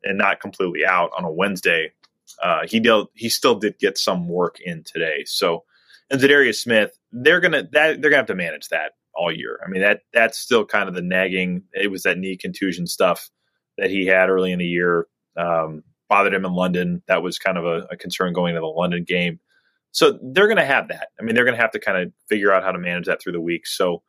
and 0.04 0.18
not 0.18 0.40
completely 0.40 0.86
out 0.86 1.12
on 1.18 1.26
a 1.26 1.32
Wednesday, 1.32 1.92
uh, 2.42 2.62
he 2.68 2.80
did 2.80 3.06
he 3.14 3.30
still 3.30 3.56
did 3.56 3.78
get 3.80 3.98
some 3.98 4.28
work 4.28 4.58
in 4.64 4.84
today. 4.84 5.24
So, 5.26 5.66
and 6.10 6.20
Za'Darius 6.20 6.56
Smith, 6.56 6.98
they're 7.12 7.42
gonna 7.42 7.68
that 7.74 8.02
they're 8.02 8.10
gonna 8.10 8.18
have 8.18 8.28
to 8.28 8.36
manage 8.36 8.70
that 8.70 8.94
all 9.14 9.32
year. 9.32 9.60
I 9.64 9.70
mean 9.70 9.82
that 9.82 10.02
that's 10.14 10.40
still 10.40 10.66
kind 10.66 10.88
of 10.88 10.96
the 10.96 11.02
nagging. 11.02 11.64
It 11.74 11.92
was 11.92 12.04
that 12.04 12.18
knee 12.18 12.38
contusion 12.38 12.88
stuff 12.88 13.30
that 13.80 13.90
he 13.90 14.06
had 14.06 14.30
early 14.30 14.52
in 14.52 14.60
the 14.60 14.66
year 14.66 15.08
um, 15.38 15.84
bothered 16.08 16.34
him 16.34 16.46
in 16.46 16.54
London. 16.54 17.02
That 17.08 17.24
was 17.24 17.40
kind 17.40 17.58
of 17.58 17.66
a, 17.66 17.88
a 17.92 17.98
concern 17.98 18.34
going 18.34 18.52
into 18.56 18.62
the 18.62 18.68
London 18.68 19.04
game. 19.04 19.40
So 19.92 20.20
they're 20.22 20.48
going 20.48 20.58
to 20.58 20.66
have 20.66 20.88
that. 20.90 21.10
I 21.20 21.24
mean, 21.24 21.36
they're 21.36 21.46
going 21.46 21.56
to 21.56 21.62
have 21.62 21.72
to 21.72 21.80
kind 21.80 21.98
of 21.98 22.14
figure 22.28 22.54
out 22.54 22.64
how 22.64 22.72
to 22.72 22.80
manage 22.80 23.08
that 23.08 23.22
through 23.22 23.34
the 23.34 23.42
week. 23.42 23.66
So 23.66 24.04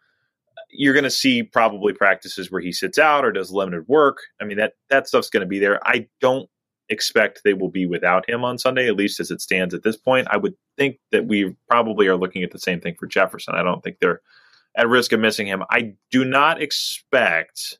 you're 0.71 0.95
going 0.95 1.05
to 1.05 1.11
see 1.11 1.43
probably 1.43 1.93
practices 1.93 2.51
where 2.51 2.61
he 2.61 2.73
sits 2.73 2.99
out 2.99 3.25
or 3.25 3.33
does 3.33 3.51
limited 3.51 3.89
work. 3.89 4.19
I 4.41 4.45
mean, 4.45 4.59
that 4.59 4.75
that 4.91 5.09
stuff's 5.09 5.31
going 5.31 5.43
to 5.43 5.47
be 5.47 5.59
there. 5.59 5.81
I 5.87 6.07
don't 6.21 6.49
expect 6.89 7.43
they 7.45 7.55
will 7.55 7.71
be 7.71 7.87
without 7.87 8.29
him 8.29 8.45
on 8.45 8.59
Sunday, 8.59 8.89
at 8.89 8.97
least 8.97 9.21
as 9.21 9.31
it 9.31 9.41
stands 9.41 9.75
at 9.75 9.83
this 9.83 9.97
point. 9.97 10.29
I 10.31 10.37
would 10.37 10.55
think 10.77 10.99
that 11.13 11.27
we 11.27 11.55
probably 11.69 12.09
are 12.09 12.17
looking 12.17 12.43
at 12.43 12.51
the 12.51 12.59
same 12.59 12.81
thing 12.81 12.97
for 12.99 13.07
Jefferson. 13.07 13.55
I 13.55 13.63
don't 13.63 13.83
think 13.83 13.99
they're 14.01 14.21
at 14.77 14.89
risk 14.89 15.13
of 15.13 15.21
missing 15.21 15.47
him. 15.47 15.63
I 15.71 15.95
do 16.11 16.25
not 16.25 16.61
expect 16.61 17.79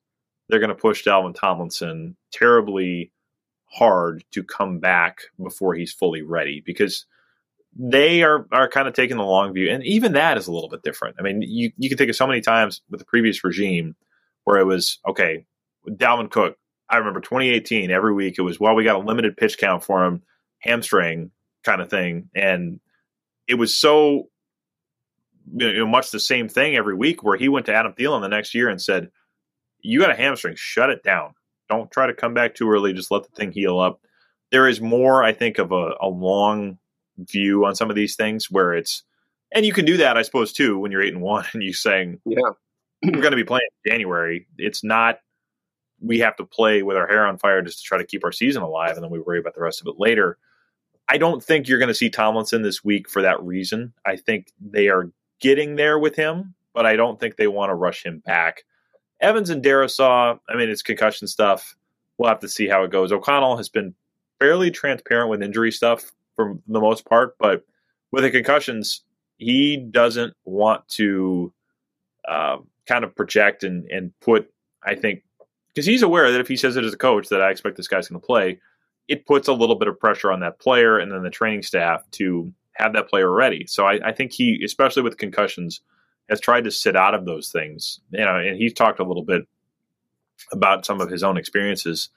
they're 0.51 0.61
going 0.61 0.69
to 0.69 0.75
push 0.75 1.05
Dalvin 1.05 1.35
Tomlinson 1.35 2.17
terribly 2.33 3.13
hard 3.67 4.25
to 4.33 4.43
come 4.43 4.79
back 4.79 5.21
before 5.43 5.75
he's 5.75 5.93
fully 5.93 6.23
ready 6.23 6.63
because 6.65 7.07
they 7.77 8.23
are 8.23 8.47
are 8.51 8.69
kind 8.69 8.89
of 8.89 8.95
taking 8.95 9.17
the 9.17 9.23
long 9.23 9.53
view, 9.53 9.71
and 9.71 9.85
even 9.85 10.13
that 10.15 10.37
is 10.37 10.49
a 10.49 10.53
little 10.53 10.69
bit 10.69 10.83
different. 10.83 11.17
I 11.19 11.23
mean, 11.23 11.43
you 11.43 11.71
you 11.77 11.89
can 11.89 11.97
think 11.97 12.11
of 12.11 12.17
so 12.17 12.27
many 12.27 12.41
times 12.41 12.83
with 12.91 12.99
the 12.99 13.07
previous 13.07 13.45
regime 13.45 13.95
where 14.45 14.59
it 14.59 14.65
was 14.65 14.99
okay, 15.09 15.47
Dalvin 15.89 16.31
Cook. 16.31 16.57
I 16.89 16.97
remember 16.97 17.21
2018. 17.21 17.91
Every 17.91 18.13
week 18.13 18.35
it 18.39 18.43
was 18.43 18.59
well, 18.59 18.75
we 18.75 18.85
got 18.85 18.97
a 18.97 19.07
limited 19.07 19.37
pitch 19.37 19.57
count 19.59 19.85
for 19.85 20.05
him, 20.05 20.23
hamstring 20.59 21.31
kind 21.63 21.81
of 21.81 21.89
thing, 21.89 22.29
and 22.35 22.81
it 23.47 23.55
was 23.55 23.77
so 23.77 24.29
you 25.55 25.73
know 25.79 25.87
much 25.87 26.11
the 26.11 26.21
same 26.21 26.49
thing 26.49 26.77
every 26.77 26.95
week 26.95 27.23
where 27.23 27.37
he 27.37 27.49
went 27.49 27.67
to 27.67 27.75
Adam 27.75 27.93
Thielen 27.93 28.23
the 28.23 28.29
next 28.29 28.55
year 28.55 28.69
and 28.69 28.83
said, 28.83 29.11
you 29.83 30.01
got 30.01 30.11
a 30.11 30.17
hamstring, 30.17 30.55
shut 30.57 30.91
it 30.91 31.03
down. 31.03 31.35
Don't 31.69 31.91
try 31.91 32.07
to 32.07 32.15
come 32.15 32.35
back 32.35 32.55
too 32.55 32.69
early. 32.71 32.93
Just 32.93 33.11
let 33.11 33.23
the 33.23 33.31
thing 33.31 33.53
heal 33.53 33.79
up. 33.79 34.01
There 34.51 34.69
is 34.69 34.81
more, 34.81 35.23
I 35.23 35.33
think, 35.33 35.59
of 35.59 35.73
a, 35.73 35.93
a 36.01 36.09
long 36.09 36.79
view 37.19 37.65
on 37.65 37.75
some 37.75 37.91
of 37.91 37.97
these 37.97 38.17
things 38.17 38.51
where 38.51 38.75
it's, 38.75 39.05
and 39.53 39.65
you 39.65 39.73
can 39.73 39.85
do 39.85 39.97
that, 39.99 40.17
I 40.17 40.23
suppose, 40.23 40.53
too, 40.53 40.79
when 40.79 40.91
you're 40.91 41.03
eight 41.03 41.15
and 41.15 41.23
one 41.23 41.45
and 41.53 41.63
you're 41.63 41.73
saying, 41.73 42.21
yeah, 42.25 42.41
we're 43.05 43.21
going 43.21 43.31
to 43.31 43.37
be 43.37 43.45
playing 43.45 43.69
in 43.85 43.93
January. 43.93 44.47
It's 44.59 44.83
not 44.83 45.19
we 46.01 46.19
have 46.21 46.37
to 46.37 46.45
play 46.45 46.83
with 46.83 46.97
our 46.97 47.07
hair 47.07 47.27
on 47.27 47.39
fire 47.39 47.63
just 47.63 47.79
to 47.79 47.85
try 47.85 47.99
to 47.99 48.07
keep 48.07 48.25
our 48.25 48.33
season 48.33 48.63
alive, 48.63 48.95
and 48.95 49.05
then 49.05 49.11
we 49.11 49.21
worry 49.21 49.39
about 49.39 49.55
the 49.55 49.61
rest 49.61 49.81
of 49.81 49.87
it 49.87 49.95
later. 49.99 50.39
I 51.09 51.19
don't 51.19 51.43
think 51.43 51.69
you're 51.69 51.79
going 51.79 51.89
to 51.89 51.95
see 51.95 52.09
Tomlinson 52.09 52.63
this 52.63 52.85
week 52.85 53.09
for 53.09 53.23
that 53.23 53.43
reason. 53.43 53.93
I 54.07 54.17
think 54.17 54.53
they 54.61 54.89
are 54.89 55.11
getting 55.41 55.77
there 55.77 55.99
with 55.99 56.17
him, 56.17 56.55
but 56.73 56.87
I 56.87 56.97
don't 56.97 57.19
think 57.19 57.37
they 57.37 57.49
want 57.49 57.71
to 57.71 57.75
rush 57.75 58.05
him 58.05 58.23
back. 58.25 58.65
Evans 59.21 59.51
and 59.51 59.63
Darrisaw, 59.63 60.39
I 60.49 60.57
mean, 60.57 60.69
it's 60.69 60.83
concussion 60.83 61.29
stuff. 61.29 61.77
We'll 62.19 62.29
have 62.29 62.41
to 62.41 62.49
see 62.49 62.69
how 62.69 62.85
it 62.85 62.91
goes. 62.91 63.13
O'Connell 63.13 63.57
has 63.57 63.69
been 63.69 63.95
fairly 64.39 64.71
transparent 64.71 65.31
with 65.31 65.43
injury 65.43 65.73
stuff 65.73 66.13
for 66.37 66.59
the 66.67 66.81
most 66.81 67.05
part, 67.05 67.37
but 67.39 67.65
with 68.13 68.25
the 68.25 68.31
concussions, 68.31 69.03
he 69.37 69.77
doesn't 69.77 70.35
want 70.45 70.87
to 70.89 71.53
uh, 72.29 72.59
kind 72.87 73.05
of 73.05 73.15
project 73.15 73.63
and, 73.65 73.89
and 73.91 74.13
put, 74.21 74.51
I 74.85 74.95
think, 74.95 75.23
because 75.69 75.87
he's 75.87 76.03
aware 76.03 76.33
that 76.33 76.41
if 76.41 76.49
he 76.49 76.57
says 76.57 76.77
it 76.77 76.85
as 76.85 76.93
a 76.93 76.99
coach 76.99 77.29
that 77.29 77.41
I 77.41 77.51
expect 77.51 77.77
this 77.77 77.89
guy's 77.89 78.09
going 78.09 78.21
to 78.21 78.27
play, 78.27 78.59
it 79.09 79.27
puts 79.27 79.49
a 79.49 79.53
little 79.53 79.77
bit 79.77 79.89
of 79.89 79.99
pressure 79.99 80.33
on 80.33 80.41
that 80.41 80.59
player 80.59 80.99
and 80.99 81.11
then 81.11 81.23
the 81.23 81.31
training 81.31 81.63
staff 81.63 82.09
to 82.13 82.53
have 82.75 82.93
that 82.93 83.09
player 83.09 83.31
ready. 83.31 83.67
So 83.67 83.87
I, 83.87 84.09
I 84.09 84.13
think 84.13 84.33
he, 84.33 84.63
especially 84.65 85.03
with 85.03 85.19
concussions, 85.19 85.81
has 86.31 86.41
tried 86.41 86.65
to 86.65 86.71
sit 86.71 86.97
out 86.97 87.15
of 87.15 87.27
those 87.27 87.51
things. 87.51 88.01
You 88.11 88.25
know, 88.25 88.37
and 88.37 88.57
he's 88.57 88.73
talked 88.73 89.01
a 89.01 89.05
little 89.05 89.25
bit 89.25 89.43
about 90.53 90.87
some 90.87 91.01
of 91.01 91.11
his 91.11 91.23
own 91.23 91.37
experiences 91.37 92.09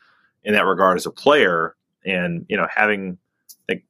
in 0.44 0.54
that 0.54 0.66
regard 0.66 0.98
as 0.98 1.06
a 1.06 1.12
player, 1.12 1.76
and 2.06 2.46
you 2.48 2.56
know, 2.56 2.68
having 2.74 3.18
like 3.68 3.84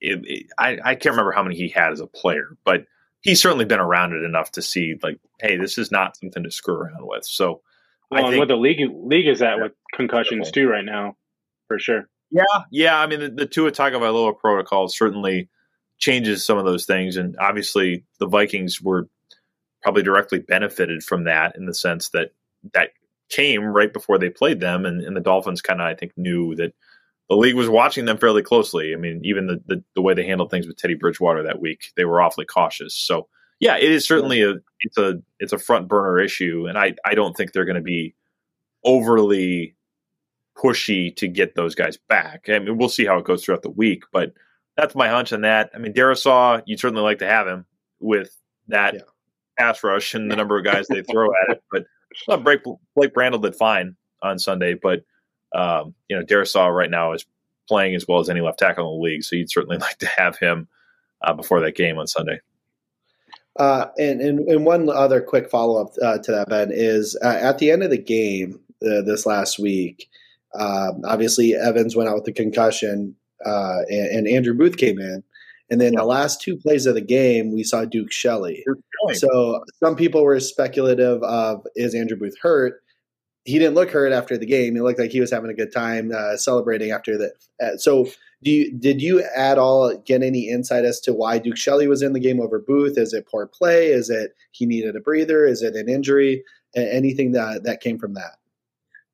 it, 0.00 0.20
it, 0.24 0.46
I, 0.58 0.78
I 0.82 0.94
can't 0.94 1.12
remember 1.12 1.32
how 1.32 1.42
many 1.42 1.56
he 1.56 1.68
had 1.68 1.92
as 1.92 2.00
a 2.00 2.06
player, 2.06 2.56
but 2.64 2.86
he's 3.22 3.42
certainly 3.42 3.64
been 3.64 3.80
around 3.80 4.12
it 4.12 4.22
enough 4.22 4.52
to 4.52 4.62
see 4.62 4.94
like, 5.02 5.18
hey, 5.40 5.56
this 5.56 5.76
is 5.78 5.90
not 5.90 6.16
something 6.16 6.44
to 6.44 6.50
screw 6.50 6.74
around 6.74 7.06
with. 7.06 7.24
So, 7.24 7.62
well, 8.10 8.26
I 8.26 8.30
think, 8.30 8.38
what 8.38 8.48
the 8.48 8.56
league 8.56 8.80
league 8.92 9.26
is 9.26 9.42
at 9.42 9.60
with 9.60 9.72
concussions 9.92 10.50
too 10.50 10.68
right 10.68 10.84
now, 10.84 11.16
for 11.66 11.78
sure. 11.78 12.08
Yeah, 12.30 12.42
yeah. 12.70 12.98
I 12.98 13.06
mean, 13.06 13.20
the, 13.20 13.28
the 13.30 13.46
Tua 13.46 13.72
Tagovailoa 13.72 14.38
protocol 14.38 14.88
certainly 14.88 15.48
changes 15.98 16.44
some 16.44 16.58
of 16.58 16.64
those 16.64 16.86
things, 16.86 17.16
and 17.16 17.36
obviously 17.38 18.04
the 18.18 18.28
Vikings 18.28 18.80
were 18.80 19.08
probably 19.84 20.02
directly 20.02 20.40
benefited 20.40 21.04
from 21.04 21.24
that 21.24 21.54
in 21.56 21.66
the 21.66 21.74
sense 21.74 22.08
that 22.08 22.30
that 22.72 22.90
came 23.28 23.62
right 23.62 23.92
before 23.92 24.18
they 24.18 24.30
played 24.30 24.58
them, 24.58 24.84
and, 24.84 25.02
and 25.02 25.16
the 25.16 25.20
Dolphins 25.20 25.60
kind 25.62 25.80
of 25.80 25.86
I 25.86 25.94
think 25.94 26.12
knew 26.16 26.56
that 26.56 26.72
the 27.28 27.36
league 27.36 27.54
was 27.54 27.68
watching 27.68 28.06
them 28.06 28.18
fairly 28.18 28.42
closely. 28.42 28.92
I 28.92 28.96
mean, 28.96 29.20
even 29.24 29.46
the, 29.46 29.62
the, 29.66 29.84
the 29.94 30.02
way 30.02 30.14
they 30.14 30.26
handled 30.26 30.50
things 30.50 30.66
with 30.66 30.76
Teddy 30.76 30.94
Bridgewater 30.94 31.42
that 31.42 31.60
week, 31.60 31.92
they 31.96 32.04
were 32.04 32.20
awfully 32.20 32.44
cautious. 32.44 32.94
So 32.94 33.28
yeah, 33.60 33.76
it 33.76 33.90
is 33.90 34.06
certainly 34.06 34.42
a 34.42 34.54
it's 34.80 34.98
a 34.98 35.22
it's 35.38 35.52
a 35.52 35.58
front 35.58 35.86
burner 35.86 36.18
issue, 36.18 36.66
and 36.66 36.78
I 36.78 36.94
I 37.04 37.14
don't 37.14 37.36
think 37.36 37.52
they're 37.52 37.64
going 37.66 37.76
to 37.76 37.82
be 37.82 38.14
overly 38.84 39.76
pushy 40.56 41.14
to 41.16 41.28
get 41.28 41.54
those 41.54 41.74
guys 41.74 41.98
back. 42.08 42.48
I 42.48 42.58
mean, 42.58 42.78
we'll 42.78 42.88
see 42.88 43.04
how 43.04 43.18
it 43.18 43.24
goes 43.24 43.44
throughout 43.44 43.62
the 43.62 43.70
week, 43.70 44.04
but 44.12 44.32
that's 44.76 44.94
my 44.94 45.08
hunch 45.08 45.32
on 45.32 45.42
that. 45.42 45.70
I 45.74 45.78
mean, 45.78 45.92
Darrisaw, 45.92 46.62
you'd 46.66 46.80
certainly 46.80 47.02
like 47.02 47.18
to 47.18 47.26
have 47.26 47.46
him 47.46 47.66
with 48.00 48.36
that 48.68 48.94
yeah. 48.94 49.00
Pass 49.58 49.82
rush 49.82 50.14
and 50.14 50.30
the 50.30 50.36
number 50.36 50.58
of 50.58 50.64
guys 50.64 50.86
they 50.88 51.02
throw 51.02 51.28
at 51.28 51.56
it. 51.56 51.62
But 51.70 51.84
uh, 52.28 52.36
Blake, 52.36 52.62
Blake 52.94 53.14
Brandel 53.14 53.42
did 53.42 53.56
fine 53.56 53.96
on 54.22 54.38
Sunday, 54.38 54.74
but 54.74 55.04
um, 55.54 55.94
you 56.08 56.16
know, 56.18 56.24
Darrisaw 56.24 56.74
right 56.74 56.90
now 56.90 57.12
is 57.12 57.24
playing 57.68 57.94
as 57.94 58.06
well 58.08 58.20
as 58.20 58.28
any 58.28 58.40
left 58.40 58.58
tackle 58.58 58.92
in 58.92 58.98
the 58.98 59.04
league, 59.04 59.22
so 59.22 59.36
you'd 59.36 59.50
certainly 59.50 59.78
like 59.78 59.98
to 59.98 60.06
have 60.06 60.38
him 60.38 60.68
uh, 61.22 61.32
before 61.32 61.60
that 61.60 61.76
game 61.76 61.98
on 61.98 62.06
Sunday. 62.06 62.40
Uh, 63.58 63.86
and, 63.98 64.20
and, 64.20 64.40
and 64.48 64.66
one 64.66 64.90
other 64.90 65.20
quick 65.20 65.48
follow 65.48 65.80
up 65.80 65.92
uh, 66.02 66.18
to 66.18 66.32
that, 66.32 66.48
Ben, 66.48 66.70
is 66.72 67.16
uh, 67.22 67.38
at 67.40 67.58
the 67.58 67.70
end 67.70 67.84
of 67.84 67.90
the 67.90 67.98
game 67.98 68.58
uh, 68.82 69.00
this 69.02 69.26
last 69.26 69.60
week, 69.60 70.10
um, 70.58 71.02
obviously, 71.04 71.54
Evans 71.54 71.96
went 71.96 72.08
out 72.08 72.16
with 72.16 72.28
a 72.28 72.32
concussion, 72.32 73.16
uh, 73.44 73.80
and, 73.88 74.26
and, 74.26 74.28
Andrew 74.28 74.54
Booth 74.54 74.76
came 74.76 74.98
in. 74.98 75.22
And 75.70 75.80
then 75.80 75.94
yeah. 75.94 76.00
the 76.00 76.06
last 76.06 76.40
two 76.40 76.56
plays 76.56 76.86
of 76.86 76.94
the 76.94 77.00
game, 77.00 77.52
we 77.52 77.64
saw 77.64 77.84
Duke 77.84 78.12
Shelley. 78.12 78.64
So 79.14 79.64
some 79.82 79.96
people 79.96 80.22
were 80.22 80.38
speculative 80.40 81.22
of 81.22 81.66
is 81.74 81.94
Andrew 81.94 82.16
Booth 82.16 82.38
hurt? 82.40 82.82
He 83.44 83.58
didn't 83.58 83.74
look 83.74 83.90
hurt 83.90 84.12
after 84.12 84.38
the 84.38 84.46
game. 84.46 84.74
He 84.74 84.80
looked 84.80 84.98
like 84.98 85.10
he 85.10 85.20
was 85.20 85.30
having 85.30 85.50
a 85.50 85.54
good 85.54 85.72
time 85.72 86.12
uh, 86.16 86.36
celebrating 86.36 86.90
after 86.90 87.18
that. 87.18 87.32
Uh, 87.62 87.76
so, 87.76 88.06
do 88.42 88.50
you 88.50 88.72
did 88.72 89.02
you 89.02 89.22
at 89.36 89.58
all 89.58 89.94
get 89.98 90.22
any 90.22 90.48
insight 90.48 90.84
as 90.84 91.00
to 91.00 91.12
why 91.12 91.38
Duke 91.38 91.56
Shelley 91.56 91.86
was 91.86 92.02
in 92.02 92.14
the 92.14 92.20
game 92.20 92.40
over 92.40 92.58
Booth? 92.58 92.96
Is 92.96 93.12
it 93.12 93.26
poor 93.26 93.46
play? 93.46 93.88
Is 93.88 94.08
it 94.08 94.34
he 94.52 94.64
needed 94.64 94.96
a 94.96 95.00
breather? 95.00 95.44
Is 95.44 95.62
it 95.62 95.74
an 95.74 95.88
injury? 95.88 96.42
Anything 96.74 97.32
that 97.32 97.64
that 97.64 97.80
came 97.80 97.98
from 97.98 98.14
that? 98.14 98.36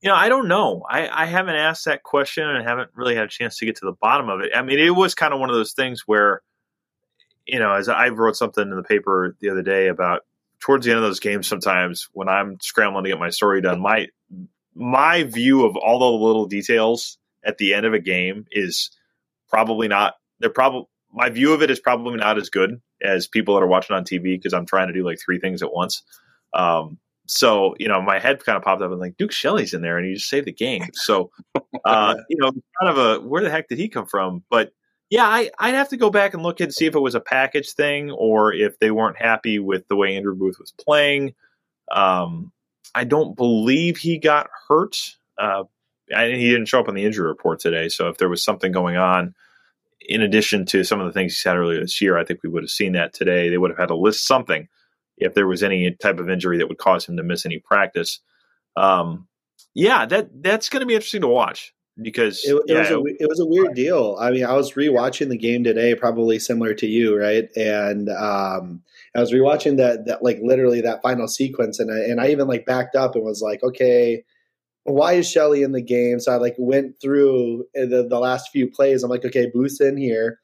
You 0.02 0.08
know, 0.08 0.14
I 0.14 0.28
don't 0.28 0.48
know. 0.48 0.82
I, 0.88 1.08
I 1.08 1.26
haven't 1.26 1.56
asked 1.56 1.84
that 1.84 2.02
question 2.02 2.48
and 2.48 2.66
haven't 2.66 2.90
really 2.94 3.14
had 3.14 3.24
a 3.24 3.28
chance 3.28 3.58
to 3.58 3.66
get 3.66 3.76
to 3.76 3.84
the 3.84 3.92
bottom 3.92 4.30
of 4.30 4.40
it. 4.40 4.52
I 4.54 4.62
mean, 4.62 4.78
it 4.78 4.90
was 4.90 5.14
kind 5.14 5.34
of 5.34 5.40
one 5.40 5.50
of 5.50 5.56
those 5.56 5.72
things 5.72 6.04
where, 6.06 6.40
you 7.46 7.58
know, 7.58 7.72
as 7.74 7.88
I 7.88 8.08
wrote 8.08 8.36
something 8.36 8.62
in 8.62 8.76
the 8.76 8.82
paper 8.82 9.36
the 9.40 9.50
other 9.50 9.62
day 9.62 9.88
about 9.88 10.24
towards 10.58 10.86
the 10.86 10.92
end 10.92 10.98
of 10.98 11.04
those 11.04 11.20
games, 11.20 11.46
sometimes 11.46 12.08
when 12.12 12.28
I'm 12.28 12.58
scrambling 12.60 13.04
to 13.04 13.10
get 13.10 13.18
my 13.18 13.30
story 13.30 13.60
done, 13.60 13.80
my 13.80 14.08
my 14.74 15.24
view 15.24 15.66
of 15.66 15.76
all 15.76 15.98
the 15.98 16.24
little 16.26 16.46
details 16.46 17.18
at 17.44 17.58
the 17.58 17.74
end 17.74 17.84
of 17.84 17.92
a 17.92 17.98
game 17.98 18.46
is 18.50 18.90
probably 19.48 19.88
not. 19.88 20.14
They're 20.38 20.48
probably 20.48 20.86
my 21.12 21.28
view 21.28 21.52
of 21.52 21.62
it 21.62 21.70
is 21.70 21.80
probably 21.80 22.16
not 22.16 22.38
as 22.38 22.50
good 22.50 22.80
as 23.02 23.26
people 23.26 23.54
that 23.54 23.62
are 23.62 23.66
watching 23.66 23.96
on 23.96 24.04
TV 24.04 24.22
because 24.22 24.54
I'm 24.54 24.66
trying 24.66 24.88
to 24.88 24.94
do 24.94 25.04
like 25.04 25.18
three 25.20 25.40
things 25.40 25.62
at 25.62 25.72
once. 25.72 26.02
Um, 26.54 26.98
so 27.30 27.76
you 27.78 27.86
know 27.86 28.02
my 28.02 28.18
head 28.18 28.44
kind 28.44 28.56
of 28.56 28.64
popped 28.64 28.82
up 28.82 28.90
and 28.90 29.00
like 29.00 29.16
Duke 29.16 29.30
Shelley's 29.30 29.72
in 29.72 29.82
there 29.82 29.96
and 29.96 30.06
he 30.06 30.14
just 30.14 30.28
saved 30.28 30.46
the 30.46 30.52
game. 30.52 30.88
So 30.94 31.30
uh, 31.84 32.16
you 32.28 32.36
know, 32.36 32.50
kind 32.50 32.90
of 32.90 32.98
a 32.98 33.20
where 33.20 33.42
the 33.42 33.50
heck 33.50 33.68
did 33.68 33.78
he 33.78 33.88
come 33.88 34.06
from? 34.06 34.42
But 34.50 34.72
yeah, 35.10 35.26
I, 35.26 35.50
I'd 35.58 35.74
have 35.74 35.88
to 35.90 35.96
go 35.96 36.10
back 36.10 36.34
and 36.34 36.42
look 36.42 36.60
and 36.60 36.72
see 36.72 36.86
if 36.86 36.94
it 36.94 37.00
was 37.00 37.14
a 37.14 37.20
package 37.20 37.72
thing 37.72 38.10
or 38.10 38.52
if 38.52 38.78
they 38.78 38.90
weren't 38.90 39.16
happy 39.16 39.58
with 39.58 39.86
the 39.88 39.96
way 39.96 40.16
Andrew 40.16 40.34
Booth 40.34 40.58
was 40.58 40.72
playing. 40.72 41.34
Um, 41.90 42.52
I 42.94 43.04
don't 43.04 43.36
believe 43.36 43.96
he 43.96 44.18
got 44.18 44.48
hurt. 44.68 44.96
Uh, 45.38 45.64
he 46.08 46.50
didn't 46.50 46.66
show 46.66 46.80
up 46.80 46.88
on 46.88 46.94
the 46.94 47.04
injury 47.04 47.26
report 47.26 47.60
today. 47.60 47.88
So 47.88 48.08
if 48.08 48.18
there 48.18 48.28
was 48.28 48.42
something 48.42 48.72
going 48.72 48.96
on, 48.96 49.34
in 50.00 50.22
addition 50.22 50.64
to 50.66 50.84
some 50.84 51.00
of 51.00 51.06
the 51.06 51.12
things 51.12 51.32
he 51.32 51.40
said 51.40 51.56
earlier 51.56 51.80
this 51.80 52.00
year, 52.00 52.16
I 52.16 52.24
think 52.24 52.42
we 52.42 52.48
would 52.48 52.62
have 52.62 52.70
seen 52.70 52.92
that 52.92 53.12
today. 53.12 53.48
They 53.48 53.58
would 53.58 53.70
have 53.70 53.78
had 53.78 53.88
to 53.88 53.96
list 53.96 54.26
something 54.26 54.68
if 55.20 55.34
there 55.34 55.46
was 55.46 55.62
any 55.62 55.94
type 56.02 56.18
of 56.18 56.28
injury 56.28 56.58
that 56.58 56.68
would 56.68 56.78
cause 56.78 57.06
him 57.06 57.16
to 57.16 57.22
miss 57.22 57.46
any 57.46 57.58
practice. 57.58 58.20
Um, 58.76 59.28
yeah, 59.74 60.06
that 60.06 60.42
that's 60.42 60.68
going 60.68 60.80
to 60.80 60.86
be 60.86 60.94
interesting 60.94 61.20
to 61.20 61.28
watch 61.28 61.72
because 62.00 62.40
it, 62.44 62.54
it 62.54 62.62
yeah, 62.66 62.80
was 62.80 62.90
a, 62.90 63.02
it 63.20 63.28
was 63.28 63.40
a 63.40 63.46
weird 63.46 63.74
deal. 63.74 64.16
I 64.20 64.30
mean, 64.30 64.44
I 64.44 64.54
was 64.54 64.72
rewatching 64.72 65.28
the 65.28 65.38
game 65.38 65.64
today, 65.64 65.94
probably 65.94 66.38
similar 66.38 66.74
to 66.74 66.86
you, 66.86 67.18
right? 67.18 67.48
And 67.56 68.08
um, 68.08 68.82
I 69.14 69.20
was 69.20 69.32
rewatching 69.32 69.76
that 69.76 70.06
that 70.06 70.22
like 70.22 70.38
literally 70.42 70.80
that 70.80 71.02
final 71.02 71.28
sequence, 71.28 71.78
and 71.78 71.90
I, 71.92 71.98
and 72.10 72.20
I 72.20 72.28
even 72.28 72.48
like 72.48 72.66
backed 72.66 72.96
up 72.96 73.14
and 73.14 73.24
was 73.24 73.42
like, 73.42 73.62
okay. 73.62 74.24
Why 74.84 75.12
is 75.12 75.30
Shelley 75.30 75.62
in 75.62 75.72
the 75.72 75.82
game? 75.82 76.20
So 76.20 76.32
I 76.32 76.36
like 76.36 76.54
went 76.56 76.94
through 77.02 77.66
the, 77.74 78.06
the 78.08 78.18
last 78.18 78.48
few 78.50 78.66
plays. 78.66 79.02
I'm 79.02 79.10
like, 79.10 79.26
okay, 79.26 79.50
Booth's 79.52 79.78
in 79.78 79.98
here. 79.98 80.40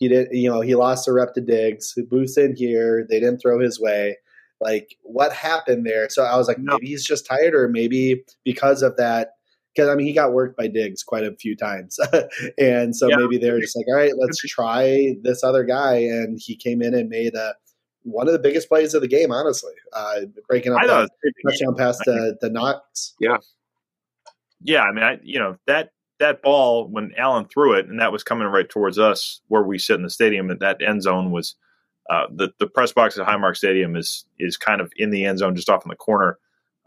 He 0.00 0.08
did, 0.08 0.28
you 0.32 0.48
know, 0.48 0.62
he 0.62 0.74
lost 0.74 1.06
a 1.06 1.12
rep 1.12 1.34
to 1.34 1.42
Diggs. 1.42 1.94
Booth's 2.08 2.38
in 2.38 2.56
here. 2.56 3.06
They 3.08 3.20
didn't 3.20 3.38
throw 3.38 3.60
his 3.60 3.78
way. 3.78 4.16
Like, 4.58 4.96
what 5.02 5.32
happened 5.32 5.86
there? 5.86 6.08
So 6.08 6.24
I 6.24 6.36
was 6.36 6.48
like, 6.48 6.58
no. 6.58 6.72
maybe 6.72 6.86
he's 6.86 7.04
just 7.04 7.26
tired, 7.26 7.54
or 7.54 7.68
maybe 7.68 8.24
because 8.42 8.82
of 8.82 8.96
that. 8.96 9.34
Because 9.74 9.90
I 9.90 9.94
mean, 9.94 10.06
he 10.06 10.14
got 10.14 10.32
worked 10.32 10.56
by 10.56 10.68
Diggs 10.68 11.02
quite 11.02 11.24
a 11.24 11.36
few 11.36 11.54
times, 11.54 12.00
and 12.58 12.96
so 12.96 13.08
yeah. 13.08 13.16
maybe 13.16 13.38
they're 13.38 13.60
just 13.60 13.76
like, 13.76 13.86
all 13.88 13.94
right, 13.94 14.12
let's 14.18 14.40
try 14.40 15.14
this 15.22 15.44
other 15.44 15.64
guy. 15.64 15.94
And 15.94 16.40
he 16.42 16.56
came 16.56 16.82
in 16.82 16.92
and 16.94 17.08
made 17.08 17.34
a 17.34 17.54
one 18.02 18.26
of 18.26 18.32
the 18.32 18.38
biggest 18.38 18.68
plays 18.68 18.94
of 18.94 19.02
the 19.02 19.08
game, 19.08 19.30
honestly, 19.30 19.74
uh, 19.92 20.22
breaking 20.48 20.72
up 20.72 20.80
that 20.82 21.10
touchdown 21.46 21.76
pass 21.76 21.98
to 21.98 22.36
the 22.40 22.50
Knox. 22.50 23.14
Yeah, 23.20 23.36
yeah. 24.62 24.82
I 24.82 24.92
mean, 24.92 25.04
I 25.04 25.18
you 25.22 25.38
know 25.38 25.56
that 25.66 25.92
that 26.20 26.42
ball 26.42 26.86
when 26.88 27.12
Allen 27.16 27.46
threw 27.46 27.74
it, 27.74 27.86
and 27.86 28.00
that 28.00 28.12
was 28.12 28.22
coming 28.22 28.46
right 28.46 28.68
towards 28.68 28.98
us 28.98 29.40
where 29.48 29.62
we 29.62 29.78
sit 29.78 29.96
in 29.96 30.02
the 30.02 30.10
stadium, 30.10 30.50
and 30.50 30.60
that 30.60 30.80
end 30.80 31.02
zone 31.02 31.32
was 31.32 31.56
uh, 32.08 32.26
the 32.34 32.52
the 32.58 32.66
press 32.66 32.92
box 32.92 33.18
at 33.18 33.26
Highmark 33.26 33.56
Stadium 33.56 33.96
is 33.96 34.24
is 34.38 34.56
kind 34.56 34.80
of 34.80 34.92
in 34.96 35.10
the 35.10 35.24
end 35.24 35.38
zone, 35.38 35.56
just 35.56 35.68
off 35.68 35.84
in 35.84 35.90
the 35.90 35.96
corner. 35.96 36.38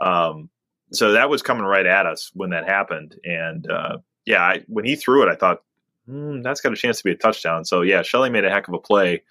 Um, 0.02 0.50
so 0.92 1.12
that 1.14 1.30
was 1.30 1.42
coming 1.42 1.66
right 1.66 1.86
at 1.86 2.06
us 2.06 2.32
when 2.34 2.52
that 2.52 2.68
happened, 2.68 3.20
and 3.24 3.70
uh, 3.70 3.98
yeah, 4.26 4.42
I, 4.42 4.64
when 4.68 4.86
he 4.86 4.96
threw 4.96 5.24
it, 5.24 5.30
I 5.30 5.36
thought 5.36 5.64
hmm, 6.08 6.42
that's 6.42 6.62
got 6.62 6.74
a 6.74 6.78
chance 6.78 7.00
to 7.00 7.04
be 7.04 7.12
a 7.12 7.16
touchdown. 7.16 7.66
So 7.66 7.82
yeah, 7.82 8.02
Shelley 8.02 8.30
made 8.30 8.46
a 8.46 8.50
heck 8.50 8.68
of 8.68 8.74
a 8.74 8.80
play 8.80 9.24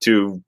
to 0.00 0.42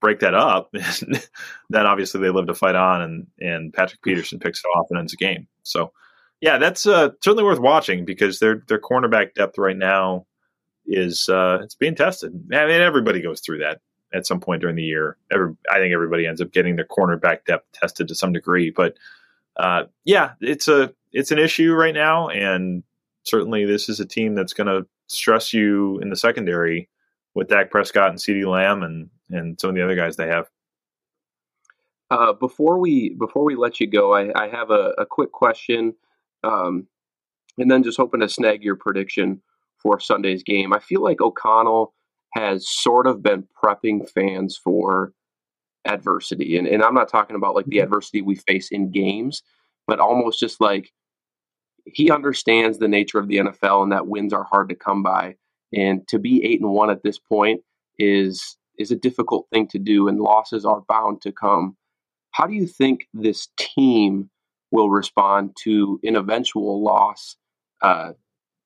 break 0.00 0.20
that 0.20 0.34
up. 0.34 0.70
then 1.70 1.86
obviously 1.86 2.20
they 2.20 2.30
live 2.30 2.46
to 2.46 2.54
fight 2.54 2.74
on, 2.74 3.02
and 3.02 3.26
and 3.40 3.72
Patrick 3.72 4.02
Peterson 4.02 4.38
picks 4.38 4.62
it 4.64 4.68
off 4.68 4.86
and 4.90 4.98
ends 4.98 5.12
the 5.12 5.18
game. 5.18 5.46
So 5.62 5.92
yeah, 6.40 6.58
that's 6.58 6.86
uh, 6.86 7.10
certainly 7.22 7.44
worth 7.44 7.58
watching 7.58 8.04
because 8.04 8.38
their 8.38 8.62
their 8.68 8.80
cornerback 8.80 9.34
depth 9.34 9.58
right 9.58 9.76
now 9.76 10.26
is 10.86 11.28
uh, 11.28 11.58
it's 11.62 11.74
being 11.74 11.94
tested. 11.94 12.32
I 12.52 12.66
mean, 12.66 12.80
everybody 12.80 13.20
goes 13.20 13.40
through 13.40 13.58
that 13.58 13.80
at 14.14 14.26
some 14.26 14.40
point 14.40 14.60
during 14.60 14.76
the 14.76 14.82
year. 14.82 15.16
Every, 15.32 15.54
I 15.70 15.78
think 15.78 15.92
everybody 15.92 16.26
ends 16.26 16.40
up 16.40 16.52
getting 16.52 16.76
their 16.76 16.86
cornerback 16.86 17.44
depth 17.46 17.66
tested 17.72 18.08
to 18.08 18.14
some 18.14 18.32
degree, 18.32 18.70
but 18.70 18.96
uh, 19.56 19.84
yeah, 20.04 20.32
it's 20.40 20.68
a 20.68 20.92
it's 21.12 21.30
an 21.30 21.38
issue 21.38 21.72
right 21.72 21.94
now, 21.94 22.28
and 22.28 22.82
certainly 23.24 23.64
this 23.64 23.88
is 23.88 24.00
a 24.00 24.06
team 24.06 24.34
that's 24.34 24.52
going 24.52 24.66
to 24.66 24.86
stress 25.06 25.52
you 25.52 25.98
in 26.00 26.10
the 26.10 26.16
secondary 26.16 26.88
with 27.34 27.48
Dak 27.48 27.70
Prescott 27.70 28.10
and 28.10 28.18
CeeDee 28.18 28.46
Lamb 28.46 28.82
and 28.82 29.10
and 29.30 29.60
some 29.60 29.70
of 29.70 29.76
the 29.76 29.82
other 29.82 29.96
guys 29.96 30.16
they 30.16 30.28
have. 30.28 30.46
Uh, 32.10 32.32
before 32.32 32.78
we 32.78 33.14
before 33.18 33.44
we 33.44 33.56
let 33.56 33.80
you 33.80 33.86
go, 33.86 34.14
I, 34.14 34.30
I 34.40 34.48
have 34.48 34.70
a, 34.70 34.92
a, 34.98 35.04
quick 35.06 35.32
question, 35.32 35.94
um, 36.44 36.86
and 37.58 37.70
then 37.70 37.82
just 37.82 37.96
hoping 37.96 38.20
to 38.20 38.28
snag 38.28 38.62
your 38.62 38.76
prediction 38.76 39.42
for 39.78 40.00
Sunday's 40.00 40.42
game. 40.42 40.72
I 40.72 40.78
feel 40.78 41.02
like 41.02 41.20
O'Connell 41.20 41.94
has 42.34 42.68
sort 42.68 43.06
of 43.06 43.22
been 43.22 43.46
prepping 43.62 44.08
fans 44.10 44.58
for 44.62 45.12
adversity, 45.84 46.56
and 46.56 46.66
and 46.66 46.82
I'm 46.82 46.94
not 46.94 47.08
talking 47.08 47.36
about 47.36 47.54
like 47.54 47.66
the 47.66 47.78
mm-hmm. 47.78 47.84
adversity 47.84 48.22
we 48.22 48.36
face 48.36 48.68
in 48.70 48.90
games, 48.90 49.42
but 49.86 50.00
almost 50.00 50.40
just 50.40 50.60
like 50.60 50.90
he 51.86 52.10
understands 52.10 52.78
the 52.78 52.88
nature 52.88 53.18
of 53.18 53.28
the 53.28 53.36
NFL 53.36 53.82
and 53.84 53.92
that 53.92 54.08
wins 54.08 54.32
are 54.32 54.44
hard 54.44 54.68
to 54.68 54.74
come 54.74 55.02
by. 55.02 55.36
And 55.72 56.06
to 56.08 56.18
be 56.18 56.44
eight 56.44 56.60
and 56.60 56.70
one 56.70 56.90
at 56.90 57.02
this 57.02 57.18
point 57.18 57.60
is 57.98 58.56
is 58.78 58.90
a 58.90 58.96
difficult 58.96 59.46
thing 59.52 59.66
to 59.68 59.78
do, 59.78 60.08
and 60.08 60.20
losses 60.20 60.64
are 60.64 60.82
bound 60.88 61.22
to 61.22 61.32
come. 61.32 61.76
How 62.32 62.46
do 62.46 62.54
you 62.54 62.66
think 62.66 63.06
this 63.14 63.48
team 63.58 64.30
will 64.70 64.90
respond 64.90 65.56
to 65.64 66.00
an 66.02 66.16
eventual 66.16 66.82
loss? 66.82 67.36
Uh, 67.82 68.12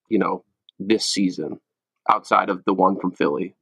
you 0.09 0.19
know, 0.19 0.45
this 0.79 1.05
season 1.05 1.61
outside 2.09 2.51
of 2.51 2.65
the 2.65 2.75
one 2.75 2.99
from 2.99 3.13
Philly. 3.13 3.55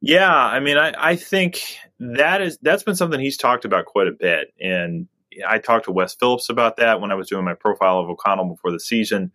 Yeah, 0.00 0.34
I 0.34 0.60
mean, 0.60 0.76
I, 0.76 0.92
I 0.98 1.16
think 1.16 1.78
that 1.98 2.42
is 2.42 2.58
that's 2.60 2.82
been 2.82 2.94
something 2.94 3.20
he's 3.20 3.38
talked 3.38 3.64
about 3.64 3.86
quite 3.86 4.06
a 4.06 4.12
bit, 4.12 4.52
and 4.60 5.08
I 5.48 5.58
talked 5.58 5.86
to 5.86 5.92
Wes 5.92 6.14
Phillips 6.14 6.48
about 6.48 6.76
that 6.76 7.00
when 7.00 7.10
I 7.10 7.14
was 7.14 7.28
doing 7.28 7.44
my 7.44 7.54
profile 7.54 7.98
of 7.98 8.08
O'Connell 8.08 8.44
before 8.44 8.70
the 8.70 8.80
season. 8.80 9.32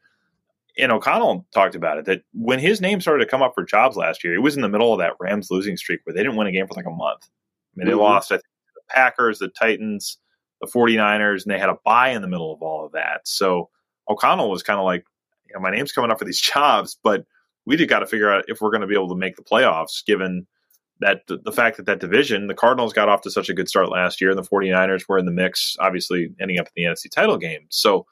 And 0.78 0.91
O'Connell 0.91 1.45
talked 1.53 1.76
about 1.76 1.97
it 1.97 2.05
that 2.05 2.22
when 2.34 2.60
his 2.60 2.80
name 2.80 3.01
started 3.01 3.26
to 3.26 3.30
come 3.30 3.41
up 3.41 3.53
for 3.53 3.64
jobs 3.64 3.97
last 3.97 4.24
year, 4.24 4.34
it 4.34 4.39
was 4.39 4.55
in 4.55 4.62
the 4.62 4.70
middle 4.70 4.93
of 4.93 4.99
that 4.99 5.14
Rams 5.20 5.49
losing 5.51 5.76
streak 5.76 6.01
where 6.03 6.14
they 6.14 6.22
didn't 6.22 6.38
win 6.38 6.47
a 6.47 6.51
game 6.51 6.68
for 6.68 6.76
like 6.76 6.86
a 6.86 6.91
month. 6.91 7.24
I 7.24 7.28
mean, 7.76 7.88
mm-hmm. 7.88 7.97
they 7.97 8.01
lost, 8.01 8.32
I 8.32 8.36
think, 8.36 8.45
the 8.76 8.82
Packers, 8.93 9.39
the 9.39 9.49
Titans, 9.49 10.20
the 10.62 10.68
49ers, 10.68 11.43
and 11.43 11.53
they 11.53 11.60
had 11.60 11.70
a 11.70 11.78
bye 11.86 12.10
in 12.10 12.22
the 12.22 12.28
middle 12.28 12.53
of 12.53 12.62
all 12.62 12.86
of 12.86 12.91
that. 12.93 13.22
So 13.26 13.70
O'Connell 14.10 14.49
was 14.49 14.64
kind 14.64 14.80
of 14.80 14.86
like, 14.86 15.05
you 15.47 15.55
know, 15.55 15.62
my 15.62 15.72
name's 15.72 15.91
coming 15.91 16.12
up 16.12 16.20
for 16.20 16.26
these 16.26 16.41
jobs, 16.53 16.97
but 17.03 17.26
we 17.66 17.78
just 17.78 17.89
got 17.89 17.99
to 17.99 18.07
figure 18.07 18.32
out 18.32 18.45
if 18.47 18.62
we're 18.62 18.72
going 18.72 18.82
to 18.82 18.88
be 18.88 18.95
able 18.95 19.10
to 19.10 19.16
make 19.16 19.36
the 19.36 19.43
playoffs 19.43 20.05
given– 20.05 20.47
that 20.99 21.22
the 21.28 21.51
fact 21.51 21.78
that 21.78 21.86
that 21.86 21.99
division, 21.99 22.47
the 22.47 22.53
Cardinals 22.53 22.93
got 22.93 23.10
off 23.10 23.22
to 23.22 23.32
such 23.32 23.49
a 23.49 23.53
good 23.53 23.70
start 23.70 23.89
last 23.89 24.20
year, 24.20 24.32
and 24.32 24.38
the 24.38 24.43
49ers 24.43 25.07
were 25.07 25.18
in 25.18 25.26
the 25.26 25.32
mix, 25.32 25.78
obviously 25.80 26.34
ending 26.39 26.60
up 26.60 26.68
in 26.68 26.84
the 26.84 26.89
NFC 26.89 27.10
title 27.10 27.38
game. 27.38 27.66
So 27.70 28.05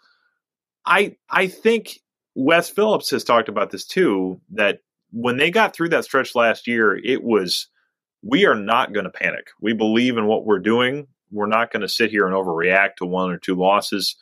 I 0.85 1.15
I 1.29 1.47
think 1.47 1.99
Wes 2.35 2.69
Phillips 2.69 3.09
has 3.11 3.23
talked 3.23 3.49
about 3.49 3.71
this 3.71 3.85
too, 3.85 4.39
that 4.51 4.79
when 5.11 5.37
they 5.37 5.51
got 5.51 5.75
through 5.75 5.89
that 5.89 6.05
stretch 6.05 6.33
last 6.33 6.67
year, 6.67 6.95
it 6.95 7.23
was 7.23 7.67
we 8.23 8.45
are 8.45 8.55
not 8.55 8.93
going 8.93 9.05
to 9.05 9.09
panic. 9.09 9.47
We 9.61 9.73
believe 9.73 10.17
in 10.17 10.25
what 10.25 10.45
we're 10.45 10.59
doing. 10.59 11.07
We're 11.31 11.47
not 11.47 11.71
going 11.71 11.81
to 11.81 11.89
sit 11.89 12.11
here 12.11 12.25
and 12.25 12.35
overreact 12.35 12.95
to 12.97 13.05
one 13.05 13.31
or 13.31 13.37
two 13.37 13.55
losses. 13.55 14.15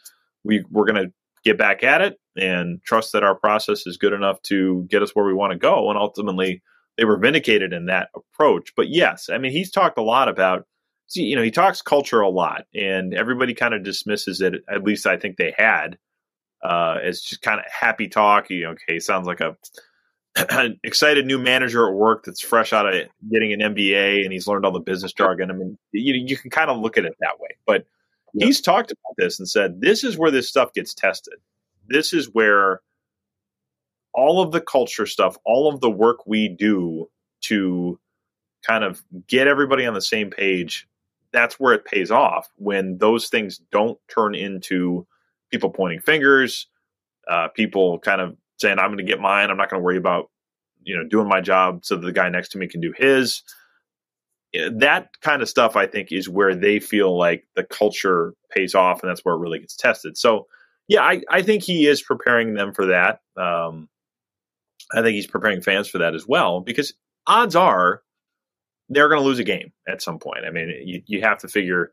We 0.43 0.63
we're 0.69 0.85
going 0.85 1.07
to 1.07 1.13
get 1.43 1.57
back 1.57 1.83
at 1.83 2.01
it 2.01 2.19
and 2.35 2.81
trust 2.83 3.13
that 3.13 3.23
our 3.23 3.35
process 3.35 3.85
is 3.85 3.97
good 3.97 4.13
enough 4.13 4.41
to 4.43 4.85
get 4.89 5.03
us 5.03 5.11
where 5.13 5.25
we 5.25 5.33
want 5.33 5.53
to 5.53 5.59
go 5.59 5.89
and 5.89 5.97
ultimately 5.97 6.61
they 6.97 7.05
were 7.05 7.17
vindicated 7.17 7.73
in 7.73 7.85
that 7.85 8.09
approach. 8.15 8.73
But 8.75 8.89
yes, 8.89 9.29
I 9.29 9.37
mean, 9.37 9.51
he's 9.51 9.71
talked 9.71 9.97
a 9.97 10.03
lot 10.03 10.29
about, 10.29 10.65
see, 11.07 11.23
you 11.23 11.35
know, 11.35 11.43
he 11.43 11.51
talks 11.51 11.81
culture 11.81 12.21
a 12.21 12.29
lot, 12.29 12.65
and 12.73 13.13
everybody 13.13 13.53
kind 13.53 13.73
of 13.73 13.83
dismisses 13.83 14.41
it. 14.41 14.55
At 14.69 14.83
least 14.83 15.05
I 15.05 15.17
think 15.17 15.37
they 15.37 15.53
had 15.57 15.97
uh, 16.63 16.97
as 17.03 17.21
just 17.21 17.41
kind 17.41 17.59
of 17.59 17.65
happy 17.69 18.07
talk. 18.07 18.49
You 18.49 18.63
know, 18.63 18.69
okay, 18.71 18.99
sounds 18.99 19.27
like 19.27 19.41
a 19.41 19.57
an 20.35 20.79
excited 20.83 21.25
new 21.25 21.37
manager 21.37 21.87
at 21.87 21.93
work 21.95 22.25
that's 22.25 22.41
fresh 22.41 22.73
out 22.73 22.87
of 22.87 23.07
getting 23.31 23.53
an 23.53 23.73
MBA 23.73 24.23
and 24.23 24.33
he's 24.33 24.47
learned 24.47 24.65
all 24.65 24.71
the 24.71 24.79
business 24.79 25.13
jargon. 25.13 25.49
I 25.51 25.53
mean, 25.53 25.77
you 25.91 26.13
you 26.13 26.37
can 26.37 26.51
kind 26.51 26.69
of 26.69 26.79
look 26.79 26.97
at 26.97 27.05
it 27.05 27.15
that 27.19 27.39
way, 27.39 27.49
but. 27.65 27.85
He's 28.37 28.59
talked 28.59 28.91
about 28.91 29.13
this 29.17 29.39
and 29.39 29.47
said, 29.47 29.79
this 29.79 30.03
is 30.03 30.17
where 30.17 30.29
this 30.29 30.49
stuff 30.49 30.73
gets 30.73 30.93
tested. 30.93 31.35
This 31.87 32.11
is 32.11 32.33
where 32.33 32.81
all 34.13 34.41
of 34.41 34.51
the 34.51 34.61
culture 34.61 35.05
stuff, 35.05 35.37
all 35.45 35.71
of 35.71 35.81
the 35.81 35.89
work 35.89 36.25
we 36.25 36.47
do 36.47 37.09
to 37.41 37.99
kind 38.65 38.83
of 38.83 39.03
get 39.27 39.47
everybody 39.47 39.85
on 39.85 39.93
the 39.93 40.01
same 40.01 40.29
page, 40.29 40.87
that's 41.31 41.59
where 41.59 41.73
it 41.73 41.85
pays 41.85 42.11
off 42.11 42.49
when 42.55 42.97
those 42.97 43.27
things 43.27 43.59
don't 43.71 43.99
turn 44.07 44.33
into 44.33 45.05
people 45.51 45.69
pointing 45.69 45.99
fingers, 45.99 46.67
uh, 47.29 47.49
people 47.49 47.99
kind 47.99 48.21
of 48.21 48.35
saying, 48.65 48.79
I'm 48.79 48.87
going 48.87 48.97
to 48.97 49.03
get 49.03 49.19
mine. 49.19 49.49
I'm 49.49 49.57
not 49.57 49.69
going 49.69 49.79
to 49.79 49.83
worry 49.83 49.97
about, 49.97 50.29
you 50.83 50.95
know, 50.95 51.07
doing 51.07 51.27
my 51.27 51.41
job 51.41 51.85
so 51.85 51.95
that 51.95 52.05
the 52.05 52.11
guy 52.11 52.29
next 52.29 52.49
to 52.49 52.57
me 52.57 52.67
can 52.67 52.81
do 52.81 52.93
his. 52.97 53.43
That 54.53 55.09
kind 55.21 55.41
of 55.41 55.49
stuff, 55.49 55.75
I 55.75 55.85
think, 55.85 56.11
is 56.11 56.29
where 56.29 56.55
they 56.55 56.79
feel 56.79 57.17
like 57.17 57.45
the 57.55 57.63
culture 57.63 58.33
pays 58.49 58.73
off, 58.73 59.01
and 59.01 59.09
that's 59.09 59.23
where 59.25 59.35
it 59.35 59.39
really 59.39 59.59
gets 59.59 59.75
tested. 59.75 60.17
So, 60.17 60.47
yeah, 60.87 61.01
I, 61.01 61.21
I 61.29 61.41
think 61.41 61.63
he 61.63 61.87
is 61.87 62.01
preparing 62.01 62.53
them 62.53 62.73
for 62.73 62.87
that. 62.87 63.19
Um, 63.35 63.89
I 64.93 65.01
think 65.01 65.15
he's 65.15 65.27
preparing 65.27 65.61
fans 65.61 65.87
for 65.87 65.97
that 65.97 66.15
as 66.15 66.27
well 66.27 66.61
because 66.61 66.93
odds 67.27 67.55
are 67.55 68.01
they're 68.89 69.09
going 69.09 69.19
to 69.19 69.25
lose 69.25 69.39
a 69.39 69.43
game 69.43 69.71
at 69.87 70.01
some 70.01 70.19
point. 70.19 70.45
I 70.45 70.51
mean, 70.51 70.73
you, 70.83 71.01
you 71.07 71.21
have 71.21 71.39
to 71.39 71.47
figure 71.47 71.91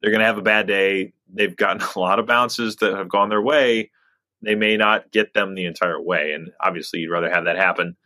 they're 0.00 0.10
going 0.10 0.20
to 0.20 0.26
have 0.26 0.38
a 0.38 0.42
bad 0.42 0.66
day. 0.66 1.12
They've 1.32 1.54
gotten 1.54 1.82
a 1.96 1.98
lot 1.98 2.18
of 2.18 2.26
bounces 2.26 2.76
that 2.76 2.94
have 2.94 3.08
gone 3.08 3.28
their 3.28 3.42
way. 3.42 3.90
They 4.42 4.54
may 4.54 4.76
not 4.76 5.10
get 5.12 5.34
them 5.34 5.54
the 5.54 5.66
entire 5.66 6.00
way. 6.00 6.32
And 6.32 6.50
obviously, 6.60 7.00
you'd 7.00 7.12
rather 7.12 7.30
have 7.30 7.44
that 7.44 7.56
happen 7.56 7.96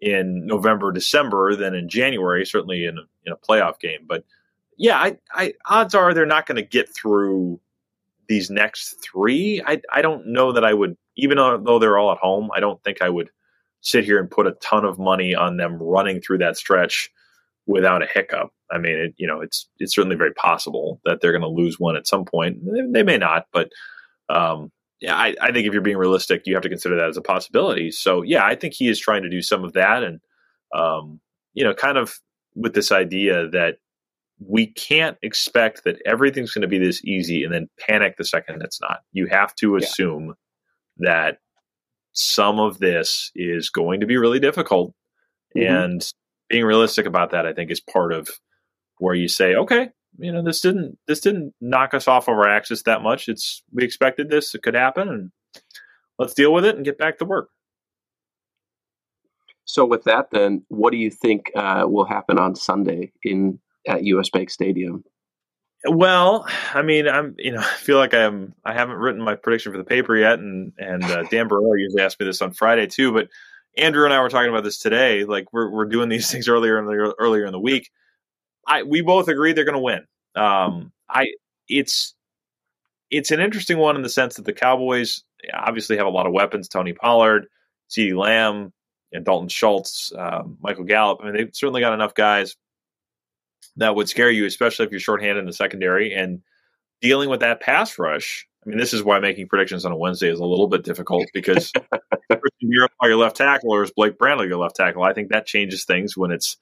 in 0.00 0.46
November, 0.46 0.92
December 0.92 1.56
than 1.56 1.74
in 1.74 1.88
January, 1.88 2.44
certainly 2.44 2.84
in 2.84 2.98
a, 2.98 3.02
in 3.24 3.32
a 3.32 3.36
playoff 3.36 3.80
game. 3.80 4.00
But 4.06 4.24
yeah, 4.76 4.98
I, 4.98 5.18
I 5.32 5.54
odds 5.66 5.94
are 5.94 6.14
they're 6.14 6.26
not 6.26 6.46
going 6.46 6.56
to 6.56 6.62
get 6.62 6.94
through 6.94 7.60
these 8.28 8.50
next 8.50 9.02
three. 9.02 9.62
I, 9.66 9.80
I 9.92 10.02
don't 10.02 10.26
know 10.26 10.52
that 10.52 10.64
I 10.64 10.74
would, 10.74 10.96
even 11.16 11.38
though 11.38 11.78
they're 11.78 11.98
all 11.98 12.12
at 12.12 12.18
home, 12.18 12.50
I 12.54 12.60
don't 12.60 12.82
think 12.84 13.02
I 13.02 13.08
would 13.08 13.30
sit 13.80 14.04
here 14.04 14.18
and 14.18 14.30
put 14.30 14.46
a 14.46 14.52
ton 14.62 14.84
of 14.84 14.98
money 14.98 15.34
on 15.34 15.56
them 15.56 15.82
running 15.82 16.20
through 16.20 16.38
that 16.38 16.56
stretch 16.56 17.10
without 17.66 18.02
a 18.02 18.06
hiccup. 18.06 18.52
I 18.70 18.78
mean, 18.78 18.98
it, 18.98 19.14
you 19.16 19.26
know, 19.26 19.40
it's 19.40 19.68
it's 19.78 19.94
certainly 19.94 20.16
very 20.16 20.34
possible 20.34 21.00
that 21.04 21.20
they're 21.20 21.32
going 21.32 21.42
to 21.42 21.48
lose 21.48 21.80
one 21.80 21.96
at 21.96 22.06
some 22.06 22.24
point. 22.24 22.58
They, 22.64 22.82
they 22.90 23.02
may 23.02 23.16
not, 23.16 23.46
but 23.52 23.70
um, 24.28 24.70
yeah, 25.00 25.14
I, 25.14 25.34
I, 25.40 25.52
think 25.52 25.66
if 25.66 25.72
you're 25.72 25.82
being 25.82 25.96
realistic, 25.96 26.42
you 26.44 26.54
have 26.54 26.62
to 26.62 26.68
consider 26.68 26.96
that 26.96 27.08
as 27.08 27.16
a 27.16 27.22
possibility. 27.22 27.90
So 27.90 28.22
yeah, 28.22 28.44
I 28.44 28.56
think 28.56 28.74
he 28.74 28.88
is 28.88 28.98
trying 28.98 29.22
to 29.22 29.30
do 29.30 29.42
some 29.42 29.64
of 29.64 29.72
that, 29.74 30.02
and 30.02 30.20
um, 30.74 31.20
you 31.54 31.64
know, 31.64 31.74
kind 31.74 31.98
of 31.98 32.18
with 32.54 32.74
this 32.74 32.90
idea 32.90 33.48
that 33.50 33.76
we 34.40 34.66
can't 34.66 35.16
expect 35.22 35.84
that 35.84 36.00
everything's 36.06 36.52
going 36.52 36.62
to 36.62 36.68
be 36.68 36.78
this 36.78 37.04
easy 37.04 37.42
and 37.42 37.52
then 37.52 37.68
panic 37.80 38.16
the 38.16 38.24
second 38.24 38.62
it's 38.62 38.80
not. 38.80 39.00
You 39.12 39.26
have 39.26 39.54
to 39.56 39.76
assume 39.76 40.34
yeah. 40.98 41.10
that 41.10 41.38
some 42.12 42.60
of 42.60 42.78
this 42.78 43.30
is 43.34 43.70
going 43.70 44.00
to 44.00 44.06
be 44.06 44.16
really 44.16 44.40
difficult. 44.40 44.94
Mm-hmm. 45.56 45.74
And 45.74 46.12
being 46.48 46.64
realistic 46.64 47.06
about 47.06 47.30
that, 47.30 47.46
I 47.46 47.52
think, 47.52 47.70
is 47.70 47.80
part 47.80 48.12
of 48.12 48.28
where 48.98 49.14
you 49.14 49.28
say, 49.28 49.54
okay, 49.54 49.90
you 50.18 50.32
know, 50.32 50.42
this 50.42 50.60
didn't 50.60 50.98
this 51.06 51.20
didn't 51.20 51.54
knock 51.60 51.94
us 51.94 52.08
off 52.08 52.28
of 52.28 52.34
our 52.34 52.48
axis 52.48 52.82
that 52.84 53.02
much. 53.02 53.28
It's 53.28 53.62
we 53.72 53.84
expected 53.84 54.30
this; 54.30 54.54
it 54.54 54.62
could 54.62 54.74
happen, 54.74 55.08
and 55.08 55.30
let's 56.18 56.34
deal 56.34 56.52
with 56.52 56.64
it 56.64 56.76
and 56.76 56.84
get 56.84 56.98
back 56.98 57.18
to 57.18 57.24
work. 57.24 57.50
So, 59.64 59.84
with 59.84 60.04
that, 60.04 60.30
then, 60.30 60.64
what 60.68 60.92
do 60.92 60.96
you 60.96 61.10
think 61.10 61.52
uh, 61.54 61.84
will 61.86 62.06
happen 62.06 62.38
on 62.38 62.54
Sunday 62.54 63.12
in 63.22 63.58
at 63.86 64.04
US 64.04 64.30
Bank 64.30 64.50
Stadium? 64.50 65.04
Well, 65.84 66.46
I 66.74 66.82
mean, 66.82 67.06
I'm 67.06 67.34
you 67.38 67.52
know 67.52 67.60
I 67.64 67.76
feel 67.76 67.98
like 67.98 68.14
I'm 68.14 68.54
I 68.64 68.72
haven't 68.72 68.96
written 68.96 69.22
my 69.22 69.34
prediction 69.34 69.72
for 69.72 69.78
the 69.78 69.84
paper 69.84 70.16
yet, 70.16 70.38
and 70.38 70.72
and 70.78 71.04
uh, 71.04 71.22
Dan 71.24 71.48
Barreiro 71.48 71.78
usually 71.78 72.02
asks 72.02 72.18
me 72.18 72.26
this 72.26 72.42
on 72.42 72.52
Friday 72.52 72.86
too. 72.86 73.12
But 73.12 73.28
Andrew 73.76 74.04
and 74.04 74.12
I 74.12 74.20
were 74.20 74.28
talking 74.28 74.50
about 74.50 74.64
this 74.64 74.78
today. 74.78 75.24
Like 75.24 75.52
we're 75.52 75.70
we're 75.70 75.86
doing 75.86 76.08
these 76.08 76.30
things 76.32 76.48
earlier 76.48 76.78
in 76.78 76.86
the 76.86 77.14
earlier 77.18 77.46
in 77.46 77.52
the 77.52 77.60
week. 77.60 77.90
I 78.68 78.82
we 78.84 79.00
both 79.00 79.28
agree 79.28 79.52
they're 79.52 79.64
going 79.64 79.74
to 79.74 79.80
win. 79.80 80.04
Um, 80.36 80.92
I 81.08 81.32
it's 81.68 82.14
it's 83.10 83.30
an 83.30 83.40
interesting 83.40 83.78
one 83.78 83.96
in 83.96 84.02
the 84.02 84.08
sense 84.08 84.36
that 84.36 84.44
the 84.44 84.52
Cowboys 84.52 85.24
obviously 85.52 85.96
have 85.96 86.06
a 86.06 86.10
lot 86.10 86.26
of 86.26 86.32
weapons: 86.32 86.68
Tony 86.68 86.92
Pollard, 86.92 87.46
CeeDee 87.90 88.16
Lamb, 88.16 88.72
and 89.12 89.24
Dalton 89.24 89.48
Schultz, 89.48 90.12
uh, 90.12 90.42
Michael 90.60 90.84
Gallup. 90.84 91.18
I 91.20 91.24
mean, 91.24 91.34
they've 91.34 91.50
certainly 91.52 91.80
got 91.80 91.94
enough 91.94 92.14
guys 92.14 92.54
that 93.76 93.94
would 93.94 94.08
scare 94.08 94.30
you, 94.30 94.44
especially 94.44 94.86
if 94.86 94.90
you're 94.90 95.00
shorthanded 95.00 95.38
in 95.38 95.46
the 95.46 95.52
secondary 95.52 96.12
and 96.12 96.42
dealing 97.00 97.30
with 97.30 97.40
that 97.40 97.60
pass 97.60 97.98
rush. 97.98 98.46
I 98.64 98.68
mean, 98.68 98.78
this 98.78 98.92
is 98.92 99.02
why 99.02 99.20
making 99.20 99.48
predictions 99.48 99.84
on 99.84 99.92
a 99.92 99.96
Wednesday 99.96 100.30
is 100.30 100.40
a 100.40 100.44
little 100.44 100.66
bit 100.66 100.84
difficult 100.84 101.26
because 101.32 101.72
Christian 102.30 102.70
your 102.70 103.16
left 103.16 103.36
tackle 103.36 103.72
or 103.72 103.84
is 103.84 103.92
Blake 103.92 104.18
Brandel 104.18 104.48
your 104.48 104.58
left 104.58 104.76
tackle? 104.76 105.04
I 105.04 105.14
think 105.14 105.30
that 105.30 105.46
changes 105.46 105.84
things 105.84 106.16
when 106.16 106.32
it's, 106.32 106.56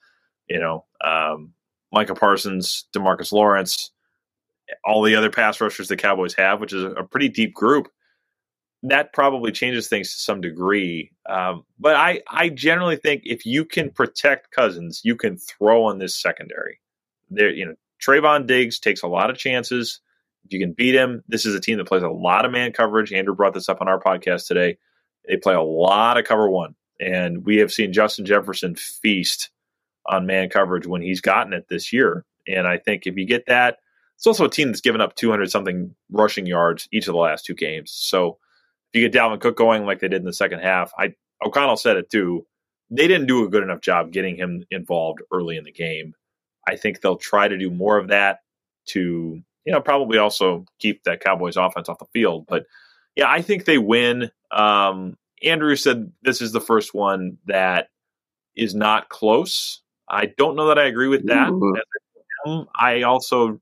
you 0.49 0.61
know, 0.61 0.85
um, 1.03 1.55
Micah 1.93 2.15
Parsons, 2.15 2.87
Demarcus 2.95 3.33
Lawrence, 3.33 3.91
all 4.85 5.03
the 5.03 5.15
other 5.15 5.31
pass 5.31 5.61
rushers 5.61 5.89
the 5.89 5.97
Cowboys 5.97 6.35
have, 6.35 6.61
which 6.61 6.73
is 6.73 6.85
a 6.85 7.05
pretty 7.05 7.29
deep 7.29 7.55
group, 7.55 7.89
that 8.83 9.13
probably 9.13 9.53
changes 9.53 9.89
things 9.89 10.13
to 10.13 10.21
some 10.21 10.41
degree. 10.41 11.11
Um, 11.29 11.65
but 11.79 11.97
I, 11.97 12.21
I 12.29 12.49
generally 12.49 12.97
think 12.97 13.23
if 13.25 13.47
you 13.47 13.65
can 13.65 13.91
protect 13.91 14.51
Cousins, 14.51 15.01
you 15.05 15.17
can 15.17 15.37
throw 15.37 15.85
on 15.85 15.99
this 15.99 16.21
secondary. 16.21 16.81
There, 17.31 17.51
you 17.51 17.67
know, 17.67 17.75
Trevon 18.01 18.47
Diggs 18.47 18.79
takes 18.79 19.03
a 19.03 19.09
lot 19.09 19.31
of 19.31 19.39
chances. 19.39 20.01
If 20.45 20.53
you 20.53 20.61
can 20.61 20.73
beat 20.73 20.95
him, 20.95 21.25
this 21.27 21.47
is 21.47 21.55
a 21.55 21.61
team 21.61 21.79
that 21.79 21.89
plays 21.89 22.03
a 22.03 22.09
lot 22.09 22.45
of 22.45 22.53
man 22.53 22.73
coverage. 22.73 23.13
Andrew 23.13 23.35
brought 23.35 23.55
this 23.55 23.69
up 23.69 23.81
on 23.81 23.89
our 23.89 24.01
podcast 24.01 24.47
today. 24.47 24.77
They 25.27 25.37
play 25.37 25.55
a 25.55 25.63
lot 25.63 26.19
of 26.19 26.25
cover 26.25 26.49
one, 26.49 26.77
and 27.01 27.45
we 27.45 27.57
have 27.57 27.73
seen 27.73 27.93
Justin 27.93 28.27
Jefferson 28.27 28.77
feast 28.77 29.51
on 30.09 30.27
man 30.27 30.49
coverage 30.49 30.87
when 30.87 31.03
he's 31.03 31.21
gotten 31.21 31.53
it 31.53 31.67
this 31.69 31.93
year. 31.93 32.25
And 32.47 32.67
I 32.67 32.79
think 32.79 33.07
if 33.07 33.17
you 33.17 33.27
get 33.27 33.47
that, 33.47 33.79
it's 34.17 34.27
also 34.27 34.47
a 34.47 34.51
team 34.51 34.69
that's 34.69 34.81
given 34.81 35.01
up 35.01 35.15
200 35.15 35.51
something 35.51 35.95
rushing 36.11 36.47
yards 36.47 36.89
each 36.93 37.07
of 37.07 37.13
the 37.13 37.21
last 37.21 37.45
two 37.45 37.55
games. 37.55 37.93
So 37.93 38.39
if 38.93 39.01
you 39.01 39.09
get 39.09 39.19
Dalvin 39.19 39.41
Cook 39.41 39.57
going 39.57 39.85
like 39.85 40.01
they 40.01 40.09
did 40.09 40.21
in 40.21 40.27
the 40.27 40.33
second 40.33 40.61
half, 40.61 40.93
I 40.99 41.15
O'Connell 41.45 41.77
said 41.77 41.97
it 41.97 42.11
too. 42.11 42.47
They 42.89 43.09
didn't 43.09 43.27
do 43.27 43.45
a 43.45 43.49
good 43.49 43.63
enough 43.63 43.81
job 43.81 44.13
getting 44.13 44.37
him 44.37 44.65
involved 44.71 45.21
early 45.33 45.57
in 45.57 45.65
the 45.65 45.73
game. 45.73 46.15
I 46.69 46.77
think 46.77 47.01
they'll 47.01 47.17
try 47.17 47.49
to 47.49 47.59
do 47.59 47.71
more 47.71 47.99
of 47.99 48.09
that 48.09 48.39
to, 48.87 49.41
you 49.65 49.73
know, 49.73 49.81
probably 49.81 50.19
also 50.19 50.65
keep 50.79 51.03
that 51.05 51.21
Cowboys 51.21 51.57
offense 51.57 51.89
off 51.89 51.99
the 51.99 52.07
field. 52.13 52.47
But 52.47 52.65
yeah, 53.17 53.29
I 53.29 53.43
think 53.43 53.65
they 53.65 53.79
win. 53.79 54.31
Um, 54.51 55.17
Andrew 55.43 55.77
said 55.77 56.13
this 56.23 56.41
is 56.41 56.53
the 56.53 56.61
first 56.61 56.95
one 56.95 57.39
that 57.47 57.89
is 58.55 58.75
not 58.75 59.09
close. 59.09 59.83
I 60.09 60.27
don't 60.27 60.57
know 60.57 60.69
that 60.69 60.79
I 60.79 60.87
agree 60.87 61.09
with 61.09 61.27
that. 61.27 61.51
I 62.79 63.03
also 63.03 63.61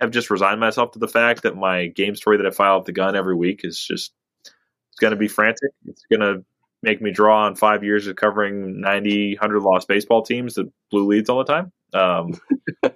have 0.00 0.10
just 0.10 0.30
resigned 0.30 0.60
myself 0.60 0.92
to 0.92 0.98
the 0.98 1.08
fact 1.08 1.42
that 1.42 1.56
my 1.56 1.86
game 1.86 2.14
story 2.14 2.36
that 2.38 2.46
I 2.46 2.50
file 2.50 2.76
up 2.76 2.84
the 2.86 2.92
gun 2.92 3.16
every 3.16 3.34
week 3.34 3.60
is 3.64 3.78
just 3.78 4.12
it's 4.44 4.98
going 5.00 5.10
to 5.10 5.16
be 5.16 5.28
frantic. 5.28 5.70
It's 5.86 6.04
going 6.10 6.20
to 6.20 6.44
make 6.82 7.02
me 7.02 7.10
draw 7.10 7.44
on 7.44 7.54
five 7.56 7.84
years 7.84 8.06
of 8.06 8.16
covering 8.16 8.80
90, 8.80 9.34
100 9.34 9.60
lost 9.60 9.88
baseball 9.88 10.22
teams 10.22 10.54
that 10.54 10.70
blew 10.90 11.06
leads 11.06 11.28
all 11.28 11.38
the 11.38 11.44
time. 11.44 11.72
Um, 11.92 12.40
so, 12.84 12.92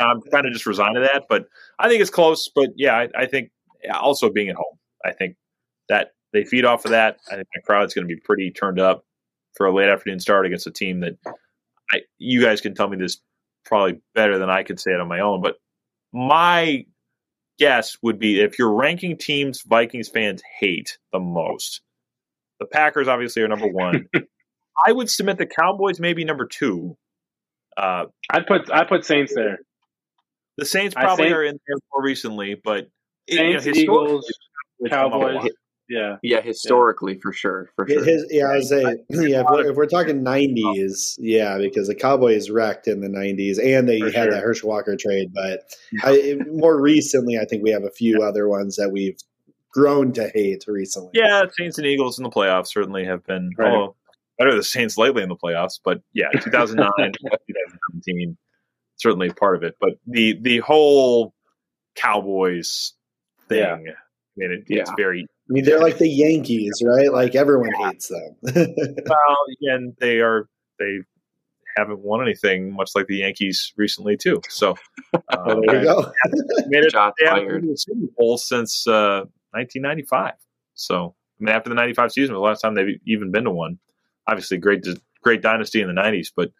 I'm 0.00 0.22
kind 0.22 0.46
of 0.46 0.52
just 0.52 0.66
resigned 0.66 0.94
to 0.94 1.02
that, 1.02 1.24
but 1.28 1.46
I 1.78 1.88
think 1.88 2.00
it's 2.00 2.10
close. 2.10 2.48
But 2.54 2.70
yeah, 2.76 2.96
I, 2.96 3.08
I, 3.14 3.26
think 3.26 3.50
also 3.92 4.30
being 4.30 4.48
at 4.48 4.56
home, 4.56 4.78
I 5.04 5.12
think 5.12 5.36
that 5.88 6.12
they 6.32 6.44
feed 6.44 6.64
off 6.64 6.84
of 6.84 6.92
that. 6.92 7.18
I 7.30 7.34
think 7.34 7.48
the 7.54 7.62
crowd's 7.62 7.94
going 7.94 8.06
to 8.08 8.14
be 8.14 8.20
pretty 8.20 8.50
turned 8.50 8.80
up 8.80 9.04
for 9.56 9.66
a 9.66 9.74
late 9.74 9.88
afternoon 9.88 10.20
start 10.20 10.46
against 10.46 10.66
a 10.66 10.70
team 10.70 11.00
that 11.00 11.18
I, 11.90 12.00
you 12.18 12.42
guys 12.42 12.60
can 12.60 12.74
tell 12.74 12.88
me 12.88 12.96
this 12.96 13.18
probably 13.64 14.00
better 14.14 14.38
than 14.38 14.50
I 14.50 14.62
could 14.62 14.80
say 14.80 14.92
it 14.92 15.00
on 15.00 15.08
my 15.08 15.20
own, 15.20 15.42
but 15.42 15.56
my 16.12 16.84
guess 17.58 17.96
would 18.02 18.18
be 18.18 18.40
if 18.40 18.58
you're 18.58 18.72
ranking 18.72 19.16
teams 19.16 19.62
Vikings 19.62 20.08
fans 20.08 20.42
hate 20.58 20.98
the 21.12 21.18
most, 21.18 21.82
the 22.60 22.66
Packers 22.66 23.08
obviously 23.08 23.42
are 23.42 23.48
number 23.48 23.68
one. 23.72 24.08
I 24.86 24.92
would 24.92 25.10
submit 25.10 25.38
the 25.38 25.46
Cowboys 25.46 26.00
maybe 26.00 26.24
number 26.24 26.46
two. 26.46 26.96
Uh, 27.76 28.06
I'd 28.30 28.46
put 28.46 28.70
I 28.70 28.84
put 28.84 29.04
Saints 29.04 29.34
there. 29.34 29.58
The 30.56 30.64
Saints 30.64 30.94
probably 30.94 31.32
are 31.32 31.44
in 31.44 31.58
there 31.66 31.76
more 31.92 32.02
recently, 32.02 32.54
but 32.54 32.88
Saints, 33.30 33.66
you 33.66 33.72
know, 33.72 33.78
Eagles, 33.78 34.32
Cowboys. 34.88 35.50
Yeah, 35.88 36.16
yeah, 36.22 36.42
historically 36.42 37.14
yeah. 37.14 37.20
for 37.22 37.32
sure, 37.32 37.70
for 37.74 37.88
sure. 37.88 38.04
His, 38.04 38.26
yeah, 38.30 38.44
I 38.44 38.56
was 38.56 38.68
saying, 38.68 39.04
yeah, 39.08 39.40
if 39.40 39.46
we're, 39.50 39.70
if 39.70 39.76
we're, 39.76 39.86
talking 39.86 40.22
'90s, 40.22 41.16
yeah, 41.18 41.56
because 41.56 41.88
the 41.88 41.94
Cowboys 41.94 42.50
wrecked 42.50 42.86
in 42.86 43.00
the 43.00 43.08
'90s, 43.08 43.58
and 43.58 43.88
they 43.88 44.00
for 44.00 44.06
had 44.06 44.24
sure. 44.24 44.30
that 44.32 44.42
Herschel 44.42 44.68
Walker 44.68 44.96
trade. 44.96 45.32
But 45.32 45.60
I, 46.02 46.36
more 46.50 46.78
recently, 46.78 47.38
I 47.38 47.46
think 47.46 47.62
we 47.62 47.70
have 47.70 47.84
a 47.84 47.90
few 47.90 48.20
yeah. 48.20 48.26
other 48.26 48.48
ones 48.48 48.76
that 48.76 48.90
we've 48.92 49.18
grown 49.72 50.12
to 50.12 50.30
hate 50.34 50.64
recently. 50.68 51.10
Yeah, 51.14 51.44
Saints 51.56 51.78
and 51.78 51.86
Eagles 51.86 52.18
in 52.18 52.22
the 52.22 52.30
playoffs 52.30 52.68
certainly 52.68 53.06
have 53.06 53.24
been 53.24 53.50
right. 53.56 53.72
oh, 53.72 53.96
better 54.38 54.54
the 54.54 54.62
Saints 54.62 54.98
lately 54.98 55.22
in 55.22 55.30
the 55.30 55.36
playoffs. 55.36 55.80
But 55.82 56.02
yeah, 56.12 56.28
2009, 56.32 56.90
2017, 56.98 58.36
certainly 58.96 59.30
part 59.30 59.56
of 59.56 59.62
it. 59.62 59.76
But 59.80 59.92
the 60.06 60.38
the 60.40 60.58
whole 60.58 61.32
Cowboys 61.94 62.92
thing, 63.48 63.60
yeah. 63.60 63.72
I 63.74 63.84
mean, 64.36 64.52
it, 64.52 64.64
it's 64.68 64.92
very 64.98 65.26
I 65.48 65.52
mean, 65.52 65.64
they're 65.64 65.80
like 65.80 65.98
the 65.98 66.08
Yankees, 66.08 66.82
right? 66.84 67.10
Like 67.10 67.34
everyone 67.34 67.72
hates 67.72 68.08
them. 68.08 68.36
well, 69.06 69.36
and 69.62 69.94
they 69.98 70.20
are 70.20 70.48
they 70.78 70.98
haven't 71.76 72.00
won 72.00 72.20
anything, 72.20 72.74
much 72.74 72.90
like 72.94 73.06
the 73.06 73.18
Yankees 73.18 73.72
recently 73.76 74.16
too. 74.16 74.42
So 74.48 74.76
um, 75.14 75.62
there 75.66 75.78
you 75.78 75.84
go. 75.84 76.00
made 76.66 76.84
it 76.84 76.92
they 76.92 77.26
haven't 77.26 77.66
the 77.66 77.76
Super 77.76 78.12
Bowl 78.18 78.36
since 78.36 78.86
uh, 78.86 79.24
1995. 79.52 80.34
So 80.74 81.14
I 81.40 81.44
mean, 81.44 81.54
after 81.54 81.70
the 81.70 81.76
'95 81.76 82.12
season, 82.12 82.34
was 82.34 82.40
the 82.40 82.44
last 82.44 82.60
time 82.60 82.74
they've 82.74 83.00
even 83.06 83.30
been 83.30 83.44
to 83.44 83.50
one. 83.50 83.78
Obviously, 84.26 84.58
great 84.58 84.86
great 85.22 85.40
dynasty 85.40 85.80
in 85.80 85.88
the 85.88 85.98
'90s, 85.98 86.30
but 86.36 86.50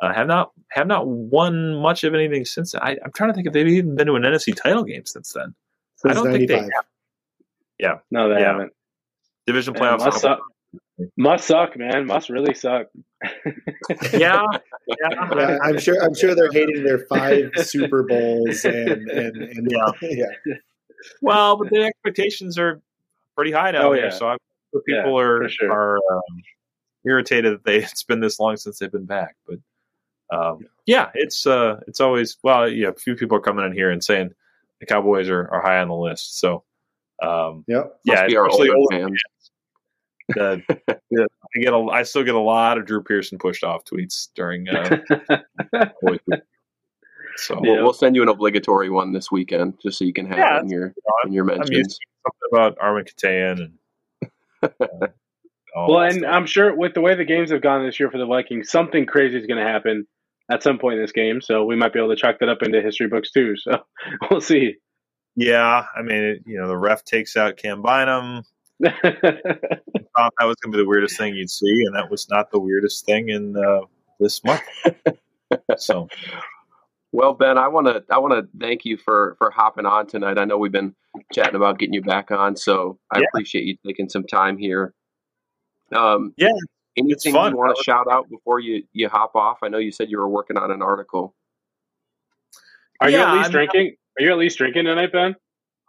uh, 0.00 0.14
have 0.14 0.26
not 0.26 0.52
have 0.70 0.86
not 0.86 1.06
won 1.06 1.74
much 1.74 2.04
of 2.04 2.14
anything 2.14 2.46
since. 2.46 2.72
Then. 2.72 2.80
I, 2.82 2.92
am 2.92 3.12
trying 3.14 3.30
to 3.30 3.34
think 3.34 3.46
if 3.46 3.52
they've 3.52 3.68
even 3.68 3.96
been 3.96 4.06
to 4.06 4.14
an 4.14 4.22
NFC 4.22 4.56
title 4.56 4.84
game 4.84 5.04
since 5.04 5.32
then. 5.34 5.54
Since 5.96 6.12
I 6.12 6.14
don't 6.14 6.30
95. 6.30 6.38
think 6.38 6.48
they 6.48 6.74
have. 6.74 6.84
Yeah. 7.80 7.98
No, 8.10 8.28
they 8.28 8.40
yeah. 8.40 8.52
haven't. 8.52 8.72
Division 9.46 9.74
playoffs. 9.74 10.00
Must 10.00 10.20
suck. 10.20 10.40
must 11.16 11.46
suck, 11.46 11.76
man. 11.76 12.06
Must 12.06 12.28
really 12.28 12.54
suck. 12.54 12.86
yeah, 14.12 14.44
yeah. 14.86 15.58
I'm 15.62 15.78
sure. 15.78 16.02
I'm 16.02 16.14
sure 16.14 16.34
they're 16.34 16.52
hating 16.52 16.84
their 16.84 17.00
five 17.06 17.50
Super 17.56 18.02
Bowls 18.02 18.64
and 18.64 19.10
and, 19.10 19.36
and 19.36 19.70
yeah. 19.70 20.26
yeah. 20.46 20.54
Well, 21.22 21.56
but 21.56 21.70
the 21.70 21.84
expectations 21.84 22.58
are 22.58 22.80
pretty 23.34 23.52
high 23.52 23.70
now. 23.70 23.88
oh, 23.88 23.94
there, 23.94 24.04
yeah. 24.04 24.10
so 24.10 24.28
I'm 24.28 24.38
sure 24.72 24.82
people 24.82 25.12
yeah, 25.12 25.26
are 25.26 25.48
sure. 25.48 25.72
are 25.72 25.96
um, 25.96 26.42
irritated 27.04 27.54
that 27.54 27.64
they 27.64 27.78
it's 27.78 28.04
been 28.04 28.20
this 28.20 28.38
long 28.38 28.56
since 28.56 28.78
they've 28.78 28.92
been 28.92 29.06
back. 29.06 29.36
But 29.48 29.58
um, 30.36 30.66
yeah, 30.86 31.10
it's 31.14 31.46
uh, 31.46 31.80
it's 31.86 32.00
always 32.00 32.36
well, 32.42 32.68
yeah. 32.68 32.88
A 32.88 32.94
few 32.94 33.16
people 33.16 33.36
are 33.36 33.42
coming 33.42 33.64
in 33.64 33.72
here 33.72 33.90
and 33.90 34.04
saying 34.04 34.32
the 34.80 34.86
Cowboys 34.86 35.28
are, 35.28 35.48
are 35.48 35.60
high 35.60 35.80
on 35.80 35.88
the 35.88 35.94
list, 35.94 36.38
so 36.38 36.62
um, 37.22 37.64
yep. 37.66 37.98
Yeah, 38.04 38.26
especially 38.26 38.70
older 38.70 38.86
fans. 38.90 39.22
The, 40.28 40.62
yeah, 41.10 41.24
I 41.24 41.60
get 41.60 41.72
a, 41.72 41.78
I 41.78 42.02
still 42.04 42.24
get 42.24 42.34
a 42.34 42.40
lot 42.40 42.78
of 42.78 42.86
Drew 42.86 43.02
Pearson 43.02 43.38
pushed 43.38 43.64
off 43.64 43.84
tweets 43.84 44.28
during. 44.34 44.68
Uh, 44.68 44.98
so 47.36 47.58
we'll, 47.60 47.82
we'll, 47.82 47.92
send 47.92 48.16
you 48.16 48.22
an 48.22 48.28
obligatory 48.28 48.90
one 48.90 49.12
this 49.12 49.30
weekend, 49.30 49.74
just 49.82 49.98
so 49.98 50.04
you 50.04 50.12
can 50.12 50.26
have 50.26 50.38
yeah, 50.38 50.58
it 50.58 50.62
in 50.62 50.68
your 50.68 50.94
in 51.26 51.32
your 51.32 51.44
mentions. 51.44 51.98
something 52.22 52.48
about 52.52 52.78
Armen 52.80 53.04
Terzian 53.04 53.70
and. 54.62 54.72
Uh, 55.72 55.86
well, 55.88 56.00
and 56.00 56.14
stuff. 56.14 56.30
I'm 56.32 56.46
sure 56.46 56.74
with 56.74 56.94
the 56.94 57.00
way 57.00 57.14
the 57.14 57.24
games 57.24 57.52
have 57.52 57.62
gone 57.62 57.86
this 57.86 58.00
year 58.00 58.10
for 58.10 58.18
the 58.18 58.26
Vikings, 58.26 58.68
something 58.68 59.06
crazy 59.06 59.38
is 59.38 59.46
going 59.46 59.64
to 59.64 59.70
happen 59.70 60.04
at 60.50 60.64
some 60.64 60.78
point 60.78 60.96
in 60.96 61.00
this 61.00 61.12
game. 61.12 61.40
So 61.40 61.64
we 61.64 61.76
might 61.76 61.92
be 61.92 62.00
able 62.00 62.08
to 62.08 62.16
chalk 62.16 62.40
that 62.40 62.48
up 62.48 62.62
into 62.62 62.82
history 62.82 63.06
books 63.06 63.30
too. 63.30 63.54
So 63.56 63.78
we'll 64.30 64.40
see. 64.40 64.78
Yeah, 65.40 65.86
I 65.96 66.02
mean, 66.02 66.42
you 66.44 66.58
know, 66.58 66.68
the 66.68 66.76
ref 66.76 67.02
takes 67.02 67.34
out 67.34 67.56
Cam 67.56 67.80
Bynum. 67.80 68.42
thought 68.82 70.34
that 70.38 70.44
was 70.44 70.56
going 70.56 70.70
to 70.70 70.76
be 70.76 70.82
the 70.82 70.86
weirdest 70.86 71.16
thing 71.16 71.34
you'd 71.34 71.48
see, 71.48 71.82
and 71.86 71.96
that 71.96 72.10
was 72.10 72.28
not 72.28 72.50
the 72.50 72.60
weirdest 72.60 73.06
thing 73.06 73.30
in 73.30 73.56
uh, 73.56 73.80
this 74.18 74.44
month. 74.44 74.60
so, 75.78 76.08
well, 77.12 77.32
Ben, 77.32 77.56
I 77.56 77.68
want 77.68 77.86
to 77.86 78.04
I 78.10 78.18
want 78.18 78.34
to 78.34 78.48
thank 78.60 78.84
you 78.84 78.98
for 78.98 79.34
for 79.38 79.50
hopping 79.50 79.86
on 79.86 80.06
tonight. 80.06 80.36
I 80.36 80.44
know 80.44 80.58
we've 80.58 80.70
been 80.70 80.94
chatting 81.32 81.56
about 81.56 81.78
getting 81.78 81.94
you 81.94 82.02
back 82.02 82.30
on, 82.30 82.54
so 82.54 82.98
I 83.10 83.20
yeah. 83.20 83.24
appreciate 83.32 83.64
you 83.64 83.76
taking 83.86 84.10
some 84.10 84.24
time 84.24 84.58
here. 84.58 84.92
Um, 85.90 86.34
yeah, 86.36 86.48
anything 86.98 87.34
you 87.34 87.56
want 87.56 87.74
to 87.74 87.82
shout 87.82 88.08
out 88.12 88.28
before 88.28 88.60
you 88.60 88.82
you 88.92 89.08
hop 89.08 89.34
off? 89.34 89.60
I 89.62 89.68
know 89.68 89.78
you 89.78 89.90
said 89.90 90.10
you 90.10 90.18
were 90.18 90.28
working 90.28 90.58
on 90.58 90.70
an 90.70 90.82
article. 90.82 91.34
Are 93.00 93.08
yeah, 93.08 93.18
you 93.18 93.24
at 93.24 93.34
least 93.36 93.46
I'm 93.46 93.52
drinking? 93.52 93.86
Not- 93.86 93.94
are 94.20 94.22
you 94.24 94.32
at 94.32 94.38
least 94.38 94.58
drinking 94.58 94.84
tonight, 94.84 95.12
Ben? 95.12 95.34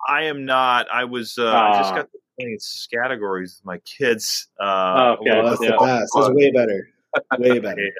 I 0.08 0.24
am 0.24 0.46
not. 0.46 0.88
I 0.92 1.04
was. 1.04 1.38
Uh, 1.38 1.52
I 1.52 1.80
just 1.80 1.92
ah. 1.92 1.96
got 1.98 2.10
playing 2.40 2.58
categories 2.94 3.60
with 3.60 3.66
my 3.66 3.78
kids. 3.80 4.48
Uh, 4.60 4.64
oh, 4.66 5.18
okay, 5.20 5.30
well, 5.32 5.50
that's 5.50 5.62
yeah. 5.62 5.72
the 5.72 5.86
best. 5.86 6.12
That's 6.16 6.30
way 6.30 6.52
better. 6.52 6.90
Way 7.38 7.60
better. 7.60 7.92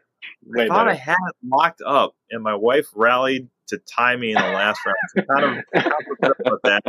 Way 0.46 0.64
I 0.64 0.68
thought 0.68 0.86
better. 0.86 0.90
I 0.90 0.94
had 0.94 1.18
it 1.28 1.36
locked 1.46 1.82
up, 1.86 2.16
and 2.32 2.42
my 2.42 2.56
wife 2.56 2.88
rallied 2.96 3.50
to 3.68 3.78
tie 3.80 4.16
me 4.16 4.30
in 4.30 4.36
the 4.36 4.42
last 4.42 4.80
round. 4.86 4.98
So 5.16 5.22
kind 5.24 5.60
of 5.76 6.36
about 6.40 6.60
that. 6.64 6.84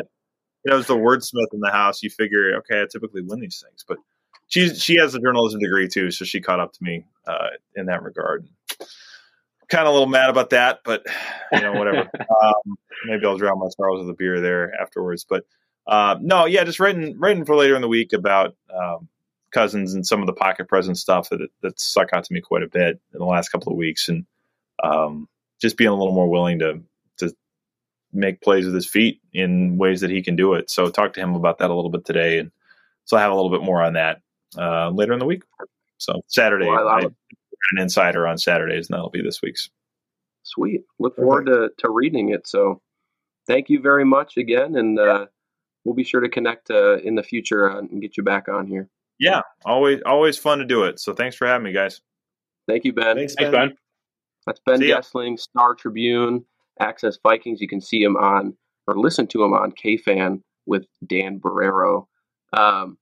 You 0.65 0.71
know, 0.71 0.79
as 0.79 0.87
the 0.87 0.97
wordsmith 0.97 1.53
in 1.53 1.59
the 1.59 1.73
house, 1.73 2.05
you 2.05 2.11
figure, 2.11 2.55
okay, 2.59 2.83
I 2.83 2.87
typically 2.91 3.23
win 3.23 3.41
these 3.41 3.61
things, 3.67 3.85
but 3.87 3.99
she 4.47 4.73
she 4.75 4.97
has 4.99 5.17
a 5.17 5.19
journalism 5.19 5.59
degree 5.59 5.89
too, 5.89 6.13
so 6.13 6.25
she 6.25 6.41
caught 6.41 6.61
up 6.61 6.73
to 6.75 6.85
me 6.85 7.05
uh, 7.27 7.49
in 7.75 7.87
that 7.87 8.05
regard 8.05 8.47
kind 9.73 9.87
of 9.87 9.91
a 9.91 9.93
little 9.93 10.07
mad 10.07 10.29
about 10.29 10.51
that, 10.51 10.81
but 10.85 11.05
you 11.51 11.61
know, 11.61 11.73
whatever. 11.73 12.01
um, 12.43 12.77
maybe 13.07 13.25
I'll 13.25 13.39
drown 13.39 13.59
my 13.59 13.69
sorrows 13.71 14.01
with 14.01 14.11
a 14.11 14.17
beer 14.17 14.41
there 14.41 14.73
afterwards. 14.81 15.25
But 15.29 15.45
uh, 15.87 16.17
no, 16.21 16.45
yeah, 16.45 16.63
just 16.63 16.79
writing 16.79 17.19
writing 17.19 17.45
for 17.45 17.57
later 17.57 17.75
in 17.75 17.81
the 17.81 17.89
week 17.89 18.13
about 18.13 18.55
um, 18.73 19.09
Cousins 19.51 19.95
and 19.95 20.07
some 20.07 20.21
of 20.21 20.27
the 20.27 20.35
pocket 20.35 20.69
presence 20.69 21.01
stuff 21.01 21.31
that 21.31 21.41
that 21.63 21.81
stuck 21.81 22.13
out 22.13 22.25
to 22.25 22.33
me 22.33 22.41
quite 22.41 22.63
a 22.63 22.69
bit 22.69 23.01
in 23.13 23.19
the 23.19 23.25
last 23.25 23.49
couple 23.49 23.73
of 23.73 23.79
weeks, 23.79 24.09
and 24.09 24.27
um, 24.85 25.27
just 25.61 25.79
being 25.79 25.91
a 25.91 25.97
little 25.97 26.15
more 26.15 26.29
willing 26.29 26.59
to 26.59 26.83
to 27.17 27.35
make 28.13 28.43
plays 28.43 28.67
with 28.67 28.75
his 28.75 28.87
feet 28.87 29.21
in 29.33 29.79
ways 29.79 30.03
that 30.03 30.11
he 30.11 30.23
can 30.23 30.37
do 30.37 30.53
it. 30.53 30.71
So 30.71 30.91
talk 30.91 31.15
to 31.15 31.21
him 31.21 31.35
about 31.35 31.59
that 31.59 31.71
a 31.71 31.75
little 31.75 31.91
bit 31.91 32.05
today, 32.05 32.39
and 32.39 32.53
so 33.07 33.17
I 33.17 33.23
have 33.23 33.33
a 33.33 33.35
little 33.35 33.51
bit 33.51 33.63
more 33.63 33.83
on 33.83 33.95
that 33.95 34.21
uh, 34.59 34.91
later 34.91 35.15
in 35.15 35.19
the 35.19 35.25
week. 35.25 35.45
So 35.97 36.21
Saturday, 36.27 36.67
well, 36.67 36.89
I, 36.89 36.99
I 36.99 37.07
an 37.71 37.81
insider 37.81 38.27
on 38.27 38.39
Saturdays, 38.39 38.89
and 38.89 38.97
that'll 38.97 39.11
be 39.11 39.23
this 39.23 39.41
week's. 39.43 39.71
Sweet. 40.43 40.83
Look 40.99 41.17
forward 41.17 41.47
to, 41.47 41.71
to 41.79 41.91
reading 41.91 42.31
it. 42.31 42.49
So 42.49 42.81
thank 43.47 43.71
you 43.71 43.81
very 43.81 44.05
much 44.05 44.37
again, 44.37 44.75
and 44.77 44.99
uh, 44.99 45.27
we'll 45.85 45.95
be 45.95 46.05
sure 46.05 46.21
to 46.21 46.29
connect 46.29 46.71
uh, 46.71 46.99
in 46.99 47.15
the 47.15 47.23
future 47.23 47.71
uh, 47.71 47.79
and 47.79 48.03
get 48.03 48.17
you 48.17 48.23
back 48.23 48.49
on 48.49 48.67
here. 48.67 48.89
Yeah, 49.19 49.43
always 49.65 50.01
always 50.05 50.37
fun 50.37 50.59
to 50.59 50.65
do 50.65 50.83
it. 50.85 50.99
So 50.99 51.15
thanks 51.15 51.37
for 51.37 51.47
having 51.47 51.65
me, 51.65 51.73
guys. 51.73 52.01
Thank 52.67 52.85
you, 52.85 52.93
Ben. 52.93 53.17
Thanks, 53.17 53.37
Ben. 53.37 53.53
Thanks, 53.53 53.69
ben. 53.69 53.77
That's 54.47 54.61
Ben 54.67 54.81
Goessling, 54.81 55.39
Star 55.39 55.75
Tribune, 55.75 56.45
Access 56.81 57.19
Vikings. 57.23 57.61
You 57.61 57.69
can 57.69 57.81
see 57.81 58.03
him 58.03 58.17
on 58.17 58.57
or 58.89 58.99
listen 58.99 59.27
to 59.29 59.45
him 59.45 59.53
on 59.53 59.73
KFan 59.73 60.43
with 60.67 60.87
Dan 61.07 61.39
Barreiro. 61.39 62.07
Um, 62.53 62.99
a 62.99 63.02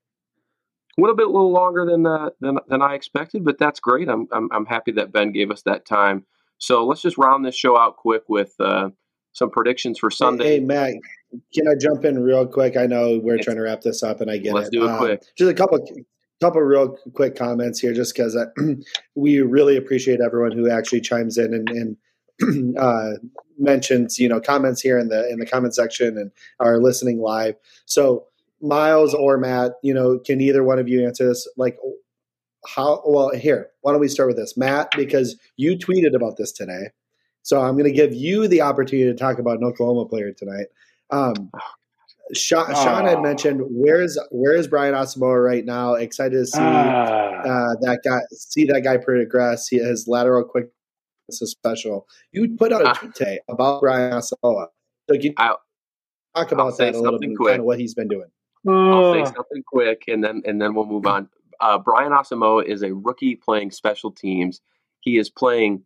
little 1.00 1.16
bit, 1.16 1.26
a 1.26 1.30
little 1.30 1.52
longer 1.52 1.84
than, 1.84 2.06
uh, 2.06 2.30
than 2.40 2.58
than 2.68 2.82
I 2.82 2.94
expected, 2.94 3.44
but 3.44 3.58
that's 3.58 3.80
great. 3.80 4.08
I'm, 4.08 4.28
I'm 4.32 4.48
I'm 4.52 4.66
happy 4.66 4.92
that 4.92 5.12
Ben 5.12 5.32
gave 5.32 5.50
us 5.50 5.62
that 5.62 5.86
time. 5.86 6.24
So 6.58 6.86
let's 6.86 7.00
just 7.00 7.18
round 7.18 7.44
this 7.44 7.54
show 7.54 7.78
out 7.78 7.96
quick 7.96 8.28
with 8.28 8.54
uh, 8.60 8.90
some 9.32 9.50
predictions 9.50 9.98
for 9.98 10.10
Sunday. 10.10 10.44
Hey, 10.44 10.58
hey, 10.58 10.60
Matt, 10.60 10.94
can 11.54 11.68
I 11.68 11.74
jump 11.80 12.04
in 12.04 12.22
real 12.22 12.46
quick? 12.46 12.76
I 12.76 12.86
know 12.86 13.18
we're 13.22 13.36
it's, 13.36 13.44
trying 13.44 13.56
to 13.56 13.62
wrap 13.62 13.80
this 13.80 14.02
up, 14.02 14.20
and 14.20 14.30
I 14.30 14.38
get 14.38 14.52
let's 14.52 14.68
it. 14.68 14.78
Let's 14.78 14.84
do 14.84 14.84
it 14.84 14.90
um, 14.90 14.98
quick. 14.98 15.22
Just 15.36 15.50
a 15.50 15.54
couple 15.54 15.78
couple 16.40 16.60
real 16.62 16.96
quick 17.14 17.36
comments 17.36 17.78
here, 17.78 17.92
just 17.92 18.14
because 18.14 18.36
uh, 18.36 18.46
we 19.14 19.40
really 19.40 19.76
appreciate 19.76 20.20
everyone 20.20 20.52
who 20.52 20.70
actually 20.70 21.00
chimes 21.00 21.38
in 21.38 21.54
and, 21.54 21.68
and 21.68 21.96
uh, 22.78 23.12
mentions, 23.58 24.18
you 24.18 24.28
know, 24.28 24.40
comments 24.40 24.80
here 24.80 24.98
in 24.98 25.08
the 25.08 25.28
in 25.28 25.38
the 25.38 25.46
comment 25.46 25.74
section 25.74 26.16
and 26.16 26.30
are 26.58 26.78
listening 26.78 27.20
live. 27.20 27.54
So, 27.86 28.26
Myles 28.62 29.14
or 29.14 29.38
Matt, 29.38 29.72
you 29.82 29.94
know, 29.94 30.18
can 30.18 30.40
either 30.40 30.62
one 30.62 30.78
of 30.78 30.88
you 30.88 31.06
answer 31.06 31.26
this? 31.28 31.48
Like, 31.56 31.78
how? 32.66 33.02
Well, 33.06 33.30
here, 33.30 33.70
why 33.80 33.92
don't 33.92 34.00
we 34.00 34.08
start 34.08 34.28
with 34.28 34.36
this, 34.36 34.56
Matt? 34.56 34.90
Because 34.96 35.36
you 35.56 35.76
tweeted 35.76 36.14
about 36.14 36.36
this 36.36 36.52
today, 36.52 36.90
so 37.42 37.60
I'm 37.60 37.74
going 37.74 37.84
to 37.84 37.92
give 37.92 38.12
you 38.12 38.48
the 38.48 38.60
opportunity 38.60 39.10
to 39.10 39.16
talk 39.16 39.38
about 39.38 39.58
an 39.58 39.64
Oklahoma 39.64 40.06
player 40.06 40.32
tonight. 40.32 40.66
Um, 41.10 41.50
Sean, 42.32 42.66
Sean, 42.74 43.06
had 43.06 43.22
mentioned 43.22 43.62
where's 43.70 44.18
where's 44.30 44.68
Brian 44.68 44.94
Asamoah 44.94 45.44
right 45.44 45.64
now? 45.64 45.94
Excited 45.94 46.36
to 46.36 46.46
see 46.46 46.58
ah. 46.60 47.40
uh, 47.40 47.74
that 47.80 48.00
guy, 48.04 48.20
see 48.32 48.64
that 48.66 48.82
guy 48.82 48.98
progress. 48.98 49.68
He, 49.68 49.78
his 49.78 50.06
lateral 50.06 50.44
quickness 50.44 50.72
is 51.30 51.50
special. 51.50 52.06
You 52.32 52.56
put 52.56 52.72
out 52.72 52.82
a 52.82 52.90
ah. 52.90 52.92
tweet 52.92 53.14
today 53.14 53.40
about 53.48 53.80
Brian 53.80 54.12
Asamoah. 54.12 54.68
So 55.08 55.18
can 55.18 55.34
I'll, 55.38 55.60
talk 56.36 56.52
about 56.52 56.78
that 56.78 56.94
a 56.94 57.00
little 57.00 57.18
bit, 57.18 57.36
quick. 57.36 57.52
kind 57.52 57.60
of 57.60 57.66
what 57.66 57.80
he's 57.80 57.94
been 57.94 58.08
doing. 58.08 58.28
I'll 58.68 59.14
say 59.14 59.24
something 59.24 59.62
quick, 59.66 60.04
and 60.08 60.22
then 60.22 60.42
and 60.44 60.60
then 60.60 60.74
we'll 60.74 60.86
move 60.86 61.06
on. 61.06 61.28
Uh, 61.60 61.78
Brian 61.78 62.12
Asamoah 62.12 62.64
is 62.64 62.82
a 62.82 62.94
rookie 62.94 63.36
playing 63.36 63.70
special 63.70 64.10
teams. 64.10 64.60
He 65.00 65.18
is 65.18 65.30
playing 65.30 65.82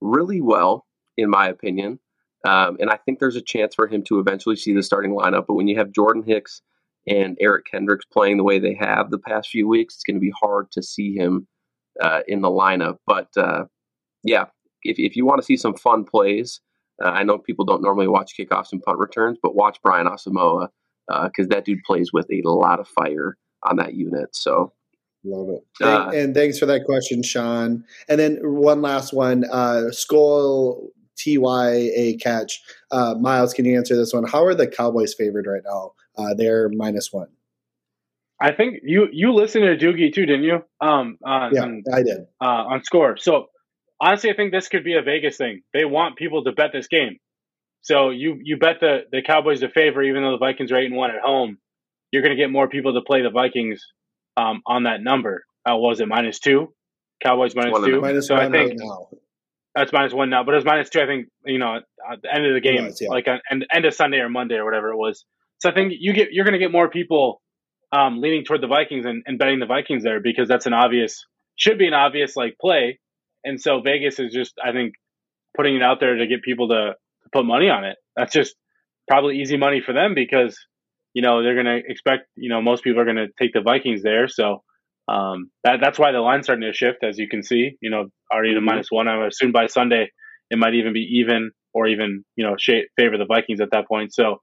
really 0.00 0.40
well, 0.40 0.86
in 1.16 1.30
my 1.30 1.48
opinion. 1.48 1.98
Um, 2.44 2.76
and 2.78 2.90
I 2.90 2.96
think 2.96 3.18
there's 3.18 3.36
a 3.36 3.42
chance 3.42 3.74
for 3.74 3.86
him 3.86 4.02
to 4.04 4.18
eventually 4.18 4.56
see 4.56 4.74
the 4.74 4.82
starting 4.82 5.12
lineup. 5.12 5.46
But 5.46 5.54
when 5.54 5.68
you 5.68 5.78
have 5.78 5.92
Jordan 5.92 6.22
Hicks 6.26 6.60
and 7.06 7.36
Eric 7.40 7.66
Kendricks 7.70 8.04
playing 8.04 8.36
the 8.36 8.44
way 8.44 8.58
they 8.58 8.74
have 8.74 9.10
the 9.10 9.18
past 9.18 9.48
few 9.48 9.66
weeks, 9.66 9.94
it's 9.94 10.04
going 10.04 10.16
to 10.16 10.20
be 10.20 10.32
hard 10.38 10.70
to 10.72 10.82
see 10.82 11.14
him 11.14 11.46
uh, 12.00 12.20
in 12.28 12.42
the 12.42 12.48
lineup. 12.48 12.98
But 13.06 13.28
uh, 13.36 13.64
yeah, 14.22 14.46
if, 14.82 14.98
if 14.98 15.16
you 15.16 15.24
want 15.24 15.40
to 15.40 15.46
see 15.46 15.56
some 15.56 15.74
fun 15.74 16.04
plays, 16.04 16.60
uh, 17.02 17.08
I 17.08 17.22
know 17.22 17.38
people 17.38 17.64
don't 17.64 17.82
normally 17.82 18.08
watch 18.08 18.34
kickoffs 18.38 18.72
and 18.72 18.82
punt 18.82 18.98
returns, 18.98 19.38
but 19.42 19.54
watch 19.54 19.78
Brian 19.82 20.06
Asamoah 20.06 20.68
because 21.08 21.46
uh, 21.46 21.54
that 21.54 21.64
dude 21.64 21.82
plays 21.84 22.12
with 22.12 22.26
a 22.30 22.42
lot 22.44 22.80
of 22.80 22.88
fire 22.88 23.36
on 23.62 23.76
that 23.76 23.94
unit. 23.94 24.34
So 24.34 24.72
Love 25.26 25.48
it. 25.48 25.64
Uh, 25.82 26.10
and 26.14 26.34
thanks 26.34 26.58
for 26.58 26.66
that 26.66 26.84
question, 26.84 27.22
Sean. 27.22 27.84
And 28.08 28.20
then 28.20 28.38
one 28.42 28.82
last 28.82 29.14
one. 29.14 29.44
Uh, 29.50 29.84
Skol 29.88 30.88
TYA 31.16 32.20
catch. 32.20 32.60
Uh, 32.90 33.14
Myles, 33.18 33.54
can 33.54 33.64
you 33.64 33.76
answer 33.76 33.96
this 33.96 34.12
one? 34.12 34.24
How 34.24 34.44
are 34.44 34.54
the 34.54 34.66
Cowboys 34.66 35.14
favored 35.14 35.46
right 35.46 35.62
now? 35.64 35.92
Uh, 36.16 36.34
they're 36.34 36.68
minus 36.68 37.12
one. 37.12 37.28
I 38.40 38.52
think 38.52 38.80
you 38.82 39.08
you 39.12 39.32
listened 39.32 39.64
to 39.64 39.86
Doogie 39.86 40.12
too, 40.12 40.26
didn't 40.26 40.44
you? 40.44 40.64
Um, 40.80 41.18
on, 41.24 41.54
yeah, 41.54 41.62
on, 41.62 41.82
I 41.92 42.02
did 42.02 42.26
uh, 42.40 42.44
on 42.44 42.84
score. 42.84 43.16
So 43.16 43.46
honestly, 44.00 44.30
I 44.30 44.34
think 44.34 44.52
this 44.52 44.68
could 44.68 44.84
be 44.84 44.94
a 44.94 45.02
Vegas 45.02 45.36
thing. 45.36 45.62
They 45.72 45.84
want 45.84 46.16
people 46.16 46.44
to 46.44 46.52
bet 46.52 46.70
this 46.72 46.88
game. 46.88 47.18
So 47.84 48.10
you 48.10 48.38
you 48.42 48.56
bet 48.58 48.76
the 48.80 49.00
the 49.12 49.22
Cowboys 49.22 49.60
to 49.60 49.68
favor, 49.68 50.02
even 50.02 50.22
though 50.22 50.32
the 50.32 50.38
Vikings 50.38 50.72
are 50.72 50.76
eight 50.76 50.86
and 50.86 50.96
one 50.96 51.10
at 51.10 51.20
home. 51.22 51.58
You're 52.10 52.22
going 52.22 52.36
to 52.36 52.40
get 52.40 52.50
more 52.50 52.68
people 52.68 52.94
to 52.94 53.00
play 53.00 53.22
the 53.22 53.30
Vikings 53.30 53.82
um, 54.36 54.62
on 54.66 54.84
that 54.84 55.02
number. 55.02 55.44
Uh, 55.68 55.74
was 55.76 56.00
it 56.00 56.06
minus 56.06 56.38
two? 56.38 56.72
Cowboys 57.20 57.56
minus 57.56 57.84
two. 57.84 58.00
Minus 58.00 58.28
so 58.28 58.36
I 58.36 58.50
think 58.50 58.80
right 58.80 59.20
that's 59.74 59.92
minus 59.92 60.12
one 60.12 60.30
now, 60.30 60.44
but 60.44 60.54
it's 60.54 60.64
minus 60.64 60.88
two. 60.88 61.00
I 61.00 61.06
think 61.06 61.26
you 61.44 61.58
know 61.58 61.76
at 61.76 62.22
the 62.22 62.32
end 62.32 62.46
of 62.46 62.54
the 62.54 62.60
game, 62.60 62.84
was, 62.84 63.00
yeah. 63.00 63.08
like 63.08 63.26
on 63.26 63.40
end, 63.50 63.66
end 63.72 63.84
of 63.84 63.94
Sunday 63.94 64.18
or 64.18 64.28
Monday 64.28 64.54
or 64.54 64.64
whatever 64.64 64.90
it 64.90 64.96
was. 64.96 65.24
So 65.58 65.68
I 65.68 65.74
think 65.74 65.92
you 65.98 66.12
get 66.12 66.28
you're 66.32 66.44
going 66.44 66.52
to 66.52 66.58
get 66.58 66.70
more 66.70 66.88
people 66.88 67.42
um, 67.92 68.20
leaning 68.20 68.44
toward 68.44 68.60
the 68.60 68.66
Vikings 68.66 69.04
and, 69.04 69.22
and 69.26 69.38
betting 69.38 69.58
the 69.58 69.66
Vikings 69.66 70.04
there 70.04 70.20
because 70.20 70.48
that's 70.48 70.66
an 70.66 70.72
obvious 70.72 71.24
should 71.56 71.78
be 71.78 71.86
an 71.86 71.94
obvious 71.94 72.36
like 72.36 72.56
play, 72.60 73.00
and 73.44 73.60
so 73.60 73.80
Vegas 73.80 74.18
is 74.18 74.32
just 74.32 74.54
I 74.64 74.72
think 74.72 74.94
putting 75.56 75.76
it 75.76 75.82
out 75.82 75.98
there 76.00 76.16
to 76.16 76.26
get 76.26 76.42
people 76.42 76.68
to, 76.68 76.92
to 76.92 77.03
put 77.34 77.44
money 77.44 77.68
on 77.68 77.84
it. 77.84 77.96
That's 78.16 78.32
just 78.32 78.54
probably 79.08 79.40
easy 79.40 79.56
money 79.56 79.82
for 79.84 79.92
them 79.92 80.14
because 80.14 80.56
you 81.12 81.22
know 81.22 81.42
they're 81.42 81.54
going 81.54 81.66
to 81.66 81.80
expect 81.86 82.24
you 82.36 82.48
know 82.48 82.62
most 82.62 82.84
people 82.84 83.00
are 83.00 83.04
going 83.04 83.16
to 83.16 83.28
take 83.38 83.52
the 83.52 83.60
Vikings 83.60 84.02
there, 84.02 84.28
so 84.28 84.62
um, 85.08 85.50
that, 85.64 85.80
that's 85.82 85.98
why 85.98 86.12
the 86.12 86.20
line's 86.20 86.46
starting 86.46 86.66
to 86.66 86.72
shift, 86.72 87.04
as 87.04 87.18
you 87.18 87.28
can 87.28 87.42
see. 87.42 87.76
You 87.80 87.90
know, 87.90 88.06
already 88.32 88.54
to 88.54 88.60
mm-hmm. 88.60 88.66
minus 88.66 88.88
one. 88.90 89.08
I 89.08 89.26
assume 89.26 89.52
by 89.52 89.66
Sunday 89.66 90.10
it 90.50 90.58
might 90.58 90.74
even 90.74 90.92
be 90.92 91.20
even, 91.20 91.50
or 91.72 91.86
even 91.86 92.24
you 92.36 92.46
know 92.46 92.56
sh- 92.58 92.88
favor 92.96 93.18
the 93.18 93.26
Vikings 93.26 93.60
at 93.60 93.70
that 93.72 93.88
point. 93.88 94.14
So 94.14 94.38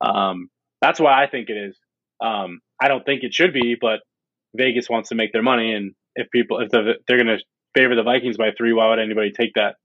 um, 0.00 0.48
that's 0.80 1.00
why 1.00 1.22
I 1.22 1.28
think 1.28 1.48
it 1.48 1.56
is. 1.56 1.78
Um, 2.22 2.60
I 2.80 2.88
don't 2.88 3.04
think 3.04 3.22
it 3.22 3.34
should 3.34 3.52
be, 3.52 3.76
but 3.80 4.00
Vegas 4.54 4.88
wants 4.88 5.10
to 5.10 5.14
make 5.14 5.32
their 5.32 5.42
money, 5.42 5.72
and 5.74 5.94
if 6.14 6.30
people 6.30 6.60
if 6.60 6.70
they're, 6.70 6.94
they're 7.06 7.22
going 7.22 7.38
to 7.38 7.44
favor 7.76 7.94
the 7.94 8.02
Vikings 8.02 8.38
by 8.38 8.50
three, 8.56 8.72
why 8.72 8.88
would 8.88 8.98
anybody 8.98 9.32
take 9.32 9.52
that 9.54 9.76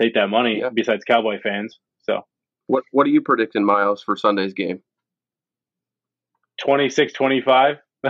take 0.00 0.14
that 0.14 0.28
money 0.28 0.58
yeah. 0.60 0.68
besides 0.72 1.04
Cowboy 1.04 1.38
fans? 1.42 1.78
So 2.08 2.22
what 2.66 2.84
what 2.92 3.06
are 3.06 3.10
you 3.10 3.20
predicting, 3.20 3.64
Myles, 3.64 4.02
for 4.02 4.16
Sunday's 4.16 4.54
game? 4.54 4.80
26-25. 6.66 7.78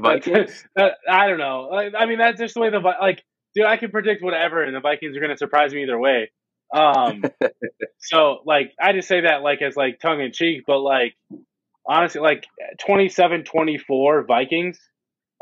Vikings? 0.00 0.64
I 0.78 1.26
don't 1.28 1.38
know. 1.38 1.70
I 1.98 2.06
mean, 2.06 2.18
that's 2.18 2.40
just 2.40 2.54
the 2.54 2.60
way 2.60 2.70
the 2.70 2.78
like, 2.78 3.22
dude. 3.54 3.66
I 3.66 3.76
can 3.76 3.90
predict 3.90 4.22
whatever, 4.22 4.62
and 4.62 4.74
the 4.74 4.80
Vikings 4.80 5.16
are 5.16 5.20
going 5.20 5.30
to 5.30 5.36
surprise 5.36 5.74
me 5.74 5.82
either 5.82 5.98
way. 5.98 6.30
Um, 6.74 7.22
so 7.98 8.40
like, 8.46 8.72
I 8.80 8.92
just 8.92 9.08
say 9.08 9.22
that 9.22 9.42
like 9.42 9.60
as 9.62 9.76
like 9.76 10.00
tongue 10.00 10.20
in 10.20 10.32
cheek, 10.32 10.64
but 10.66 10.78
like 10.78 11.14
honestly, 11.86 12.20
like 12.20 12.46
27-24 12.86 14.26
Vikings. 14.26 14.78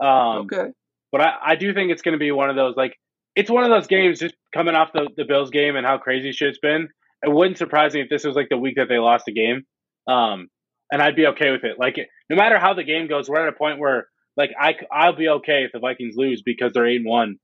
Um, 0.03 0.49
okay. 0.53 0.71
But 1.13 1.21
I, 1.21 1.35
I 1.45 1.57
do 1.57 1.73
think 1.75 1.91
it's 1.91 2.03
going 2.03 2.13
to 2.13 2.19
be 2.19 2.31
one 2.31 2.51
of 2.51 2.57
those 2.57 2.77
like 2.77 2.97
it's 3.37 3.51
one 3.51 3.65
of 3.65 3.71
those 3.71 3.87
games 3.87 4.19
just 4.19 4.35
coming 4.53 4.75
off 4.75 4.93
the, 4.93 5.09
the 5.17 5.25
Bills 5.25 5.51
game 5.51 5.77
and 5.77 5.87
how 5.87 5.99
crazy 5.99 6.33
shit's 6.33 6.59
been. 6.59 6.89
It 7.23 7.31
wouldn't 7.31 7.59
surprise 7.59 7.95
me 7.95 8.01
if 8.01 8.09
this 8.09 8.25
was 8.25 8.35
like 8.35 8.49
the 8.49 8.57
week 8.57 8.77
that 8.77 8.89
they 8.89 8.99
lost 8.99 9.29
a 9.29 9.33
game. 9.33 9.65
Um, 10.07 10.49
and 10.91 11.01
I'd 11.01 11.17
be 11.17 11.27
okay 11.29 11.51
with 11.51 11.65
it. 11.65 11.79
Like 11.79 11.97
no 12.29 12.37
matter 12.37 12.59
how 12.59 12.75
the 12.75 12.85
game 12.85 13.09
goes, 13.09 13.29
we're 13.29 13.47
at 13.47 13.49
a 13.49 13.57
point 13.57 13.79
where 13.79 14.09
like 14.37 14.51
I 14.59 14.75
I'll 14.91 15.17
be 15.17 15.29
okay 15.29 15.65
if 15.65 15.73
the 15.73 15.79
Vikings 15.79 16.17
lose 16.17 16.43
because 16.43 16.73
they're 16.73 16.87
eight 16.87 16.97
and 16.97 17.07
one, 17.07 17.37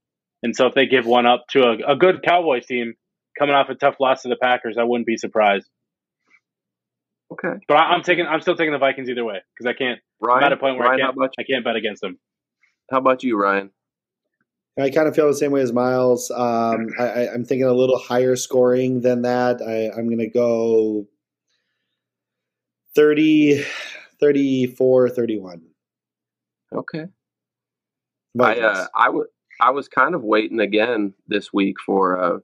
and 0.43 0.55
so 0.55 0.67
if 0.67 0.73
they 0.73 0.85
give 0.85 1.05
one 1.05 1.25
up 1.25 1.45
to 1.51 1.61
a, 1.61 1.93
a 1.93 1.95
good 1.95 2.23
Cowboys 2.23 2.65
team 2.65 2.93
coming 3.37 3.55
off 3.55 3.69
a 3.69 3.75
tough 3.75 3.95
loss 3.99 4.23
to 4.23 4.29
the 4.29 4.35
Packers, 4.35 4.77
I 4.79 4.83
wouldn't 4.83 5.07
be 5.07 5.17
surprised. 5.17 5.67
Okay, 7.31 7.59
but 7.67 7.77
I, 7.77 7.93
am 7.93 8.03
taking 8.03 8.25
I'm 8.25 8.41
still 8.41 8.55
taking 8.55 8.71
the 8.71 8.79
Vikings 8.79 9.09
either 9.09 9.25
way 9.25 9.41
because 9.53 9.69
I 9.69 9.77
can't. 9.77 9.99
Ryan, 10.21 10.43
I'm 10.43 10.51
at 10.51 10.53
a 10.53 10.57
point 10.57 10.77
where 10.77 10.87
Ryan, 10.87 11.01
I 11.01 11.05
can't 11.05 11.31
I 11.39 11.43
can't 11.43 11.63
bet 11.63 11.75
against 11.75 12.01
them. 12.01 12.17
How 12.89 12.99
about 12.99 13.23
you, 13.23 13.37
Ryan? 13.37 13.71
I 14.79 14.91
kind 14.91 15.07
of 15.07 15.15
feel 15.15 15.27
the 15.27 15.33
same 15.33 15.51
way 15.51 15.61
as 15.61 15.73
Myles. 15.73 16.29
Um, 16.29 16.89
I, 16.99 17.27
am 17.33 17.43
thinking 17.43 17.67
a 17.67 17.73
little 17.73 17.97
higher 17.97 18.35
scoring 18.35 19.01
than 19.01 19.23
that. 19.23 19.59
I, 19.61 19.89
I'm 19.97 20.07
going 20.07 20.19
to 20.19 20.29
go 20.29 21.07
30, 22.95 23.63
34, 24.19 25.09
31. 25.09 25.61
Okay. 26.73 27.05
I 28.39 28.59
uh, 28.59 28.87
I, 28.95 29.05
w- 29.07 29.27
I 29.61 29.71
was 29.71 29.87
kind 29.87 30.13
of 30.13 30.23
waiting 30.23 30.59
again 30.59 31.13
this 31.27 31.51
week 31.51 31.77
for 31.83 32.15
a, 32.15 32.39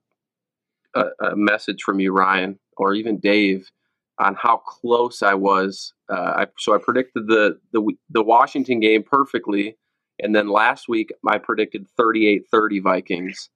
a, 0.96 1.06
a, 1.24 1.36
message 1.36 1.84
from 1.84 2.00
you, 2.00 2.12
Ryan, 2.12 2.58
or 2.78 2.96
even 2.96 3.20
Dave, 3.20 3.70
on 4.18 4.34
how 4.34 4.58
close 4.58 5.22
I 5.22 5.36
was. 5.36 5.94
Uh, 6.10 6.34
I, 6.36 6.48
so 6.58 6.74
I 6.74 6.80
predicted 6.80 7.28
the, 7.28 7.60
the 7.74 7.84
the 8.10 8.24
Washington 8.24 8.80
game 8.80 9.04
perfectly, 9.04 9.78
and 10.20 10.36
then 10.36 10.48
last 10.48 10.88
week 10.88 11.12
I 11.28 11.38
predicted 11.38 11.88
38-30 12.00 12.82
Vikings, 12.82 13.50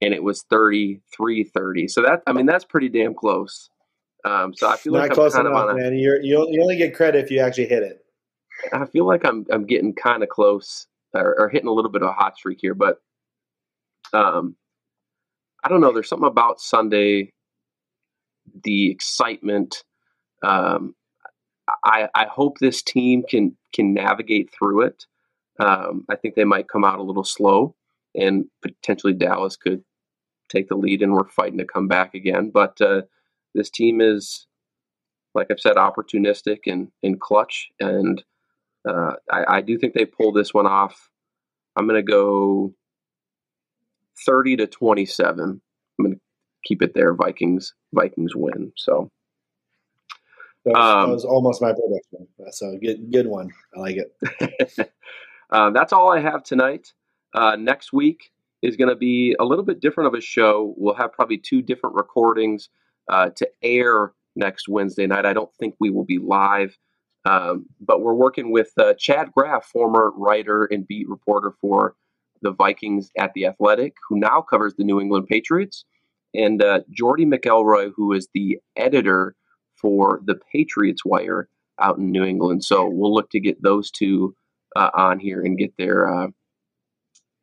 and 0.00 0.14
it 0.14 0.22
was 0.22 0.44
33-30. 0.52 1.00
So 1.88 2.02
that 2.02 2.22
I 2.26 2.32
mean 2.32 2.46
that's 2.46 2.64
pretty 2.64 2.88
damn 2.88 3.14
close. 3.14 3.70
Um, 4.24 4.54
so 4.54 4.68
I 4.68 4.76
feel 4.76 4.94
Not 4.94 5.00
like 5.02 5.12
close 5.12 5.34
I'm 5.34 5.44
kind 5.44 5.48
enough, 5.48 5.64
of 5.64 5.68
on 5.70 5.78
a, 5.78 5.82
man. 5.82 5.98
You're, 5.98 6.22
you 6.22 6.46
you 6.50 6.62
only 6.62 6.76
get 6.76 6.94
credit 6.94 7.24
if 7.24 7.30
you 7.30 7.40
actually 7.40 7.66
hit 7.66 7.82
it. 7.82 8.04
I 8.72 8.86
feel 8.86 9.06
like 9.06 9.24
I'm 9.24 9.44
I'm 9.50 9.66
getting 9.66 9.94
kind 9.94 10.22
of 10.22 10.28
close 10.28 10.86
or, 11.12 11.38
or, 11.38 11.48
hitting 11.48 11.68
a 11.68 11.72
little 11.72 11.90
bit 11.90 12.02
of 12.02 12.08
a 12.08 12.12
hot 12.12 12.36
streak 12.36 12.58
here, 12.60 12.74
but 12.74 12.98
um, 14.12 14.56
I 15.62 15.68
don't 15.68 15.80
know. 15.80 15.92
There's 15.92 16.08
something 16.08 16.28
about 16.28 16.60
Sunday, 16.60 17.32
the 18.62 18.90
excitement. 18.90 19.84
Um, 20.42 20.94
I 21.84 22.08
I 22.14 22.26
hope 22.26 22.58
this 22.58 22.82
team 22.82 23.24
can 23.28 23.56
can 23.74 23.92
navigate 23.94 24.50
through 24.56 24.82
it. 24.82 25.06
Um, 25.58 26.04
I 26.08 26.16
think 26.16 26.34
they 26.34 26.44
might 26.44 26.68
come 26.68 26.84
out 26.84 26.98
a 26.98 27.02
little 27.02 27.24
slow, 27.24 27.74
and 28.14 28.46
potentially 28.62 29.12
Dallas 29.12 29.56
could 29.56 29.84
take 30.48 30.68
the 30.68 30.76
lead, 30.76 31.02
and 31.02 31.12
we're 31.12 31.28
fighting 31.28 31.58
to 31.58 31.64
come 31.64 31.88
back 31.88 32.14
again. 32.14 32.50
But 32.50 32.80
uh, 32.80 33.02
this 33.54 33.70
team 33.70 34.00
is, 34.00 34.46
like 35.34 35.48
I've 35.50 35.60
said, 35.60 35.76
opportunistic 35.76 36.60
and, 36.66 36.88
and 37.02 37.20
clutch. 37.20 37.68
And 37.80 38.22
uh, 38.88 39.14
I, 39.30 39.56
I, 39.56 39.60
do 39.60 39.78
think 39.78 39.94
they 39.94 40.04
pull 40.04 40.32
this 40.32 40.52
one 40.52 40.66
off. 40.66 41.10
I'm 41.76 41.88
going 41.88 42.04
to 42.04 42.10
go 42.10 42.74
30 44.26 44.56
to 44.56 44.66
27. 44.66 45.60
I'm 45.98 46.04
going 46.04 46.14
to 46.14 46.20
keep 46.64 46.82
it 46.82 46.94
there. 46.94 47.14
Vikings, 47.14 47.74
Vikings 47.92 48.34
win. 48.34 48.72
So. 48.76 49.10
That 50.64 50.72
was, 50.72 50.94
um, 50.94 51.08
that 51.08 51.14
was 51.14 51.24
almost 51.26 51.60
my 51.60 51.72
prediction. 51.72 52.26
So 52.50 52.78
good, 52.78 53.12
good 53.12 53.26
one. 53.26 53.50
I 53.76 53.80
like 53.80 53.96
it. 53.96 54.90
uh, 55.50 55.70
that's 55.70 55.92
all 55.92 56.10
I 56.10 56.20
have 56.20 56.42
tonight. 56.42 56.92
Uh, 57.34 57.56
next 57.56 57.92
week 57.92 58.30
is 58.62 58.76
going 58.76 58.88
to 58.88 58.96
be 58.96 59.36
a 59.38 59.44
little 59.44 59.64
bit 59.64 59.80
different 59.80 60.08
of 60.08 60.14
a 60.14 60.20
show. 60.20 60.74
We'll 60.76 60.94
have 60.94 61.12
probably 61.12 61.38
two 61.38 61.62
different 61.62 61.96
recordings 61.96 62.68
uh, 63.08 63.30
to 63.36 63.48
air 63.62 64.12
next 64.36 64.68
Wednesday 64.68 65.06
night. 65.06 65.26
I 65.26 65.32
don't 65.32 65.52
think 65.54 65.74
we 65.78 65.90
will 65.90 66.04
be 66.04 66.18
live, 66.18 66.76
um, 67.24 67.66
but 67.80 68.00
we're 68.00 68.14
working 68.14 68.50
with 68.50 68.72
uh, 68.78 68.94
Chad 68.94 69.32
Graff, 69.32 69.66
former 69.66 70.12
writer 70.16 70.64
and 70.64 70.86
beat 70.86 71.08
reporter 71.08 71.52
for 71.60 71.94
the 72.42 72.52
Vikings 72.52 73.10
at 73.18 73.32
The 73.34 73.46
Athletic, 73.46 73.96
who 74.08 74.18
now 74.18 74.40
covers 74.42 74.74
the 74.74 74.84
New 74.84 75.00
England 75.00 75.26
Patriots, 75.26 75.84
and 76.34 76.62
uh, 76.62 76.80
Jordy 76.90 77.24
McElroy, 77.24 77.92
who 77.94 78.12
is 78.12 78.28
the 78.34 78.58
editor 78.76 79.34
for 79.74 80.20
the 80.24 80.38
Patriots 80.52 81.04
Wire 81.04 81.48
out 81.80 81.98
in 81.98 82.10
New 82.10 82.24
England. 82.24 82.64
So 82.64 82.88
we'll 82.88 83.14
look 83.14 83.30
to 83.30 83.40
get 83.40 83.62
those 83.62 83.90
two 83.90 84.34
uh, 84.76 84.90
on 84.94 85.18
here 85.18 85.42
and 85.42 85.58
get 85.58 85.76
their 85.76 86.12
uh, 86.12 86.26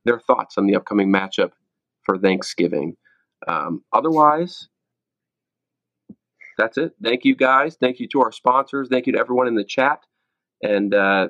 their 0.06 0.20
thoughts 0.20 0.58
on 0.58 0.66
the 0.68 0.76
upcoming 0.76 1.12
matchup 1.12 1.52
for 2.04 2.18
Thanksgiving. 2.18 2.96
Um, 3.48 3.84
otherwise, 3.94 4.68
that's 6.58 6.78
it. 6.78 6.94
Thank 7.04 7.26
you 7.26 7.36
guys. 7.36 7.78
Thank 7.80 8.00
you 8.00 8.08
to 8.10 8.22
our 8.22 8.32
sponsors. 8.32 8.88
Thank 8.90 9.08
you 9.08 9.14
to 9.14 9.20
everyone 9.20 9.48
in 9.48 9.56
the 9.56 9.64
chat. 9.64 10.00
And 10.62 10.94
uh, 10.94 11.30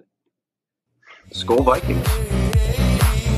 Skol 1.33 1.63
Vikings. 1.63 2.05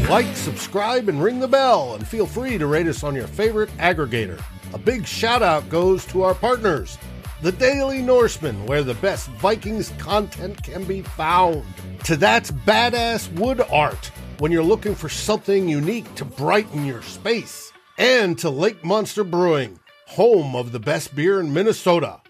Like, 0.09 0.35
subscribe, 0.35 1.07
and 1.07 1.23
ring 1.23 1.39
the 1.39 1.47
bell, 1.47 1.95
and 1.95 2.05
feel 2.05 2.25
free 2.25 2.57
to 2.57 2.67
rate 2.67 2.87
us 2.87 3.03
on 3.03 3.15
your 3.15 3.27
favorite 3.27 3.69
aggregator. 3.77 4.41
A 4.73 4.77
big 4.77 5.07
shout 5.07 5.41
out 5.41 5.69
goes 5.69 6.05
to 6.07 6.23
our 6.23 6.35
partners, 6.35 6.97
the 7.43 7.51
Daily 7.51 8.01
Norseman, 8.01 8.65
where 8.67 8.83
the 8.83 8.93
best 8.95 9.27
Vikings 9.31 9.91
content 9.97 10.63
can 10.63 10.85
be 10.85 11.01
found. 11.01 11.65
To 12.05 12.15
that's 12.15 12.51
badass 12.51 13.29
wood 13.33 13.59
art 13.69 14.11
when 14.39 14.49
you're 14.49 14.63
looking 14.63 14.95
for 14.95 15.09
something 15.09 15.67
unique 15.67 16.15
to 16.15 16.23
brighten 16.23 16.85
your 16.85 17.01
space. 17.01 17.73
And 17.97 18.39
to 18.39 18.49
Lake 18.49 18.85
Monster 18.85 19.25
Brewing 19.25 19.77
home 20.07 20.55
of 20.55 20.71
the 20.71 20.79
best 20.79 21.15
beer 21.15 21.41
in 21.41 21.53
Minnesota. 21.53 22.21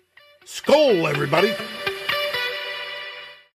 Skol, 0.46 1.08
everybody! 1.08 1.54